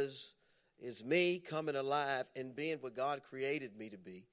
is, 0.00 0.34
is 0.80 1.04
me 1.04 1.38
coming 1.38 1.76
alive 1.76 2.24
and 2.34 2.54
being 2.54 2.78
what 2.78 2.96
God 2.96 3.22
created 3.28 3.76
me 3.76 3.90
to 3.90 3.98
be. 3.98 4.24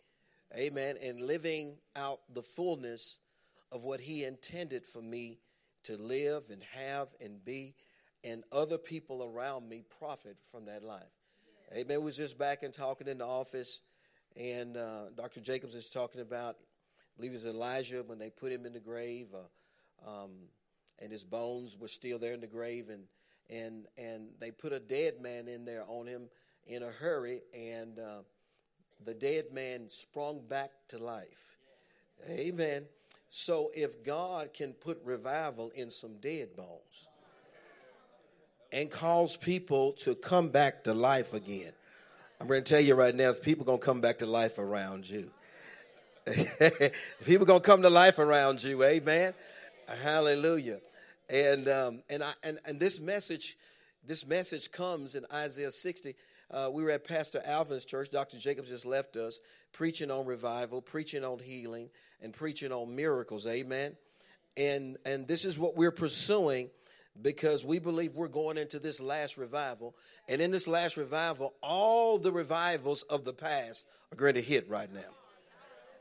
Amen. 0.57 0.95
And 1.01 1.21
living 1.21 1.75
out 1.95 2.21
the 2.33 2.41
fullness 2.41 3.17
of 3.71 3.83
what 3.83 3.99
He 3.99 4.23
intended 4.23 4.85
for 4.85 5.01
me 5.01 5.39
to 5.83 5.97
live 5.97 6.43
and 6.49 6.61
have 6.71 7.09
and 7.21 7.43
be, 7.43 7.75
and 8.23 8.43
other 8.51 8.77
people 8.77 9.23
around 9.23 9.67
me 9.67 9.83
profit 9.99 10.37
from 10.51 10.65
that 10.65 10.83
life. 10.83 11.03
Yeah. 11.71 11.79
Amen. 11.79 11.99
We 11.99 12.05
was 12.05 12.17
just 12.17 12.37
back 12.37 12.63
and 12.63 12.73
talking 12.73 13.07
in 13.07 13.19
the 13.19 13.25
office, 13.25 13.81
and 14.35 14.77
uh, 14.77 15.09
Dr. 15.15 15.41
Jacobs 15.41 15.75
is 15.75 15.89
talking 15.89 16.21
about, 16.21 16.55
I 16.59 17.17
believe 17.17 17.31
it 17.31 17.43
was 17.43 17.45
Elijah 17.45 18.03
when 18.03 18.19
they 18.19 18.29
put 18.29 18.51
him 18.51 18.65
in 18.65 18.73
the 18.73 18.79
grave, 18.79 19.27
uh, 19.33 20.09
um, 20.09 20.31
and 20.99 21.11
his 21.11 21.23
bones 21.23 21.77
were 21.77 21.87
still 21.87 22.19
there 22.19 22.33
in 22.33 22.41
the 22.41 22.47
grave, 22.47 22.89
and 22.89 23.03
and 23.49 23.85
and 23.97 24.29
they 24.39 24.51
put 24.51 24.73
a 24.73 24.79
dead 24.79 25.21
man 25.21 25.47
in 25.47 25.65
there 25.65 25.83
on 25.87 26.07
him 26.07 26.29
in 26.65 26.83
a 26.83 26.89
hurry, 26.89 27.41
and 27.53 27.99
uh, 27.99 28.19
the 29.05 29.13
dead 29.13 29.45
man 29.53 29.89
sprung 29.89 30.41
back 30.47 30.71
to 30.89 30.97
life. 30.97 31.57
Amen. 32.29 32.85
So 33.29 33.71
if 33.75 34.03
God 34.03 34.53
can 34.53 34.73
put 34.73 35.01
revival 35.03 35.71
in 35.75 35.91
some 35.91 36.17
dead 36.17 36.55
bones 36.55 37.07
and 38.71 38.89
cause 38.89 39.35
people 39.35 39.93
to 39.93 40.15
come 40.15 40.49
back 40.49 40.83
to 40.85 40.93
life 40.93 41.33
again, 41.33 41.71
I'm 42.39 42.47
going 42.47 42.63
to 42.63 42.69
tell 42.69 42.81
you 42.81 42.95
right 42.95 43.15
now, 43.15 43.33
people 43.33 43.65
going 43.65 43.79
to 43.79 43.85
come 43.85 44.01
back 44.01 44.19
to 44.19 44.25
life 44.25 44.59
around 44.59 45.09
you. 45.09 45.29
people 47.25 47.45
going 47.45 47.61
to 47.61 47.65
come 47.65 47.81
to 47.81 47.89
life 47.89 48.19
around 48.19 48.63
you. 48.63 48.83
Amen. 48.83 49.33
Hallelujah. 50.03 50.79
And 51.29 51.67
um, 51.67 52.03
and 52.09 52.23
I 52.23 52.33
and, 52.43 52.59
and 52.65 52.79
this 52.79 52.99
message, 52.99 53.57
this 54.05 54.25
message 54.25 54.71
comes 54.71 55.15
in 55.15 55.25
Isaiah 55.31 55.71
60. 55.71 56.15
Uh, 56.49 56.69
we 56.71 56.81
were 56.81 56.91
at 56.91 57.03
Pastor 57.03 57.41
Alvin's 57.45 57.83
church. 57.83 58.09
Dr. 58.09 58.37
Jacobs 58.37 58.69
just 58.69 58.85
left 58.85 59.17
us, 59.17 59.41
preaching 59.73 60.09
on 60.09 60.25
revival, 60.25 60.81
preaching 60.81 61.25
on 61.25 61.39
healing, 61.39 61.89
and 62.21 62.33
preaching 62.33 62.71
on 62.71 62.95
miracles. 62.95 63.45
Amen. 63.45 63.97
And 64.55 64.97
and 65.05 65.27
this 65.27 65.43
is 65.43 65.59
what 65.59 65.75
we're 65.75 65.91
pursuing 65.91 66.69
because 67.21 67.65
we 67.65 67.79
believe 67.79 68.15
we're 68.15 68.27
going 68.27 68.57
into 68.57 68.79
this 68.79 68.99
last 69.01 69.37
revival. 69.37 69.95
And 70.29 70.41
in 70.41 70.51
this 70.51 70.67
last 70.67 70.97
revival, 70.97 71.53
all 71.61 72.17
the 72.17 72.31
revivals 72.31 73.03
of 73.03 73.25
the 73.25 73.33
past 73.33 73.85
are 74.11 74.15
going 74.15 74.35
to 74.35 74.41
hit 74.41 74.69
right 74.69 74.91
now. 74.93 75.01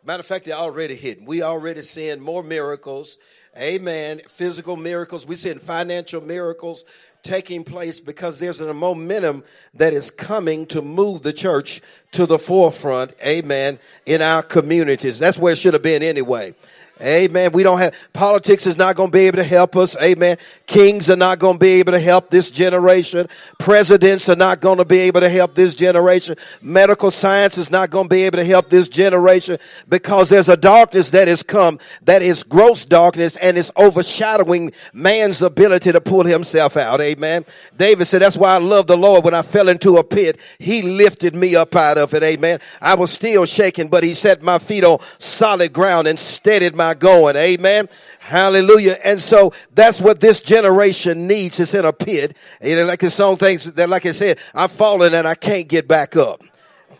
Matter 0.04 0.20
of 0.20 0.26
fact, 0.26 0.44
they're 0.44 0.54
already 0.54 0.94
hitting. 0.94 1.24
We 1.24 1.42
already 1.42 1.82
seeing 1.82 2.20
more 2.20 2.44
miracles. 2.44 3.18
Amen. 3.56 4.20
Physical 4.28 4.76
miracles. 4.76 5.26
We're 5.26 5.36
seeing 5.36 5.58
financial 5.58 6.20
miracles 6.20 6.84
taking 7.22 7.64
place 7.64 8.00
because 8.00 8.38
there's 8.38 8.60
a 8.60 8.72
momentum 8.72 9.42
that 9.74 9.92
is 9.92 10.10
coming 10.10 10.66
to 10.66 10.82
move 10.82 11.22
the 11.22 11.32
church 11.32 11.80
to 12.12 12.26
the 12.26 12.38
forefront. 12.38 13.12
Amen. 13.24 13.78
In 14.04 14.22
our 14.22 14.42
communities. 14.42 15.18
That's 15.18 15.38
where 15.38 15.54
it 15.54 15.58
should 15.58 15.74
have 15.74 15.82
been 15.82 16.02
anyway. 16.02 16.54
Amen. 17.02 17.52
We 17.52 17.62
don't 17.62 17.78
have, 17.78 17.94
politics 18.14 18.66
is 18.66 18.78
not 18.78 18.96
going 18.96 19.10
to 19.10 19.12
be 19.12 19.26
able 19.26 19.36
to 19.36 19.44
help 19.44 19.76
us. 19.76 19.96
Amen. 20.00 20.38
Kings 20.66 21.10
are 21.10 21.16
not 21.16 21.38
going 21.38 21.56
to 21.56 21.58
be 21.58 21.72
able 21.72 21.92
to 21.92 22.00
help 22.00 22.30
this 22.30 22.50
generation. 22.50 23.26
Presidents 23.58 24.30
are 24.30 24.36
not 24.36 24.62
going 24.62 24.78
to 24.78 24.84
be 24.86 25.00
able 25.00 25.20
to 25.20 25.28
help 25.28 25.54
this 25.54 25.74
generation. 25.74 26.36
Medical 26.62 27.10
science 27.10 27.58
is 27.58 27.70
not 27.70 27.90
going 27.90 28.06
to 28.06 28.08
be 28.08 28.22
able 28.22 28.38
to 28.38 28.46
help 28.46 28.70
this 28.70 28.88
generation 28.88 29.58
because 29.90 30.30
there's 30.30 30.48
a 30.48 30.56
darkness 30.56 31.10
that 31.10 31.28
has 31.28 31.42
come 31.42 31.78
that 32.04 32.22
is 32.22 32.42
gross 32.42 32.86
darkness 32.86 33.36
and 33.46 33.56
it's 33.56 33.70
overshadowing 33.76 34.72
man's 34.92 35.40
ability 35.40 35.92
to 35.92 36.00
pull 36.00 36.24
himself 36.24 36.76
out. 36.76 37.00
Amen. 37.00 37.44
David 37.76 38.06
said, 38.06 38.20
that's 38.20 38.36
why 38.36 38.54
I 38.54 38.58
love 38.58 38.88
the 38.88 38.96
Lord. 38.96 39.24
When 39.24 39.34
I 39.34 39.42
fell 39.42 39.68
into 39.68 39.96
a 39.98 40.04
pit, 40.04 40.40
he 40.58 40.82
lifted 40.82 41.36
me 41.36 41.54
up 41.54 41.76
out 41.76 41.96
of 41.96 42.12
it. 42.12 42.24
Amen. 42.24 42.58
I 42.80 42.94
was 42.94 43.12
still 43.12 43.46
shaking, 43.46 43.88
but 43.88 44.02
he 44.02 44.14
set 44.14 44.42
my 44.42 44.58
feet 44.58 44.82
on 44.82 44.98
solid 45.18 45.72
ground 45.72 46.08
and 46.08 46.18
steadied 46.18 46.74
my 46.74 46.94
going? 46.94 47.36
Amen. 47.36 47.88
Hallelujah. 48.18 48.98
And 49.04 49.22
so 49.22 49.52
that's 49.72 50.00
what 50.00 50.20
this 50.20 50.40
generation 50.40 51.28
needs. 51.28 51.60
It's 51.60 51.74
in 51.74 51.84
a 51.84 51.92
pit. 51.92 52.36
And 52.60 52.88
like 52.88 53.00
the 53.00 53.10
song 53.10 53.36
things 53.36 53.64
that, 53.64 53.88
like 53.88 54.06
I 54.06 54.12
said, 54.12 54.38
I've 54.54 54.72
fallen 54.72 55.14
and 55.14 55.28
I 55.28 55.36
can't 55.36 55.68
get 55.68 55.86
back 55.86 56.16
up. 56.16 56.42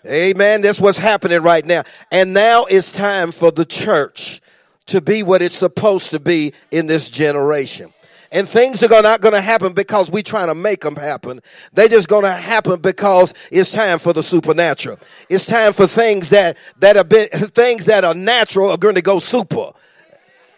Amen. 0.07 0.61
That's 0.61 0.79
what's 0.79 0.99
happening 0.99 1.43
right 1.43 1.67
now. 1.67 1.83
And 2.13 2.33
now 2.33 2.67
it's 2.67 2.93
time 2.93 3.33
for 3.33 3.51
the 3.51 3.65
church 3.65 4.41
to 4.87 5.01
be 5.01 5.23
what 5.23 5.43
it's 5.43 5.57
supposed 5.57 6.11
to 6.11 6.21
be 6.21 6.53
in 6.71 6.87
this 6.87 7.09
generation. 7.09 7.93
And 8.33 8.49
things 8.49 8.83
are 8.83 9.03
not 9.03 9.21
going 9.21 9.35
to 9.35 9.41
happen 9.41 9.73
because 9.73 10.11
we're 10.11 10.23
trying 10.23 10.49
to 10.49 10.55
make 10.55 10.81
them 10.81 10.97
happen. 10.97 11.41
They're 11.73 11.89
just 11.89 12.09
going 12.09 12.25
to 12.25 12.33
happen 12.33 12.81
because 12.81 13.33
it's 13.51 13.73
time 13.73 13.99
for 13.99 14.13
the 14.13 14.23
supernatural. 14.23 14.99
It's 15.29 15.47
time 15.47 15.73
for 15.73 15.87
things 15.87 16.31
that, 16.31 16.57
that 16.79 16.97
have 16.97 17.09
been, 17.09 17.29
things 17.31 17.87
that 17.87 18.05
are 18.05 18.15
natural 18.15 18.71
are 18.71 18.79
going 18.79 18.97
to 18.97 19.03
go 19.03 19.21
super. 19.21 19.73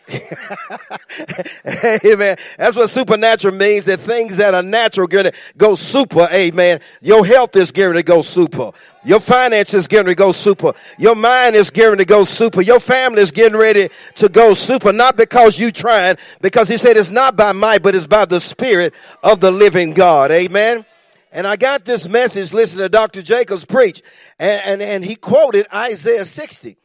amen. 2.05 2.37
That's 2.57 2.77
what 2.77 2.89
supernatural 2.91 3.55
means. 3.55 3.85
That 3.85 4.01
things 4.01 4.39
that 4.39 4.55
are 4.55 4.63
natural 4.63 5.05
are 5.05 5.25
to 5.25 5.33
go 5.57 5.75
super. 5.75 6.27
Amen. 6.33 6.81
Your 7.03 7.27
health 7.27 7.57
is 7.57 7.73
going 7.73 7.95
to 7.95 8.03
go 8.03 8.23
super. 8.23 8.73
Your 9.05 9.21
finances 9.21 9.87
going 9.87 10.07
to 10.07 10.15
go 10.15 10.33
super. 10.33 10.73
Your 10.99 11.15
mind 11.15 11.57
is 11.57 11.71
going 11.71 11.99
to 11.99 12.05
go 12.05 12.25
super. 12.25 12.63
Your 12.63 12.81
family 12.81 13.21
is 13.21 13.31
getting 13.31 13.59
ready 13.59 13.91
to 14.17 14.29
go 14.29 14.55
super. 14.55 14.93
Not 14.93 15.17
because 15.17 15.59
you 15.59 15.71
trying, 15.71 16.17
because 16.41 16.69
he 16.69 16.77
said 16.79 16.97
it's 16.97 17.11
not 17.11 17.37
by 17.37 17.53
might, 17.53 17.83
but 17.83 17.95
it's 17.95 18.07
by 18.07 18.25
the 18.25 18.41
spirit 18.41 18.95
of 19.23 19.41
the 19.41 19.51
living 19.51 19.93
God. 19.93 20.31
Amen. 20.31 20.85
And 21.31 21.47
I 21.47 21.57
got 21.57 21.85
this 21.85 22.09
message 22.09 22.55
listening 22.55 22.85
to 22.85 22.89
Dr. 22.89 23.21
Jacobs 23.21 23.67
preach, 23.67 24.03
and, 24.39 24.63
and, 24.65 24.83
and 24.83 25.05
he 25.05 25.15
quoted 25.15 25.67
Isaiah 25.73 26.25
60 26.25 26.79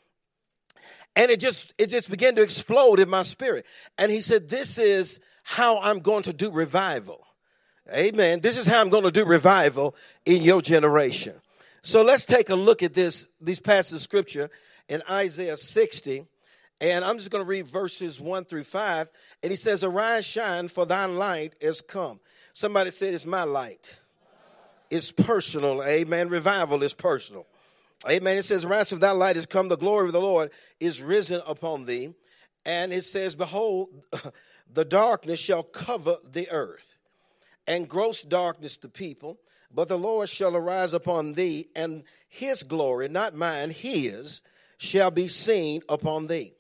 and 1.16 1.32
it 1.32 1.40
just 1.40 1.74
it 1.78 1.88
just 1.88 2.10
began 2.10 2.36
to 2.36 2.42
explode 2.42 3.00
in 3.00 3.10
my 3.10 3.24
spirit. 3.24 3.66
And 3.98 4.12
he 4.12 4.22
said 4.22 4.50
this 4.50 4.78
is 4.78 5.20
how 5.44 5.80
i'm 5.82 6.00
going 6.00 6.24
to 6.24 6.34
do 6.34 6.52
revival. 6.52 7.26
Amen. 7.94 8.40
This 8.42 8.58
is 8.58 8.66
how 8.66 8.82
i'm 8.82 8.90
going 8.90 9.04
to 9.04 9.12
do 9.12 9.26
revival 9.26 9.96
in 10.26 10.42
your 10.42 10.62
generation. 10.62 11.36
So 11.82 12.02
let's 12.02 12.26
take 12.26 12.50
a 12.50 12.56
look 12.56 12.82
at 12.82 12.94
this 12.94 13.28
these 13.42 13.60
passages 13.60 13.94
of 13.94 14.02
scripture 14.02 14.50
in 14.90 15.02
isaiah 15.10 15.58
60 15.58 16.26
and 16.82 17.06
i'm 17.06 17.18
just 17.18 17.32
going 17.32 17.44
to 17.44 17.48
read 17.48 17.68
verses 17.68 18.20
1 18.20 18.46
through 18.46 18.66
5 18.66 19.10
and 19.42 19.52
he 19.52 19.56
says 19.56 19.84
arise 19.84 20.26
shine 20.26 20.68
for 20.68 20.86
thy 20.86 21.06
light 21.06 21.56
is 21.62 21.82
come. 21.82 22.20
Somebody 22.54 22.92
said 22.92 23.14
it's 23.14 23.26
my 23.26 23.44
light. 23.44 24.00
It's 24.90 25.12
personal. 25.12 25.84
Amen. 25.84 26.30
Revival 26.30 26.84
is 26.84 26.94
personal 26.94 27.48
Amen. 28.10 28.38
It 28.38 28.44
says, 28.44 28.66
Rise 28.66 28.92
of 28.92 29.00
thy 29.00 29.12
light 29.12 29.38
is 29.38 29.46
come, 29.46 29.70
the 29.70 29.78
glory 29.78 30.08
of 30.08 30.14
the 30.14 30.22
Lord 30.22 30.52
is 30.80 31.02
risen 31.02 31.42
upon 31.46 31.86
thee. 31.86 32.14
And 32.66 32.92
it 32.92 33.04
says, 33.04 33.36
Behold, 33.36 33.90
the 34.74 34.86
darkness 34.86 35.40
shall 35.40 35.64
cover 35.64 36.18
the 36.30 36.50
earth, 36.52 36.98
and 37.68 37.88
gross 37.88 38.24
darkness 38.24 38.78
the 38.78 38.90
people. 38.90 39.40
But 39.74 39.88
the 39.88 39.98
Lord 39.98 40.30
shall 40.30 40.56
arise 40.56 40.94
upon 40.94 41.34
thee, 41.34 41.70
and 41.76 42.04
his 42.30 42.62
glory, 42.64 43.10
not 43.10 43.36
mine, 43.36 43.72
his, 43.72 44.42
shall 44.78 45.10
be 45.10 45.28
seen 45.28 45.82
upon 45.90 46.28
thee. 46.28 46.54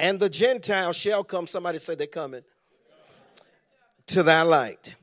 And 0.00 0.18
the 0.18 0.28
Gentiles 0.28 0.96
shall 0.96 1.22
come, 1.22 1.46
somebody 1.46 1.78
say 1.78 1.94
they're 1.94 2.06
coming, 2.08 2.42
to 4.08 4.22
thy 4.22 4.42
light, 4.42 4.96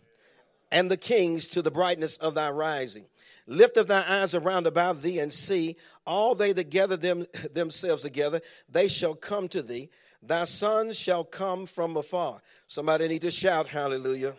and 0.72 0.92
the 0.92 0.98
kings 0.98 1.48
to 1.48 1.62
the 1.62 1.72
brightness 1.72 2.18
of 2.18 2.36
thy 2.36 2.50
rising. 2.50 3.06
Lift 3.48 3.78
up 3.78 3.88
thy 3.88 4.04
eyes 4.08 4.36
around 4.36 4.68
about 4.68 5.02
thee 5.02 5.20
and 5.20 5.32
see 5.32 5.76
all 6.06 6.36
they 6.36 6.54
that 6.54 6.70
gather 6.70 6.98
them, 6.98 7.26
themselves 7.54 8.04
together, 8.04 8.42
they 8.70 8.88
shall 8.88 9.16
come 9.16 9.48
to 9.50 9.62
thee. 9.62 9.90
Thy 10.24 10.46
sons 10.46 10.98
shall 10.98 11.24
come 11.24 11.66
from 11.66 11.98
afar. 11.98 12.42
Somebody 12.68 13.08
need 13.08 13.22
to 13.22 13.32
shout 13.32 13.68
hallelujah. 13.68 14.36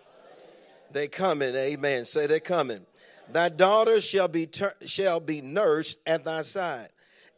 They 0.92 1.08
coming, 1.08 1.54
amen. 1.54 2.04
Say 2.04 2.26
they're 2.26 2.38
coming. 2.38 2.86
Thy 3.30 3.48
daughters 3.48 4.04
shall 4.04 4.28
be 4.28 4.46
ter- 4.46 4.74
shall 4.84 5.18
be 5.18 5.40
nursed 5.40 5.98
at 6.06 6.24
thy 6.24 6.42
side. 6.42 6.90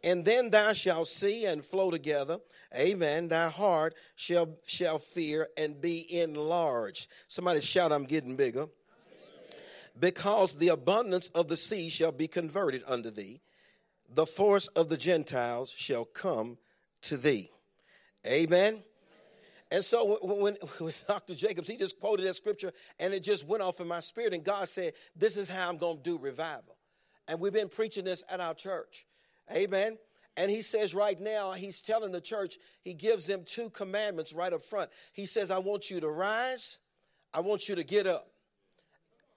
And 0.02 0.24
then 0.24 0.50
thou 0.50 0.72
shalt 0.74 1.08
see 1.08 1.46
and 1.46 1.64
flow 1.64 1.90
together. 1.90 2.38
Amen. 2.76 3.28
Thy 3.28 3.48
heart 3.48 3.94
shall 4.16 4.58
shall 4.66 4.98
fear 4.98 5.48
and 5.56 5.80
be 5.80 6.20
enlarged. 6.20 7.06
Somebody 7.28 7.60
shout, 7.60 7.92
I'm 7.92 8.04
getting 8.04 8.36
bigger 8.36 8.66
because 9.98 10.56
the 10.56 10.68
abundance 10.68 11.28
of 11.28 11.48
the 11.48 11.56
sea 11.56 11.88
shall 11.88 12.12
be 12.12 12.28
converted 12.28 12.82
unto 12.86 13.10
thee, 13.10 13.40
the 14.12 14.26
force 14.26 14.66
of 14.68 14.88
the 14.88 14.96
Gentiles 14.96 15.72
shall 15.76 16.04
come 16.04 16.58
to 17.02 17.16
thee. 17.16 17.50
Amen. 18.26 18.82
And 19.70 19.84
so 19.84 20.18
when, 20.22 20.54
when, 20.78 20.92
Dr. 21.06 21.34
Jacobs, 21.34 21.68
he 21.68 21.76
just 21.76 21.98
quoted 22.00 22.26
that 22.26 22.36
scripture 22.36 22.72
and 22.98 23.14
it 23.14 23.22
just 23.22 23.46
went 23.46 23.62
off 23.62 23.80
in 23.80 23.88
my 23.88 24.00
spirit. 24.00 24.32
And 24.32 24.44
God 24.44 24.68
said, 24.68 24.94
This 25.16 25.36
is 25.36 25.48
how 25.48 25.68
I'm 25.68 25.78
going 25.78 25.98
to 25.98 26.02
do 26.02 26.18
revival. 26.18 26.76
And 27.28 27.40
we've 27.40 27.52
been 27.52 27.68
preaching 27.68 28.04
this 28.04 28.24
at 28.28 28.40
our 28.40 28.54
church. 28.54 29.06
Amen. 29.52 29.98
And 30.36 30.50
he 30.50 30.62
says 30.62 30.94
right 30.94 31.18
now, 31.20 31.52
he's 31.52 31.80
telling 31.80 32.12
the 32.12 32.20
church, 32.20 32.58
he 32.82 32.92
gives 32.92 33.26
them 33.26 33.44
two 33.44 33.70
commandments 33.70 34.32
right 34.32 34.52
up 34.52 34.62
front. 34.62 34.90
He 35.12 35.26
says, 35.26 35.50
I 35.50 35.58
want 35.58 35.90
you 35.90 36.00
to 36.00 36.08
rise, 36.08 36.78
I 37.32 37.40
want 37.40 37.68
you 37.68 37.76
to 37.76 37.84
get 37.84 38.06
up 38.06 38.28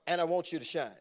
and 0.08 0.20
I 0.20 0.24
want 0.24 0.52
you 0.52 0.60
to 0.60 0.66
shine. 0.66 0.92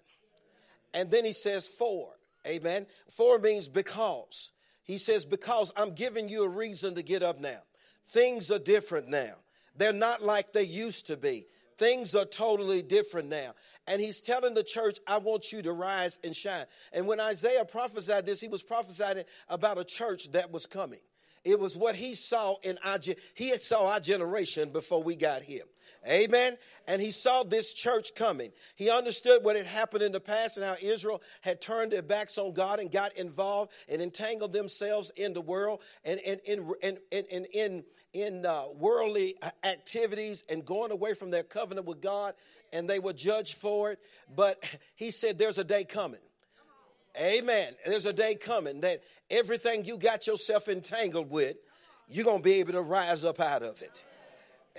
And 0.93 1.11
then 1.11 1.25
he 1.25 1.33
says, 1.33 1.69
for. 1.69 2.13
Amen. 2.47 2.87
For 3.09 3.39
means 3.39 3.69
because. 3.69 4.53
He 4.83 4.99
says, 4.99 5.25
because 5.25 5.73
I'm 5.77 5.95
giving 5.95 6.29
you 6.29 6.45
a 6.45 6.49
reason 6.49 6.95
to 6.95 7.03
get 7.03 7.23
up 7.23 7.41
now. 7.41 7.61
Things 8.05 8.51
are 8.51 8.59
different 8.59 9.09
now. 9.09 9.35
They're 9.77 9.93
not 9.93 10.23
like 10.23 10.53
they 10.53 10.63
used 10.63 11.07
to 11.09 11.17
be. 11.17 11.47
Things 11.77 12.15
are 12.15 12.25
totally 12.25 12.83
different 12.83 13.29
now. 13.29 13.55
And 13.87 14.01
he's 14.01 14.21
telling 14.21 14.55
the 14.55 14.63
church, 14.63 14.99
I 15.07 15.19
want 15.19 15.53
you 15.53 15.61
to 15.63 15.73
rise 15.73 16.19
and 16.25 16.35
shine. 16.35 16.65
And 16.93 17.07
when 17.07 17.21
Isaiah 17.21 17.65
prophesied 17.65 18.27
this, 18.27 18.41
he 18.41 18.49
was 18.49 18.63
prophesying 18.63 19.25
about 19.49 19.79
a 19.79 19.85
church 19.85 20.33
that 20.33 20.51
was 20.51 20.67
coming. 20.67 21.01
It 21.47 21.61
was 21.61 21.77
what 21.77 21.95
he 21.95 22.17
saw 22.17 22.57
in 22.65 22.77
our 22.85 22.99
he 23.35 23.57
saw 23.57 23.93
our 23.93 24.01
generation 24.01 24.71
before 24.71 25.01
we 25.01 25.15
got 25.15 25.43
here. 25.43 25.63
Amen. 26.09 26.57
And 26.89 27.01
he 27.01 27.13
saw 27.13 27.45
this 27.45 27.73
church 27.73 28.15
coming. 28.17 28.51
He 28.75 28.91
understood 28.91 29.45
what 29.45 29.55
had 29.55 29.67
happened 29.67 30.03
in 30.03 30.11
the 30.11 30.21
past 30.21 30.57
and 30.57 30.67
how 30.67 30.75
Israel 30.81 31.23
had 31.43 31.61
turned 31.61 31.93
their 31.93 32.03
backs 32.03 32.37
on 32.37 32.53
God 32.53 32.81
and 32.81 32.91
got 32.91 33.17
involved 33.17 33.71
and 33.89 34.03
entangled 34.03 34.53
themselves 34.53 35.13
in 35.15 35.33
the 35.33 35.41
world 35.41 35.83
and 36.05 36.19
in 36.21 36.41
in 36.45 36.77
in 36.83 36.99
in 37.13 37.45
in, 37.53 37.85
in 38.13 38.45
uh, 38.45 38.65
worldly 38.75 39.37
activities 39.63 40.43
and 40.49 40.67
going 40.67 40.91
away 40.91 41.15
from 41.15 41.31
their 41.31 41.45
covenant 41.45 41.87
with 41.87 42.01
God, 42.01 42.35
and 42.73 42.91
they 42.91 42.99
were 42.99 43.13
judged 43.13 43.55
for 43.55 43.93
it. 43.93 44.01
But 44.35 44.65
he 44.97 45.13
said, 45.13 45.39
"There's 45.39 45.59
a 45.59 45.65
day 45.65 45.85
coming." 45.85 46.21
Amen. 47.19 47.75
There's 47.85 48.07
a 48.07 48.13
day 48.13 48.35
coming 48.35 48.81
that 48.81 49.03
everything 49.31 49.85
you 49.85 49.97
got 49.97 50.27
yourself 50.27 50.69
entangled 50.69 51.31
with, 51.31 51.57
you're 52.09 52.25
going 52.25 52.39
to 52.39 52.43
be 52.43 52.55
able 52.55 52.73
to 52.73 52.83
rise 52.83 53.25
up 53.25 53.41
out 53.41 53.63
of 53.63 53.83
it. 53.83 54.05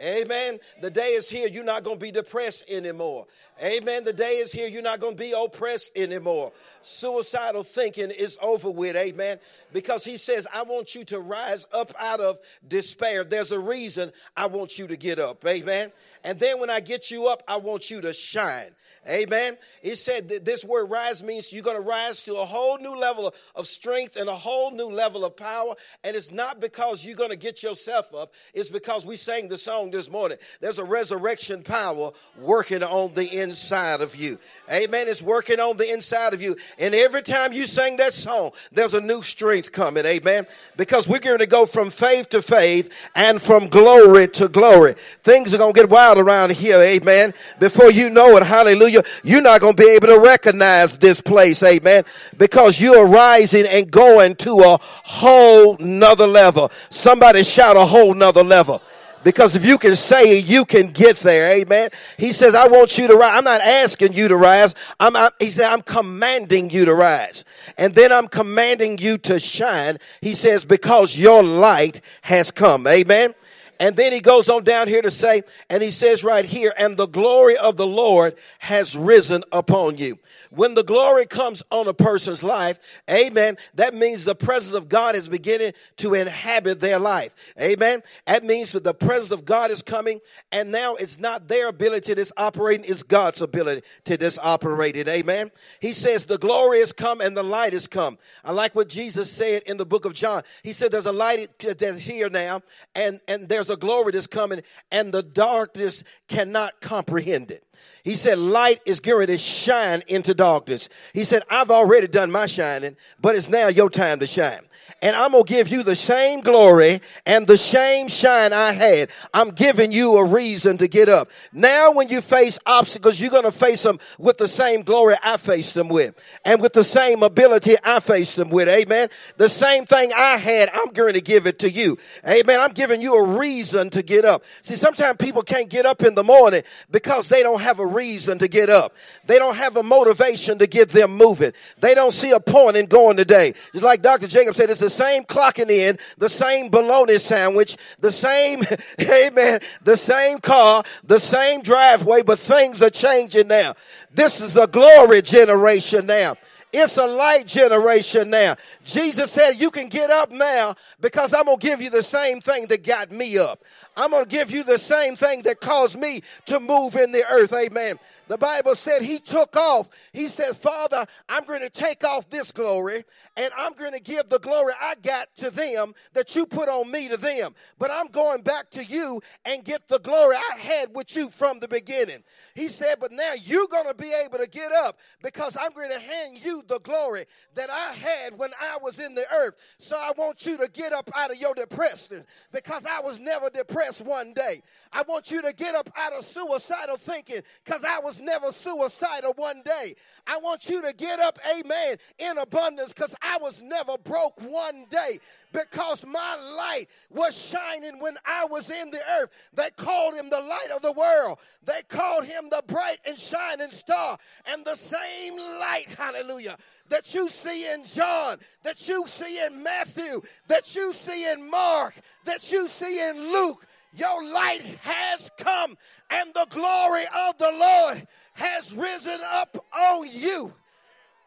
Amen. 0.01 0.59
The 0.81 0.89
day 0.89 1.09
is 1.09 1.29
here. 1.29 1.47
You're 1.47 1.63
not 1.63 1.83
going 1.83 1.97
to 1.97 2.01
be 2.01 2.11
depressed 2.11 2.63
anymore. 2.69 3.27
Amen. 3.63 4.03
The 4.03 4.13
day 4.13 4.37
is 4.37 4.51
here. 4.51 4.67
You're 4.67 4.81
not 4.81 4.99
going 4.99 5.15
to 5.15 5.23
be 5.23 5.33
oppressed 5.35 5.97
anymore. 5.97 6.51
Suicidal 6.83 7.63
thinking 7.63 8.11
is 8.11 8.37
over 8.41 8.69
with. 8.69 8.95
Amen. 8.95 9.37
Because 9.73 10.03
he 10.03 10.17
says, 10.17 10.45
I 10.53 10.63
want 10.63 10.95
you 10.95 11.03
to 11.05 11.19
rise 11.19 11.65
up 11.73 11.93
out 11.99 12.19
of 12.19 12.39
despair. 12.67 13.23
There's 13.23 13.51
a 13.51 13.59
reason 13.59 14.11
I 14.35 14.45
want 14.45 14.77
you 14.77 14.87
to 14.87 14.95
get 14.95 15.19
up. 15.19 15.45
Amen. 15.45 15.91
And 16.23 16.39
then 16.39 16.59
when 16.59 16.69
I 16.69 16.79
get 16.79 17.09
you 17.09 17.27
up, 17.27 17.43
I 17.47 17.57
want 17.57 17.89
you 17.89 18.01
to 18.01 18.13
shine. 18.13 18.71
Amen. 19.07 19.57
He 19.81 19.95
said 19.95 20.29
that 20.29 20.43
this 20.43 20.65
word 20.65 20.85
rise 20.89 21.23
means 21.23 21.53
you're 21.53 21.63
going 21.63 21.77
to 21.77 21.81
rise 21.81 22.23
to 22.23 22.35
a 22.35 22.45
whole 22.45 22.77
new 22.77 22.95
level 22.95 23.33
of 23.55 23.65
strength 23.65 24.17
and 24.17 24.27
a 24.27 24.35
whole 24.35 24.71
new 24.71 24.87
level 24.87 25.23
of 25.23 25.37
power. 25.37 25.75
And 26.03 26.15
it's 26.15 26.31
not 26.31 26.59
because 26.59 27.05
you're 27.05 27.15
going 27.15 27.29
to 27.29 27.37
get 27.37 27.63
yourself 27.63 28.13
up, 28.13 28.33
it's 28.53 28.69
because 28.69 29.05
we 29.05 29.15
sang 29.15 29.47
the 29.47 29.57
song 29.57 29.86
this 29.91 30.09
morning. 30.09 30.37
There's 30.59 30.79
a 30.79 30.85
resurrection 30.85 31.63
power 31.63 32.11
working 32.39 32.83
on 32.83 33.13
the 33.13 33.41
inside 33.41 34.01
of 34.01 34.15
you. 34.15 34.39
Amen. 34.71 35.07
It's 35.07 35.21
working 35.21 35.59
on 35.59 35.77
the 35.77 35.91
inside 35.91 36.33
of 36.33 36.41
you. 36.41 36.55
And 36.79 36.93
every 36.93 37.23
time 37.23 37.53
you 37.53 37.65
sing 37.65 37.97
that 37.97 38.13
song, 38.13 38.51
there's 38.71 38.93
a 38.93 39.01
new 39.01 39.23
strength 39.23 39.71
coming. 39.71 40.05
Amen. 40.05 40.47
Because 40.75 41.07
we're 41.07 41.19
going 41.19 41.39
to 41.39 41.47
go 41.47 41.65
from 41.65 41.89
faith 41.89 42.29
to 42.29 42.41
faith 42.41 42.91
and 43.15 43.41
from 43.41 43.67
glory 43.67 44.27
to 44.29 44.47
glory. 44.47 44.95
Things 45.23 45.53
are 45.53 45.57
going 45.57 45.73
to 45.73 45.79
get 45.81 45.89
wild 45.89 46.17
around 46.17 46.51
here. 46.51 46.79
Amen. 46.79 47.33
Before 47.59 47.91
you 47.91 48.09
know 48.09 48.37
it, 48.37 48.43
hallelujah 48.43 49.03
you're 49.23 49.41
not 49.41 49.61
going 49.61 49.75
to 49.75 49.83
be 49.83 49.89
able 49.89 50.07
to 50.07 50.19
recognize 50.19 50.97
this 50.97 51.21
place, 51.21 51.61
amen, 51.63 52.03
because 52.37 52.79
you 52.79 52.95
are 52.95 53.07
rising 53.07 53.65
and 53.65 53.89
going 53.89 54.35
to 54.37 54.59
a 54.59 54.77
whole 54.81 55.77
nother 55.79 56.27
level. 56.27 56.71
Somebody 56.89 57.43
shout 57.43 57.75
a 57.75 57.85
whole 57.85 58.13
nother 58.13 58.43
level. 58.43 58.81
Because 59.23 59.55
if 59.55 59.65
you 59.65 59.77
can 59.77 59.95
say 59.95 60.39
you 60.39 60.63
can 60.63 60.91
get 60.91 61.17
there. 61.17 61.57
Amen. 61.57 61.89
He 62.17 62.31
says, 62.31 62.55
I 62.55 62.67
want 62.67 62.97
you 62.97 63.07
to 63.07 63.15
rise. 63.15 63.37
I'm 63.37 63.43
not 63.43 63.61
asking 63.61 64.13
you 64.13 64.27
to 64.27 64.37
rise. 64.37 64.73
I'm, 64.99 65.15
I, 65.15 65.31
he 65.39 65.49
said, 65.49 65.71
I'm 65.71 65.81
commanding 65.81 66.69
you 66.69 66.85
to 66.85 66.93
rise. 66.93 67.43
And 67.77 67.93
then 67.93 68.11
I'm 68.11 68.27
commanding 68.27 68.97
you 68.97 69.17
to 69.19 69.39
shine. 69.39 69.99
He 70.21 70.35
says, 70.35 70.65
because 70.65 71.17
your 71.17 71.43
light 71.43 72.01
has 72.21 72.51
come. 72.51 72.87
Amen. 72.87 73.33
And 73.79 73.95
then 73.95 74.11
he 74.11 74.19
goes 74.19 74.49
on 74.49 74.63
down 74.63 74.87
here 74.87 75.01
to 75.01 75.11
say, 75.11 75.43
and 75.69 75.83
he 75.83 75.91
says 75.91 76.23
right 76.23 76.45
here, 76.45 76.73
and 76.77 76.97
the 76.97 77.07
glory 77.07 77.57
of 77.57 77.77
the 77.77 77.87
Lord 77.87 78.35
has 78.59 78.95
risen 78.95 79.43
upon 79.51 79.97
you. 79.97 80.17
When 80.49 80.73
the 80.73 80.83
glory 80.83 81.25
comes 81.25 81.61
on 81.71 81.87
a 81.87 81.93
person's 81.93 82.41
life, 82.41 82.79
amen, 83.09 83.57
that 83.75 83.93
means 83.93 84.23
the 84.23 84.35
presence 84.35 84.75
of 84.75 84.89
God 84.89 85.15
is 85.15 85.29
beginning 85.29 85.73
to 85.97 86.13
inhabit 86.13 86.79
their 86.79 86.99
life. 86.99 87.35
Amen. 87.59 88.01
That 88.25 88.43
means 88.43 88.71
that 88.71 88.83
the 88.83 88.93
presence 88.93 89.31
of 89.31 89.45
God 89.45 89.71
is 89.71 89.81
coming, 89.81 90.21
and 90.51 90.71
now 90.71 90.95
it's 90.95 91.19
not 91.19 91.47
their 91.47 91.67
ability 91.67 92.13
that's 92.13 92.31
operating, 92.37 92.89
it's 92.89 93.03
God's 93.03 93.41
ability 93.41 93.81
to 94.05 94.17
this 94.17 94.39
operating. 94.41 95.07
Amen. 95.07 95.51
He 95.79 95.93
says, 95.93 96.25
the 96.25 96.37
glory 96.37 96.79
has 96.79 96.93
come 96.93 97.21
and 97.21 97.35
the 97.35 97.43
light 97.43 97.73
has 97.73 97.87
come. 97.87 98.17
I 98.43 98.51
like 98.51 98.75
what 98.75 98.89
Jesus 98.89 99.31
said 99.31 99.63
in 99.63 99.77
the 99.77 99.85
book 99.85 100.05
of 100.05 100.13
John. 100.13 100.43
He 100.63 100.73
said, 100.73 100.91
there's 100.91 101.05
a 101.05 101.11
light 101.11 101.59
that's 101.59 101.99
here 101.99 102.29
now, 102.29 102.61
and, 102.95 103.19
and 103.27 103.47
there's 103.47 103.66
there's 103.67 103.77
a 103.77 103.79
glory 103.79 104.11
that's 104.11 104.27
coming, 104.27 104.61
and 104.91 105.13
the 105.13 105.23
darkness 105.23 106.03
cannot 106.27 106.79
comprehend 106.81 107.51
it. 107.51 107.63
He 108.03 108.15
said, 108.15 108.37
Light 108.37 108.81
is 108.85 108.99
getting 108.99 109.27
to 109.27 109.37
shine 109.37 110.03
into 110.07 110.33
darkness. 110.33 110.89
He 111.13 111.23
said, 111.23 111.43
I've 111.49 111.69
already 111.69 112.07
done 112.07 112.31
my 112.31 112.45
shining, 112.45 112.95
but 113.19 113.35
it's 113.35 113.49
now 113.49 113.67
your 113.67 113.89
time 113.89 114.19
to 114.19 114.27
shine 114.27 114.66
and 115.01 115.15
I'm 115.15 115.31
going 115.31 115.45
to 115.45 115.53
give 115.53 115.67
you 115.69 115.83
the 115.83 115.95
same 115.95 116.41
glory 116.41 117.01
and 117.25 117.47
the 117.47 117.57
same 117.57 118.07
shine 118.07 118.53
I 118.53 118.71
had. 118.71 119.09
I'm 119.33 119.49
giving 119.49 119.91
you 119.91 120.17
a 120.17 120.25
reason 120.25 120.77
to 120.77 120.87
get 120.87 121.09
up. 121.09 121.29
Now, 121.53 121.91
when 121.91 122.09
you 122.09 122.21
face 122.21 122.57
obstacles, 122.65 123.19
you're 123.19 123.31
going 123.31 123.43
to 123.43 123.51
face 123.51 123.83
them 123.83 123.99
with 124.17 124.37
the 124.37 124.47
same 124.47 124.81
glory 124.81 125.15
I 125.23 125.37
faced 125.37 125.73
them 125.73 125.89
with 125.89 126.15
and 126.45 126.61
with 126.61 126.73
the 126.73 126.83
same 126.83 127.23
ability 127.23 127.75
I 127.83 127.99
faced 127.99 128.35
them 128.35 128.49
with. 128.49 128.67
Amen. 128.67 129.09
The 129.37 129.49
same 129.49 129.85
thing 129.85 130.11
I 130.15 130.37
had, 130.37 130.69
I'm 130.73 130.89
going 130.93 131.13
to 131.13 131.21
give 131.21 131.47
it 131.47 131.59
to 131.59 131.69
you. 131.69 131.97
Amen. 132.25 132.59
I'm 132.59 132.73
giving 132.73 133.01
you 133.01 133.15
a 133.15 133.37
reason 133.37 133.89
to 133.91 134.01
get 134.01 134.25
up. 134.25 134.43
See, 134.61 134.75
sometimes 134.75 135.17
people 135.17 135.43
can't 135.43 135.69
get 135.69 135.85
up 135.85 136.03
in 136.03 136.15
the 136.15 136.23
morning 136.23 136.63
because 136.91 137.27
they 137.27 137.43
don't 137.43 137.61
have 137.61 137.79
a 137.79 137.85
reason 137.85 138.39
to 138.39 138.47
get 138.47 138.69
up. 138.69 138.95
They 139.25 139.37
don't 139.37 139.55
have 139.55 139.77
a 139.77 139.83
motivation 139.83 140.57
to 140.59 140.67
get 140.67 140.89
them 140.89 141.15
moving. 141.15 141.53
They 141.79 141.93
don't 141.93 142.13
see 142.13 142.31
a 142.31 142.39
point 142.39 142.77
in 142.77 142.85
going 142.87 143.17
today. 143.17 143.53
Just 143.73 143.83
like 143.83 144.01
Dr. 144.01 144.27
Jacob 144.27 144.55
said, 144.55 144.69
it's 144.77 144.95
the 144.95 145.03
same 145.03 145.23
clocking 145.23 145.71
in, 145.71 145.97
the 146.19 146.29
same 146.29 146.69
bologna 146.69 147.17
sandwich, 147.17 147.77
the 147.99 148.11
same, 148.11 148.63
amen, 149.01 149.59
the 149.83 149.97
same 149.97 150.37
car, 150.37 150.83
the 151.03 151.19
same 151.19 151.63
driveway, 151.63 152.21
but 152.21 152.37
things 152.37 152.81
are 152.83 152.91
changing 152.91 153.47
now. 153.47 153.73
This 154.13 154.39
is 154.39 154.53
the 154.53 154.67
glory 154.67 155.23
generation 155.23 156.05
now. 156.05 156.35
It's 156.71 156.97
a 156.97 157.07
light 157.07 157.47
generation 157.47 158.29
now. 158.29 158.55
Jesus 158.83 159.31
said, 159.31 159.53
You 159.53 159.71
can 159.71 159.87
get 159.87 160.11
up 160.11 160.31
now 160.31 160.75
because 160.99 161.33
I'm 161.33 161.45
going 161.45 161.57
to 161.57 161.65
give 161.65 161.81
you 161.81 161.89
the 161.89 162.03
same 162.03 162.39
thing 162.39 162.67
that 162.67 162.83
got 162.83 163.11
me 163.11 163.37
up. 163.37 163.63
I'm 163.97 164.11
going 164.11 164.25
to 164.25 164.29
give 164.29 164.51
you 164.51 164.63
the 164.63 164.77
same 164.77 165.15
thing 165.15 165.41
that 165.41 165.59
caused 165.59 165.97
me 165.97 166.21
to 166.45 166.59
move 166.59 166.95
in 166.95 167.11
the 167.11 167.25
earth. 167.31 167.51
Amen. 167.51 167.97
The 168.27 168.37
Bible 168.37 168.75
said 168.75 169.01
he 169.01 169.17
took 169.17 169.57
off. 169.57 169.89
He 170.13 170.27
said, 170.27 170.55
Father, 170.55 171.07
I'm 171.27 171.45
going 171.45 171.61
to 171.61 171.69
take 171.69 172.03
off 172.03 172.29
this 172.29 172.51
glory 172.51 173.05
and 173.35 173.51
I'm 173.57 173.73
going 173.73 173.93
to 173.93 173.99
give 173.99 174.29
the 174.29 174.37
glory 174.37 174.73
I 174.79 174.95
got 175.01 175.35
to 175.37 175.49
them 175.49 175.95
that 176.13 176.35
you 176.35 176.45
put 176.45 176.69
on 176.69 176.91
me 176.91 177.09
to 177.09 177.17
them. 177.17 177.55
But 177.79 177.89
I'm 177.89 178.07
going 178.07 178.43
back 178.43 178.69
to 178.71 178.83
you 178.83 179.21
and 179.45 179.63
get 179.63 179.87
the 179.87 179.99
glory 179.99 180.35
I 180.35 180.59
had 180.59 180.93
with 180.93 181.15
you 181.15 181.31
from 181.31 181.59
the 181.59 181.67
beginning. 181.67 182.23
He 182.53 182.67
said, 182.67 182.97
But 182.99 183.11
now 183.11 183.33
you're 183.41 183.67
going 183.67 183.87
to 183.87 183.95
be 183.95 184.13
able 184.13 184.37
to 184.37 184.47
get 184.47 184.71
up 184.71 184.99
because 185.23 185.57
I'm 185.59 185.71
going 185.71 185.89
to 185.89 185.99
hand 185.99 186.43
you 186.45 186.63
the 186.67 186.79
glory 186.81 187.25
that 187.55 187.71
I 187.71 187.93
had 187.93 188.37
when 188.37 188.51
I 188.61 188.77
was 188.77 188.99
in 188.99 189.15
the 189.15 189.25
earth. 189.33 189.55
So 189.79 189.97
I 189.97 190.11
want 190.15 190.45
you 190.45 190.57
to 190.57 190.67
get 190.67 190.93
up 190.93 191.09
out 191.15 191.31
of 191.31 191.37
your 191.37 191.55
depression 191.55 192.25
because 192.51 192.85
I 192.85 192.99
was 192.99 193.19
never 193.19 193.49
depressed 193.49 193.86
one 194.01 194.33
day. 194.33 194.61
I 194.91 195.03
want 195.03 195.31
you 195.31 195.41
to 195.41 195.53
get 195.53 195.75
up 195.75 195.89
out 195.95 196.13
of 196.13 196.25
suicidal 196.25 196.97
thinking 196.97 197.41
because 197.63 197.83
I 197.83 197.99
was 197.99 198.21
never 198.21 198.51
suicidal 198.51 199.33
one 199.35 199.61
day. 199.63 199.95
I 200.25 200.37
want 200.37 200.69
you 200.69 200.81
to 200.81 200.93
get 200.93 201.19
up, 201.19 201.39
amen, 201.51 201.97
in 202.19 202.37
abundance 202.37 202.93
because 202.93 203.15
I 203.21 203.37
was 203.37 203.61
never 203.61 203.97
broke 203.97 204.41
one 204.41 204.85
day 204.89 205.19
because 205.51 206.05
my 206.05 206.35
light 206.55 206.87
was 207.09 207.37
shining 207.37 207.99
when 207.99 208.17
I 208.25 208.45
was 208.45 208.69
in 208.69 208.91
the 208.91 209.01
earth. 209.19 209.29
They 209.53 209.69
called 209.75 210.13
him 210.15 210.29
the 210.29 210.41
light 210.41 210.69
of 210.75 210.81
the 210.81 210.91
world, 210.91 211.39
they 211.63 211.81
called 211.87 212.25
him 212.25 212.49
the 212.49 212.63
bright 212.67 212.97
and 213.05 213.17
shining 213.17 213.71
star. 213.71 214.17
And 214.45 214.65
the 214.65 214.75
same 214.75 215.37
light, 215.37 215.87
hallelujah, 215.97 216.57
that 216.89 217.13
you 217.13 217.29
see 217.29 217.71
in 217.71 217.83
John, 217.83 218.37
that 218.63 218.87
you 218.87 219.05
see 219.07 219.43
in 219.45 219.63
Matthew, 219.63 220.21
that 220.47 220.75
you 220.75 220.93
see 220.93 221.31
in 221.31 221.49
Mark, 221.49 221.95
that 222.25 222.51
you 222.51 222.67
see 222.67 223.07
in 223.07 223.31
Luke 223.31 223.65
your 223.93 224.23
light 224.23 224.61
has 224.81 225.29
come, 225.37 225.77
and 226.09 226.33
the 226.33 226.47
glory 226.49 227.05
of 227.15 227.37
the 227.37 227.51
Lord 227.51 228.07
has 228.33 228.73
risen 228.73 229.19
up 229.23 229.57
on 229.73 230.07
you. 230.09 230.53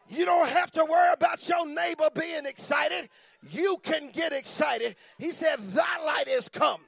You 0.09 0.25
don't 0.25 0.49
have 0.49 0.71
to 0.71 0.85
worry 0.85 1.13
about 1.13 1.47
your 1.47 1.65
neighbor 1.65 2.09
being 2.13 2.45
excited. 2.45 3.09
You 3.49 3.77
can 3.81 4.09
get 4.11 4.33
excited. 4.33 4.95
He 5.17 5.31
said, 5.31 5.57
Thy 5.59 6.05
light 6.05 6.27
has 6.27 6.49
come. 6.49 6.81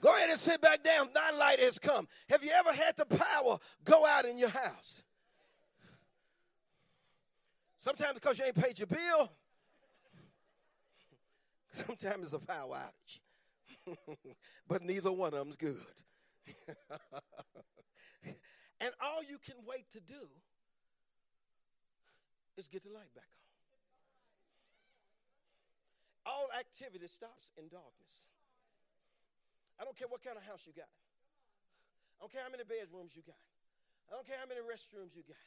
Go 0.00 0.14
ahead 0.14 0.30
and 0.30 0.38
sit 0.38 0.60
back 0.60 0.84
down. 0.84 1.08
Thy 1.12 1.32
light 1.32 1.58
has 1.58 1.78
come. 1.78 2.06
Have 2.28 2.44
you 2.44 2.50
ever 2.50 2.72
had 2.72 2.96
the 2.96 3.06
power 3.06 3.58
go 3.84 4.06
out 4.06 4.26
in 4.26 4.38
your 4.38 4.50
house? 4.50 5.02
Sometimes 7.80 8.14
because 8.14 8.38
you 8.38 8.44
ain't 8.44 8.54
paid 8.54 8.78
your 8.78 8.86
bill. 8.86 9.32
Sometimes 11.86 12.24
it's 12.24 12.32
a 12.32 12.38
power 12.38 12.76
outage. 12.76 13.20
but 14.68 14.82
neither 14.82 15.12
one 15.12 15.32
of 15.34 15.38
them's 15.38 15.56
good. 15.56 15.76
and 18.80 18.92
all 19.00 19.22
you 19.22 19.38
can 19.38 19.56
wait 19.66 19.90
to 19.92 20.00
do 20.00 20.28
is 22.56 22.66
get 22.68 22.82
the 22.82 22.90
light 22.90 23.14
back 23.14 23.28
on. 26.26 26.32
All 26.32 26.48
activity 26.58 27.06
stops 27.06 27.52
in 27.56 27.68
darkness. 27.68 28.14
I 29.80 29.84
don't 29.84 29.96
care 29.96 30.08
what 30.08 30.24
kind 30.24 30.36
of 30.36 30.42
house 30.42 30.66
you 30.66 30.72
got. 30.74 30.90
I 32.18 32.26
don't 32.26 32.32
care 32.32 32.42
how 32.42 32.50
many 32.50 32.66
bedrooms 32.66 33.14
you 33.14 33.22
got. 33.22 33.38
I 34.10 34.18
don't 34.18 34.26
care 34.26 34.36
how 34.40 34.48
many 34.50 34.60
restrooms 34.60 35.14
you 35.14 35.22
got. 35.22 35.38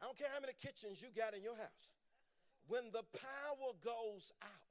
I 0.00 0.08
don't 0.08 0.16
care 0.16 0.32
how 0.32 0.40
many 0.40 0.56
kitchens 0.56 1.04
you 1.04 1.12
got 1.12 1.36
in 1.36 1.44
your 1.44 1.56
house. 1.56 1.86
When 2.66 2.90
the 2.90 3.04
power 3.14 3.70
goes 3.84 4.32
out, 4.42 4.65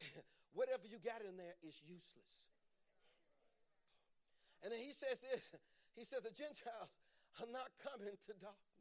whatever 0.56 0.86
you 0.86 0.98
got 1.00 1.22
in 1.22 1.36
there 1.36 1.56
is 1.62 1.80
useless. 1.84 2.34
And 4.62 4.72
then 4.72 4.80
he 4.80 4.92
says 4.92 5.20
this 5.20 5.48
He 5.98 6.04
says, 6.04 6.22
The 6.22 6.34
Gentiles 6.34 6.92
are 7.40 7.50
not 7.50 7.70
coming 7.82 8.16
to 8.28 8.32
darkness. 8.38 8.80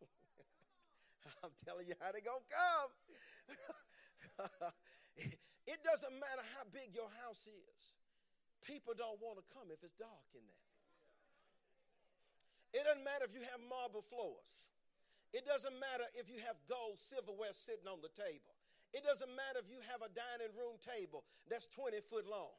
I'm 1.44 1.54
telling 1.64 1.86
you 1.86 1.94
how 2.00 2.10
they're 2.10 2.24
going 2.24 2.42
to 2.42 2.50
come. 2.50 2.90
it 5.66 5.80
doesn't 5.84 6.14
matter 6.14 6.44
how 6.56 6.64
big 6.70 6.94
your 6.94 7.10
house 7.22 7.44
is, 7.46 7.80
people 8.64 8.94
don't 8.96 9.20
want 9.20 9.38
to 9.38 9.44
come 9.54 9.70
if 9.70 9.82
it's 9.82 9.94
dark 9.98 10.26
in 10.34 10.42
there. 10.42 10.66
It 12.80 12.84
doesn't 12.84 13.04
matter 13.04 13.24
if 13.24 13.32
you 13.32 13.42
have 13.48 13.60
marble 13.64 14.04
floors. 14.12 14.44
It 15.32 15.44
doesn't 15.44 15.76
matter 15.76 16.08
if 16.16 16.28
you 16.28 16.40
have 16.44 16.56
gold 16.68 16.96
silverware 16.96 17.52
sitting 17.52 17.88
on 17.88 18.00
the 18.00 18.12
table. 18.12 18.57
It 18.92 19.04
doesn't 19.04 19.28
matter 19.28 19.60
if 19.60 19.68
you 19.68 19.80
have 19.92 20.00
a 20.00 20.10
dining 20.10 20.52
room 20.56 20.80
table 20.80 21.24
that's 21.48 21.68
20 21.76 22.00
foot 22.08 22.24
long. 22.24 22.56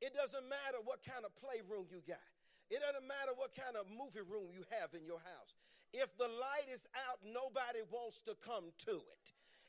It 0.00 0.14
doesn't 0.14 0.46
matter 0.46 0.78
what 0.86 1.02
kind 1.02 1.26
of 1.26 1.34
playroom 1.34 1.90
you 1.90 1.98
got. 2.06 2.22
It 2.70 2.78
doesn't 2.84 3.06
matter 3.08 3.34
what 3.34 3.56
kind 3.56 3.74
of 3.74 3.90
movie 3.90 4.22
room 4.22 4.54
you 4.54 4.62
have 4.78 4.94
in 4.94 5.02
your 5.02 5.18
house. 5.18 5.56
If 5.92 6.16
the 6.18 6.28
light 6.28 6.68
is 6.70 6.84
out, 7.08 7.18
nobody 7.24 7.82
wants 7.90 8.20
to 8.28 8.36
come 8.44 8.70
to 8.86 9.02
it. 9.02 9.26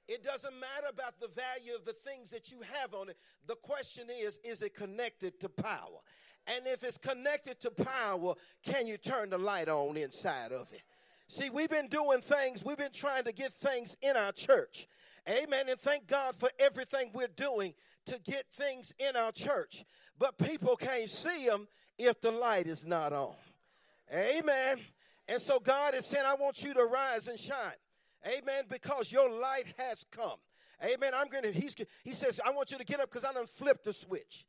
It 0.07 0.23
doesn't 0.23 0.53
matter 0.59 0.89
about 0.89 1.19
the 1.19 1.29
value 1.29 1.75
of 1.75 1.85
the 1.85 1.93
things 1.93 2.29
that 2.31 2.51
you 2.51 2.57
have 2.81 2.93
on 2.93 3.09
it. 3.09 3.17
The 3.47 3.55
question 3.55 4.07
is, 4.09 4.39
is 4.43 4.61
it 4.61 4.75
connected 4.75 5.39
to 5.39 5.49
power? 5.49 6.01
And 6.47 6.65
if 6.65 6.83
it's 6.83 6.97
connected 6.97 7.61
to 7.61 7.71
power, 7.71 8.33
can 8.63 8.87
you 8.87 8.97
turn 8.97 9.29
the 9.29 9.37
light 9.37 9.69
on 9.69 9.97
inside 9.97 10.51
of 10.51 10.71
it? 10.73 10.81
See, 11.27 11.51
we've 11.51 11.69
been 11.69 11.87
doing 11.87 12.21
things, 12.21 12.65
we've 12.65 12.77
been 12.77 12.91
trying 12.91 13.23
to 13.25 13.31
get 13.31 13.53
things 13.53 13.95
in 14.01 14.17
our 14.17 14.31
church. 14.31 14.87
Amen. 15.27 15.69
And 15.69 15.79
thank 15.79 16.07
God 16.07 16.35
for 16.35 16.49
everything 16.59 17.11
we're 17.13 17.27
doing 17.27 17.73
to 18.05 18.19
get 18.19 18.45
things 18.53 18.93
in 18.99 19.15
our 19.15 19.31
church. 19.31 19.83
But 20.17 20.37
people 20.37 20.75
can't 20.75 21.09
see 21.09 21.45
them 21.45 21.67
if 21.97 22.21
the 22.21 22.31
light 22.31 22.67
is 22.67 22.85
not 22.85 23.13
on. 23.13 23.35
Amen. 24.13 24.79
And 25.27 25.41
so 25.41 25.59
God 25.59 25.93
is 25.93 26.05
saying, 26.05 26.25
I 26.25 26.33
want 26.35 26.63
you 26.63 26.73
to 26.73 26.85
rise 26.85 27.27
and 27.27 27.39
shine. 27.39 27.77
Amen. 28.25 28.63
Because 28.67 29.11
your 29.11 29.29
light 29.29 29.65
has 29.77 30.05
come. 30.11 30.37
Amen. 30.83 31.11
I'm 31.13 31.27
going 31.27 31.43
to, 31.43 31.51
he 31.51 32.13
says, 32.13 32.39
I 32.45 32.51
want 32.51 32.71
you 32.71 32.77
to 32.77 32.85
get 32.85 32.99
up 32.99 33.09
because 33.09 33.23
I 33.23 33.33
done 33.33 33.45
flipped 33.45 33.83
the 33.83 33.93
switch. 33.93 34.45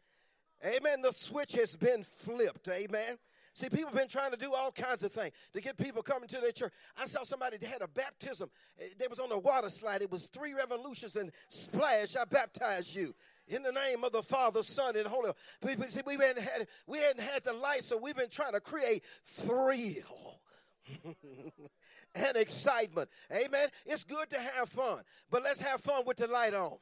Amen. 0.65 1.03
The 1.03 1.12
switch 1.12 1.53
has 1.53 1.77
been 1.77 2.03
flipped. 2.03 2.69
Amen. 2.69 3.19
See, 3.52 3.69
people 3.69 3.87
have 3.87 3.97
been 3.97 4.09
trying 4.09 4.30
to 4.30 4.37
do 4.37 4.54
all 4.54 4.71
kinds 4.71 5.02
of 5.02 5.12
things 5.12 5.33
to 5.52 5.61
get 5.61 5.76
people 5.76 6.02
coming 6.02 6.28
to 6.28 6.40
their 6.40 6.52
church. 6.52 6.73
I 6.97 7.07
saw 7.07 7.25
somebody 7.25 7.57
that 7.57 7.66
had 7.66 7.83
a 7.83 7.88
baptism. 7.88 8.49
Eh, 8.80 8.85
they 8.99 9.09
was 9.09 9.19
on 9.19 9.33
a 9.33 9.38
water 9.38 9.71
slide. 9.71 10.02
It 10.02 10.11
was 10.11 10.26
three 10.26 10.54
revolutions 10.54 11.16
and 11.16 11.33
splash. 11.49 12.16
I 12.16 12.25
baptize 12.25 12.95
you 12.95 13.14
in 13.49 13.62
the 13.62 13.73
name 13.73 14.04
of 14.04 14.12
the 14.12 14.23
Father, 14.23 14.62
Son, 14.62 14.97
and 14.97 15.07
Holy. 15.07 15.33
People 15.66 15.85
see, 15.87 16.00
we 16.07 16.14
hadn't 16.14 16.42
had 16.42 16.69
we 16.87 16.99
hadn't 16.99 17.23
had 17.23 17.42
the 17.45 17.52
light, 17.52 17.83
so 17.83 17.97
we've 17.97 18.16
been 18.16 18.30
trying 18.30 18.52
to 18.52 18.61
create 18.61 19.02
thrill. 19.25 20.40
and 22.14 22.37
excitement. 22.37 23.09
Amen. 23.33 23.69
It's 23.87 24.04
good 24.04 24.30
to 24.30 24.38
have 24.38 24.69
fun, 24.69 25.02
but 25.30 25.42
let's 25.42 25.61
have 25.61 25.80
fun 25.80 26.04
with 26.07 26.16
the 26.16 26.26
light 26.26 26.54
on. 26.54 26.78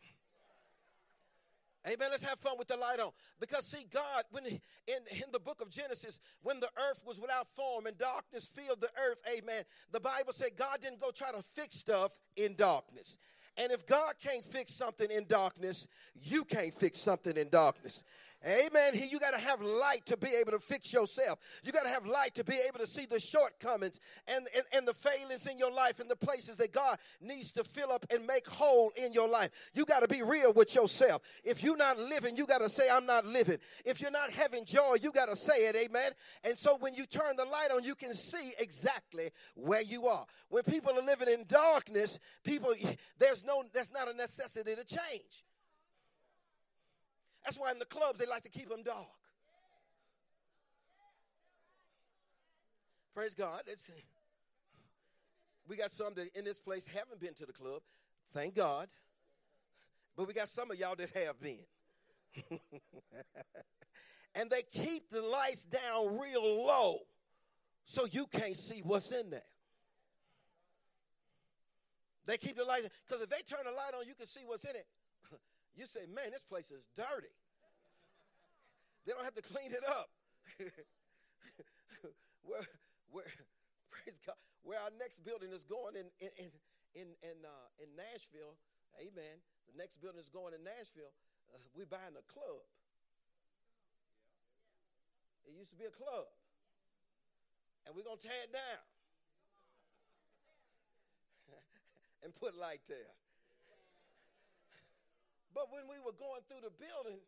Amen. 1.89 2.09
Let's 2.11 2.25
have 2.25 2.39
fun 2.39 2.59
with 2.59 2.69
the 2.69 2.77
light 2.77 3.01
on. 3.01 3.11
Because 3.41 3.65
see, 3.65 3.87
God, 3.93 4.25
when 4.31 4.45
he, 4.45 4.61
in, 4.87 4.99
in 5.11 5.33
the 5.33 5.39
book 5.39 5.61
of 5.61 5.71
Genesis, 5.71 6.21
when 6.43 6.61
the 6.61 6.69
earth 6.91 7.03
was 7.07 7.19
without 7.19 7.49
form 7.49 7.87
and 7.87 7.97
darkness 7.97 8.47
filled 8.47 8.81
the 8.81 8.91
earth, 9.09 9.19
amen. 9.27 9.65
The 9.93 10.01
Bible 10.01 10.33
said 10.33 10.51
God 10.57 10.81
didn't 10.83 11.01
go 11.01 11.11
try 11.11 11.33
to 11.33 11.43
fix 11.43 11.77
stuff 11.77 12.13
in 12.37 12.55
darkness. 12.57 13.17
And 13.57 13.73
if 13.73 13.87
God 13.87 14.15
can't 14.23 14.45
fix 14.45 14.73
something 14.73 15.11
in 15.11 15.27
darkness, 15.27 15.89
you 16.23 16.45
can't 16.45 16.73
fix 16.73 17.01
something 17.01 17.37
in 17.37 17.49
darkness. 17.49 18.05
Amen. 18.47 18.93
You 19.11 19.19
got 19.19 19.33
to 19.33 19.39
have 19.39 19.61
light 19.61 20.07
to 20.07 20.17
be 20.17 20.29
able 20.29 20.53
to 20.53 20.61
fix 20.61 20.93
yourself. 20.93 21.41
You 21.65 21.73
got 21.73 21.83
to 21.83 21.89
have 21.89 22.07
light 22.07 22.37
to 22.37 22.45
be 22.45 22.57
able 22.69 22.79
to 22.79 22.87
see 22.87 23.05
the 23.05 23.19
shortcomings 23.19 23.99
and, 24.29 24.47
and, 24.55 24.65
and 24.73 24.87
the 24.87 24.95
failings 24.95 25.47
in 25.49 25.59
your 25.59 25.73
life 25.73 25.99
and 25.99 26.09
the 26.09 26.17
places 26.17 26.57
that 26.57 26.73
God 26.73 26.99
needs 27.21 27.51
to 27.53 27.65
fill 27.65 27.91
up 27.91 28.07
and 28.11 28.25
make 28.27 28.47
whole 28.47 28.93
in 28.97 29.13
your 29.13 29.29
life. 29.29 29.51
You 29.75 29.85
got 29.85 30.01
to 30.01 30.09
be 30.09 30.23
real 30.23 30.53
with 30.53 30.73
yourself. 30.77 31.23
If 31.43 31.65
you're 31.65 31.77
not 31.77 31.99
living, 31.99 32.37
you 32.37 32.47
got 32.47 32.59
to 32.59 32.69
say, 32.69 32.89
I'm 32.89 33.07
not 33.07 33.27
living. 33.27 33.59
If 33.85 34.01
you're 34.01 34.13
not 34.13 34.31
having 34.31 34.65
joy, 34.65 34.99
you 35.03 35.11
got 35.11 35.27
to 35.27 35.37
say 35.37 35.67
it. 35.67 35.75
Amen. 35.75 36.13
And 36.45 36.57
so 36.57 36.77
when 36.79 36.95
you 36.95 37.07
turn 37.07 37.35
the 37.37 37.45
light 37.45 37.73
on, 37.73 37.83
you 37.83 37.97
can 37.97 38.15
see 38.15 38.53
exactly 38.61 39.31
where 39.57 39.83
you 39.83 40.07
are. 40.07 40.27
When 40.49 40.63
people 40.63 40.97
are 40.97 41.03
living 41.03 41.29
in 41.29 41.45
darkness, 41.49 42.21
people, 42.45 42.73
there's 43.19 43.45
no, 43.45 43.65
there's 43.73 43.93
not 43.93 44.09
a 44.09 44.15
necessity 44.15 44.77
to 44.77 44.85
change. 44.85 45.43
That's 47.49 47.59
why 47.59 47.73
in 47.73 47.79
the 47.79 47.87
clubs 47.87 48.19
they 48.19 48.27
like 48.27 48.43
to 48.43 48.51
keep 48.51 48.69
them 48.69 48.83
dark. 48.83 49.07
Praise 53.15 53.33
God. 53.33 53.63
It's, 53.67 53.91
we 55.67 55.75
got 55.75 55.91
some 55.91 56.13
that 56.17 56.29
in 56.37 56.45
this 56.45 56.59
place 56.59 56.87
haven't 56.87 57.21
been 57.21 57.33
to 57.33 57.47
the 57.47 57.55
club. 57.55 57.81
Thank 58.35 58.55
God. 58.55 58.89
But 60.15 60.29
we 60.29 60.35
got 60.35 60.51
some 60.51 60.71
of 60.71 60.79
y'all 60.79 60.95
that 60.97 61.09
have 61.17 61.41
been. 61.41 61.61
and 64.35 64.51
they 64.51 64.61
keep 64.71 65.09
the 65.11 65.23
lights 65.23 65.63
down 65.63 66.19
real 66.19 66.67
low 66.67 66.99
so 67.87 68.05
you 68.11 68.27
can't 68.27 68.59
see 68.59 68.83
what's 68.85 69.11
in 69.11 69.31
there. 69.31 69.41
They 72.27 72.37
keep 72.37 72.59
the 72.59 72.65
light 72.65 72.83
because 73.09 73.23
if 73.23 73.31
they 73.31 73.41
turn 73.49 73.65
the 73.65 73.71
light 73.71 73.95
on, 73.99 74.07
you 74.07 74.15
can 74.15 74.27
see 74.27 74.43
what's 74.45 74.65
in 74.65 74.77
it. 74.77 74.87
You 75.79 75.87
say, 75.87 76.11
man, 76.11 76.35
this 76.35 76.43
place 76.43 76.75
is 76.75 76.83
dirty. 76.99 77.31
they 79.07 79.15
don't 79.15 79.23
have 79.23 79.39
to 79.39 79.47
clean 79.47 79.71
it 79.71 79.87
up. 79.87 80.11
where, 82.43 82.67
where, 83.15 83.31
praise 83.95 84.19
God, 84.27 84.35
where 84.67 84.83
our 84.83 84.91
next 84.99 85.23
building 85.23 85.55
is 85.55 85.63
going 85.63 85.95
in, 85.95 86.11
in, 86.19 86.35
in, 86.35 86.51
in, 86.99 87.09
in, 87.23 87.39
uh, 87.47 87.69
in 87.79 87.95
Nashville, 87.95 88.59
amen. 88.99 89.39
The 89.71 89.79
next 89.79 90.03
building 90.03 90.19
is 90.19 90.27
going 90.27 90.51
in 90.51 90.67
Nashville. 90.67 91.15
Uh, 91.55 91.63
we're 91.79 91.87
buying 91.87 92.19
a 92.19 92.27
club. 92.27 92.67
It 95.47 95.55
used 95.55 95.71
to 95.71 95.79
be 95.79 95.87
a 95.87 95.95
club. 95.95 96.27
And 97.87 97.95
we're 97.95 98.03
going 98.03 98.19
to 98.19 98.27
tear 98.27 98.43
it 98.43 98.51
down 98.51 98.83
and 102.27 102.35
put 102.35 102.59
light 102.59 102.83
there. 102.91 103.15
But 105.57 105.73
when 105.73 105.89
we 105.89 105.99
were 105.99 106.17
going 106.17 106.45
through 106.47 106.65
the 106.65 106.75
building, 106.77 107.21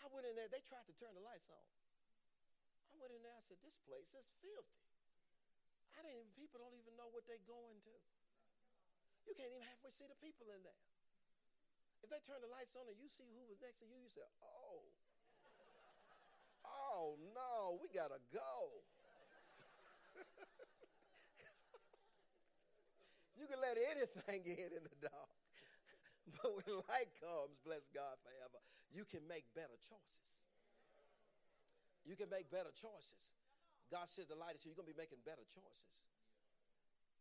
I 0.00 0.06
went 0.12 0.28
in 0.28 0.36
there. 0.36 0.48
They 0.48 0.64
tried 0.64 0.88
to 0.88 0.94
turn 0.96 1.12
the 1.16 1.24
lights 1.24 1.48
on. 1.52 1.66
I 2.92 2.94
went 3.00 3.12
in 3.12 3.20
there. 3.20 3.36
I 3.36 3.44
said, 3.44 3.60
"This 3.60 3.76
place 3.84 4.08
is 4.16 4.28
filthy." 4.40 4.84
I 5.96 6.04
didn't 6.04 6.20
even. 6.20 6.32
People 6.36 6.60
don't 6.60 6.76
even 6.76 6.96
know 6.96 7.08
what 7.08 7.26
they're 7.26 7.42
going 7.48 7.80
to. 7.88 7.94
You 9.26 9.34
can't 9.34 9.50
even 9.50 9.66
halfway 9.66 9.90
see 9.90 10.06
the 10.06 10.14
people 10.22 10.46
in 10.52 10.62
there. 10.62 10.78
If 12.04 12.12
they 12.12 12.20
turn 12.22 12.40
the 12.40 12.52
lights 12.52 12.76
on 12.76 12.86
and 12.86 13.00
you 13.00 13.08
see 13.08 13.26
who 13.34 13.42
was 13.48 13.58
next 13.58 13.80
to 13.82 13.86
you, 13.88 13.98
you 13.98 14.08
say, 14.08 14.22
"Oh, 14.40 14.84
oh 16.64 17.18
no, 17.34 17.80
we 17.82 17.88
gotta 17.90 18.20
go." 18.30 18.84
you 23.36 23.48
can 23.48 23.60
let 23.60 23.76
anything 23.76 24.46
in 24.62 24.72
in 24.76 24.84
the 24.84 24.94
dark. 25.02 25.45
But 26.42 26.58
when 26.58 26.82
light 26.90 27.10
comes, 27.22 27.54
bless 27.62 27.86
God 27.94 28.18
forever, 28.26 28.58
you 28.90 29.06
can 29.06 29.22
make 29.30 29.46
better 29.54 29.78
choices. 29.78 30.26
You 32.02 32.18
can 32.18 32.30
make 32.30 32.50
better 32.50 32.70
choices. 32.74 33.34
God 33.90 34.10
says 34.10 34.26
the 34.26 34.38
light 34.38 34.58
is 34.58 34.62
here. 34.66 34.74
You're 34.74 34.82
going 34.82 34.90
to 34.90 34.94
be 34.94 34.98
making 34.98 35.22
better 35.22 35.46
choices. 35.46 35.94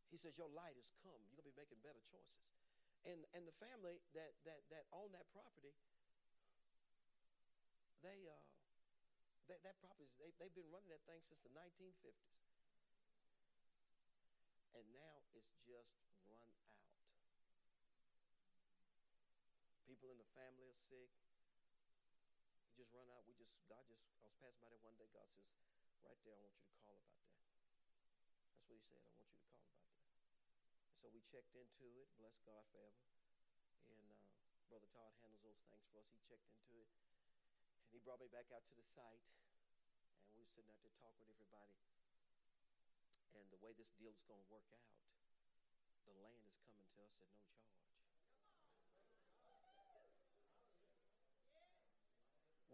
He 0.10 0.18
says 0.18 0.38
your 0.38 0.50
light 0.54 0.78
has 0.78 0.90
come. 1.06 1.18
You're 1.30 1.38
going 1.42 1.50
to 1.50 1.54
be 1.54 1.62
making 1.62 1.82
better 1.86 2.02
choices. 2.10 2.42
And, 3.06 3.22
and 3.38 3.46
the 3.46 3.54
family 3.62 4.02
that, 4.18 4.34
that, 4.50 4.66
that 4.74 4.90
own 4.90 5.14
that 5.14 5.30
property, 5.30 5.74
they, 8.02 8.26
uh, 8.26 8.46
that, 9.50 9.62
that 9.62 9.78
property, 9.78 10.10
they, 10.18 10.34
they've 10.42 10.54
been 10.58 10.70
running 10.74 10.90
that 10.90 11.06
thing 11.06 11.22
since 11.22 11.38
the 11.46 11.54
1950s. 11.54 12.42
And 14.74 14.86
now 14.98 15.22
it's 15.38 15.54
people 19.86 20.10
in 20.10 20.18
the 20.18 20.30
family 20.34 20.66
are 20.66 20.82
sick. 20.90 21.14
You 22.74 22.74
just 22.82 22.92
run 22.92 23.06
out. 23.14 23.22
We 23.30 23.38
just, 23.38 23.54
God 23.70 23.86
just, 23.86 24.02
I 24.20 24.26
was 24.26 24.36
passing 24.42 24.58
by 24.60 24.74
there 24.74 24.82
one 24.82 24.98
day. 24.98 25.08
God 25.14 25.30
says, 25.38 25.46
right 26.02 26.18
there, 26.26 26.36
I 26.36 26.42
want 26.42 26.58
you 26.58 26.66
to 26.74 26.82
call 26.82 26.98
about 26.98 27.22
that. 27.22 27.38
That's 28.50 28.66
what 28.66 28.76
he 28.76 28.86
said. 28.90 29.06
I 29.06 29.14
want 29.14 29.30
you 29.30 29.38
to 29.38 29.46
call 29.46 29.62
about 29.62 29.78
that. 29.78 30.02
And 30.90 30.98
so 30.98 31.06
we 31.14 31.22
checked 31.30 31.54
into 31.54 31.86
it. 32.02 32.10
Bless 32.18 32.34
God 32.44 32.66
forever. 32.74 33.06
And 33.94 34.10
uh, 34.10 34.58
Brother 34.74 34.90
Todd 34.90 35.14
handles 35.22 35.46
those 35.46 35.62
things 35.70 35.86
for 35.94 36.02
us. 36.02 36.10
He 36.10 36.18
checked 36.26 36.50
into 36.50 36.82
it. 36.82 36.90
And 36.90 37.94
he 37.94 38.02
brought 38.02 38.20
me 38.20 38.30
back 38.34 38.50
out 38.50 38.66
to 38.66 38.76
the 38.76 38.86
site. 38.98 39.22
And 40.26 40.34
we 40.34 40.42
were 40.42 40.50
sitting 40.50 40.74
out 40.74 40.82
there 40.82 40.98
talking 40.98 41.22
with 41.22 41.30
everybody. 41.30 41.78
And 43.38 43.46
the 43.54 43.62
way 43.62 43.78
this 43.78 43.94
deal 44.02 44.10
is 44.10 44.26
going 44.26 44.42
to 44.42 44.50
work 44.50 44.66
out, 44.74 44.90
the 46.10 46.18
land 46.18 46.42
is 46.50 46.58
coming 46.66 46.90
to 46.98 47.06
us 47.06 47.14
at 47.22 47.30
no 47.30 47.46
charge. 47.54 47.85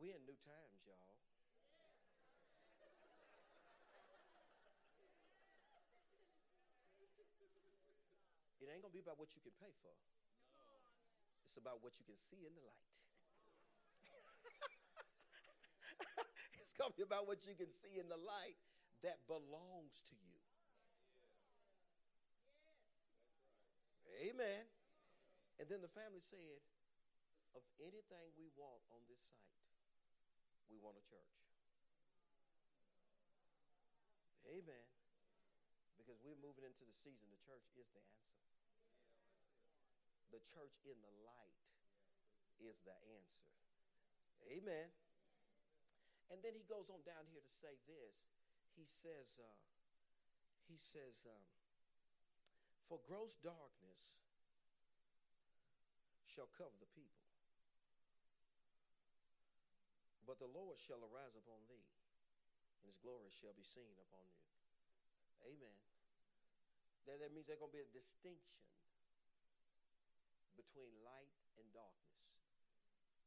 We 0.02 0.10
in 0.10 0.26
new 0.26 0.34
times, 0.42 0.82
y'all. 0.90 1.14
It 8.58 8.66
ain't 8.74 8.82
gonna 8.82 8.98
be 8.98 9.06
about 9.06 9.22
what 9.22 9.30
you 9.38 9.46
can 9.46 9.54
pay 9.62 9.70
for. 9.86 9.94
It's 11.46 11.54
about 11.62 11.86
what 11.86 11.94
you 12.02 12.06
can 12.10 12.18
see 12.18 12.42
in 12.42 12.54
the 12.58 12.66
light. 12.66 12.90
it's 16.66 16.74
gonna 16.74 16.98
be 16.98 17.06
about 17.06 17.30
what 17.30 17.46
you 17.46 17.54
can 17.54 17.70
see 17.70 18.02
in 18.02 18.10
the 18.10 18.18
light 18.18 18.58
that 19.06 19.22
belongs 19.30 20.02
to 20.10 20.18
you. 20.18 20.42
Amen. 24.34 24.66
And 25.62 25.70
then 25.70 25.86
the 25.86 25.94
family 25.94 26.26
said, 26.26 26.58
of 27.54 27.62
anything 27.84 28.32
we 28.40 28.48
want 28.56 28.82
on 28.96 29.04
this 29.06 29.20
site, 29.30 29.71
we 30.72 30.80
want 30.80 30.96
a 30.96 31.04
church. 31.04 31.36
Amen. 34.48 34.88
Because 36.00 36.20
we're 36.24 36.40
moving 36.40 36.64
into 36.64 36.88
the 36.88 36.96
season, 37.04 37.28
the 37.28 37.44
church 37.44 37.68
is 37.76 37.88
the 37.92 38.00
answer. 38.00 38.40
The 40.32 40.42
church 40.48 40.76
in 40.88 40.96
the 41.04 41.14
light 41.28 41.60
is 42.64 42.80
the 42.88 42.96
answer. 42.96 43.52
Amen. 44.48 44.88
And 46.32 46.40
then 46.40 46.56
he 46.56 46.64
goes 46.68 46.88
on 46.88 47.04
down 47.04 47.28
here 47.36 47.44
to 47.44 47.54
say 47.60 47.76
this. 47.88 48.16
He 48.80 48.88
says, 48.88 49.36
uh, 49.36 49.60
he 50.72 50.80
says, 50.80 51.20
um, 51.28 51.44
for 52.88 53.04
gross 53.04 53.36
darkness 53.44 54.04
shall 56.24 56.48
cover 56.56 56.76
the 56.80 56.88
people 56.96 57.21
but 60.26 60.38
the 60.38 60.50
Lord 60.50 60.78
shall 60.78 61.02
arise 61.02 61.34
upon 61.36 61.62
thee, 61.68 61.88
and 62.82 62.90
his 62.90 62.98
glory 63.02 63.30
shall 63.30 63.54
be 63.58 63.66
seen 63.66 63.94
upon 63.98 64.26
you. 64.30 64.46
Amen. 65.56 65.78
That, 67.10 67.18
that 67.22 67.34
means 67.34 67.50
there's 67.50 67.62
going 67.62 67.74
to 67.74 67.80
be 67.82 67.86
a 67.86 67.94
distinction 67.94 68.62
between 70.54 70.94
light 71.02 71.34
and 71.58 71.66
darkness 71.74 72.12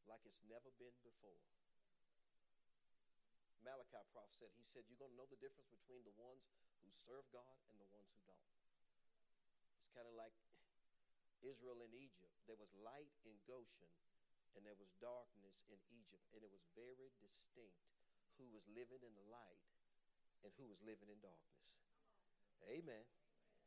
like 0.06 0.22
it's 0.28 0.40
never 0.46 0.70
been 0.76 0.94
before. 1.02 1.40
Malachi 3.64 4.04
prophet 4.12 4.36
said, 4.36 4.52
he 4.60 4.64
said, 4.68 4.84
you're 4.86 5.00
going 5.00 5.12
to 5.16 5.18
know 5.18 5.28
the 5.32 5.40
difference 5.40 5.72
between 5.72 6.04
the 6.04 6.12
ones 6.20 6.44
who 6.84 6.92
serve 7.08 7.24
God 7.32 7.56
and 7.72 7.80
the 7.80 7.88
ones 7.88 8.12
who 8.12 8.20
don't. 8.28 8.52
It's 9.80 9.92
kind 9.96 10.04
of 10.04 10.12
like 10.12 10.36
Israel 11.50 11.80
in 11.80 11.92
Egypt. 11.96 12.36
There 12.44 12.60
was 12.60 12.68
light 12.84 13.08
in 13.24 13.40
Goshen, 13.48 13.88
and 14.54 14.62
there 14.62 14.78
was 14.78 14.90
darkness 15.02 15.62
in 15.70 15.78
Egypt, 15.90 16.26
and 16.34 16.42
it 16.42 16.50
was 16.50 16.64
very 16.74 17.10
distinct 17.18 17.84
who 18.38 18.46
was 18.50 18.66
living 18.70 19.02
in 19.02 19.14
the 19.14 19.26
light 19.30 19.62
and 20.42 20.50
who 20.58 20.66
was 20.66 20.82
living 20.82 21.10
in 21.10 21.18
darkness. 21.22 21.62
Amen. 22.66 23.04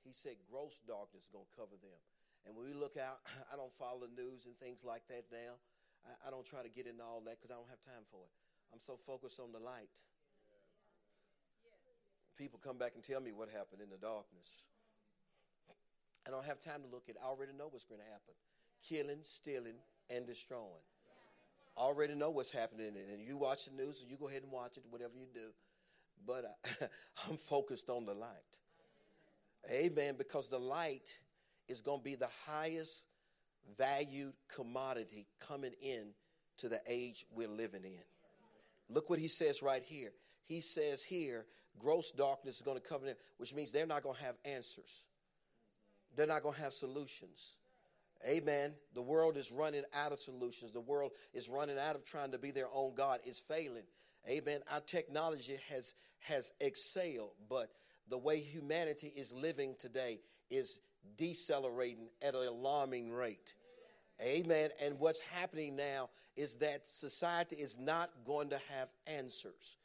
He 0.04 0.12
said 0.12 0.40
gross 0.48 0.80
darkness 0.88 1.28
is 1.28 1.32
going 1.32 1.48
to 1.48 1.56
cover 1.56 1.76
them. 1.80 2.00
And 2.48 2.56
when 2.56 2.64
we 2.64 2.76
look 2.76 2.96
out, 2.96 3.20
I 3.52 3.60
don't 3.60 3.74
follow 3.76 4.08
the 4.08 4.14
news 4.16 4.48
and 4.48 4.56
things 4.60 4.84
like 4.84 5.04
that 5.12 5.28
now. 5.32 5.60
I, 6.08 6.28
I 6.28 6.30
don't 6.32 6.48
try 6.48 6.64
to 6.64 6.72
get 6.72 6.88
into 6.88 7.04
all 7.04 7.20
that 7.28 7.40
because 7.40 7.52
I 7.52 7.60
don't 7.60 7.72
have 7.72 7.84
time 7.84 8.08
for 8.08 8.24
it. 8.24 8.34
I'm 8.72 8.84
so 8.84 8.96
focused 8.96 9.40
on 9.40 9.52
the 9.52 9.60
light. 9.60 9.92
People 12.38 12.62
come 12.62 12.78
back 12.78 12.94
and 12.94 13.02
tell 13.02 13.20
me 13.20 13.34
what 13.34 13.50
happened 13.50 13.82
in 13.82 13.90
the 13.90 13.98
darkness. 13.98 14.70
I 16.28 16.30
don't 16.30 16.46
have 16.46 16.62
time 16.62 16.84
to 16.84 16.90
look 16.92 17.10
at 17.10 17.16
it. 17.16 17.22
I 17.24 17.28
already 17.28 17.56
know 17.56 17.68
what's 17.72 17.88
going 17.88 18.04
to 18.04 18.12
happen. 18.12 18.36
Killing, 18.86 19.24
stealing, 19.24 19.80
and 20.10 20.26
destroying. 20.26 20.84
Already 21.78 22.16
know 22.16 22.32
what's 22.32 22.52
happening, 22.52 22.94
and 23.12 23.22
you 23.22 23.38
watch 23.38 23.66
the 23.66 23.72
news, 23.72 24.02
and 24.02 24.10
you 24.10 24.18
go 24.18 24.28
ahead 24.28 24.44
and 24.44 24.52
watch 24.52 24.78
it, 24.78 24.84
whatever 24.90 25.14
you 25.16 25.28
do. 25.34 25.50
But 26.26 26.46
I, 26.46 26.86
uh, 26.86 26.88
I'm 27.30 27.38
focused 27.38 27.90
on 27.90 28.06
the 28.06 28.14
light. 28.14 28.30
Amen. 29.72 30.16
Because 30.18 30.50
the 30.50 30.60
light 30.60 31.14
is 31.68 31.82
going 31.82 32.00
to 32.00 32.04
be 32.04 32.16
the 32.16 32.30
highest 32.46 33.06
valued 33.78 34.34
commodity 34.54 35.28
coming 35.40 35.74
in 35.82 36.14
to 36.58 36.70
the 36.70 36.80
age 36.88 37.26
we're 37.36 37.48
living 37.48 37.84
in. 37.84 38.00
Look 38.90 39.10
what 39.10 39.20
he 39.20 39.28
says 39.28 39.62
right 39.62 39.84
here. 39.84 40.12
He 40.46 40.62
says 40.62 41.04
here, 41.04 41.46
gross 41.78 42.12
darkness 42.12 42.56
is 42.56 42.62
going 42.62 42.80
to 42.80 42.88
cover 42.88 43.06
them, 43.06 43.16
which 43.38 43.54
means 43.54 43.72
they're 43.72 43.86
not 43.86 44.04
going 44.04 44.16
to 44.16 44.24
have 44.24 44.36
answers. 44.46 45.02
They're 46.16 46.28
not 46.28 46.42
going 46.42 46.56
to 46.56 46.62
have 46.62 46.74
solutions. 46.74 47.54
Amen. 48.26 48.74
The 48.94 49.02
world 49.02 49.38
is 49.38 49.52
running 49.52 49.84
out 49.94 50.12
of 50.12 50.20
solutions. 50.20 50.72
The 50.72 50.82
world 50.82 51.12
is 51.34 51.50
running 51.50 51.78
out 51.78 51.96
of 51.96 52.04
trying 52.04 52.32
to 52.32 52.38
be 52.38 52.52
their 52.52 52.68
own 52.74 52.94
God. 52.96 53.20
It's 53.24 53.40
failing. 53.40 53.84
Amen. 54.28 54.60
Our 54.72 54.82
technology 54.82 55.58
has 55.70 55.94
has 56.20 56.52
excelled, 56.60 57.34
but 57.48 57.72
the 58.10 58.18
way 58.18 58.40
humanity 58.40 59.14
is 59.16 59.32
living 59.32 59.76
today 59.78 60.20
is 60.50 60.80
decelerating 61.16 62.08
at 62.22 62.36
an 62.36 62.48
alarming 62.48 63.12
rate. 63.12 63.54
Amen. 64.22 64.72
And 64.82 65.00
what's 65.00 65.20
happening 65.20 65.76
now 65.76 66.10
is 66.36 66.58
that 66.58 66.88
society 66.88 67.58
is 67.58 67.78
not 67.78 68.10
going 68.26 68.50
to 68.50 68.60
have 68.70 68.90
answers. 69.06 69.78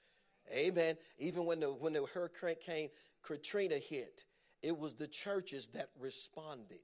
Amen. 0.53 0.97
Even 1.19 1.45
when 1.45 1.61
the 1.61 1.69
when 1.69 1.93
the 1.93 2.05
hurricane 2.13 2.89
Katrina 3.23 3.77
hit, 3.77 4.25
it 4.63 4.77
was 4.77 4.95
the 4.95 5.07
churches 5.07 5.69
that 5.69 5.91
responded 6.01 6.81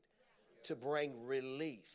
to 0.65 0.77
bring 0.77 1.27
relief. 1.27 1.89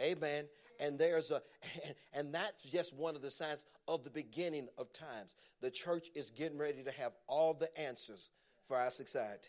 Amen. 0.00 0.46
And 0.78 0.98
there's 0.98 1.30
a, 1.30 1.42
and 2.12 2.34
that's 2.34 2.62
just 2.64 2.94
one 2.94 3.16
of 3.16 3.22
the 3.22 3.30
signs 3.30 3.64
of 3.88 4.04
the 4.04 4.10
beginning 4.10 4.68
of 4.78 4.92
times. 4.92 5.36
The 5.60 5.70
church 5.70 6.10
is 6.14 6.30
getting 6.30 6.58
ready 6.58 6.82
to 6.82 6.90
have 6.92 7.12
all 7.26 7.54
the 7.54 7.76
answers 7.78 8.30
for 8.64 8.76
our 8.76 8.90
society. 8.90 9.48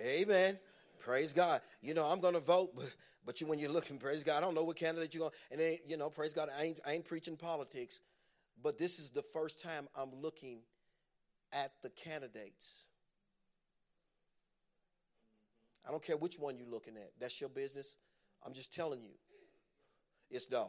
Amen. 0.00 0.58
Praise 0.98 1.32
God. 1.32 1.62
You 1.80 1.94
know, 1.94 2.04
I'm 2.04 2.20
going 2.20 2.34
to 2.34 2.40
vote, 2.40 2.74
but, 2.76 2.90
but 3.26 3.40
you, 3.40 3.46
when 3.46 3.58
you're 3.58 3.70
looking, 3.70 3.98
praise 3.98 4.22
God, 4.22 4.38
I 4.38 4.40
don't 4.40 4.54
know 4.54 4.64
what 4.64 4.76
candidate 4.76 5.14
you're 5.14 5.22
going 5.22 5.32
and 5.50 5.60
then, 5.60 5.78
you 5.86 5.96
know, 5.96 6.10
praise 6.10 6.32
God, 6.32 6.48
I 6.58 6.64
ain't, 6.64 6.80
I 6.86 6.92
ain't 6.92 7.04
preaching 7.04 7.36
politics, 7.36 8.00
but 8.62 8.78
this 8.78 8.98
is 8.98 9.10
the 9.10 9.22
first 9.22 9.62
time 9.62 9.88
I'm 9.96 10.10
looking 10.20 10.60
at 11.52 11.72
the 11.82 11.90
candidates 11.90 12.86
I 15.86 15.90
don't 15.90 16.02
care 16.02 16.16
which 16.16 16.38
one 16.38 16.56
you're 16.56 16.68
looking 16.68 16.96
at. 16.96 17.10
That's 17.20 17.40
your 17.40 17.50
business. 17.50 17.96
I'm 18.44 18.52
just 18.52 18.72
telling 18.72 19.02
you. 19.02 19.14
It's 20.30 20.46
dark. 20.46 20.68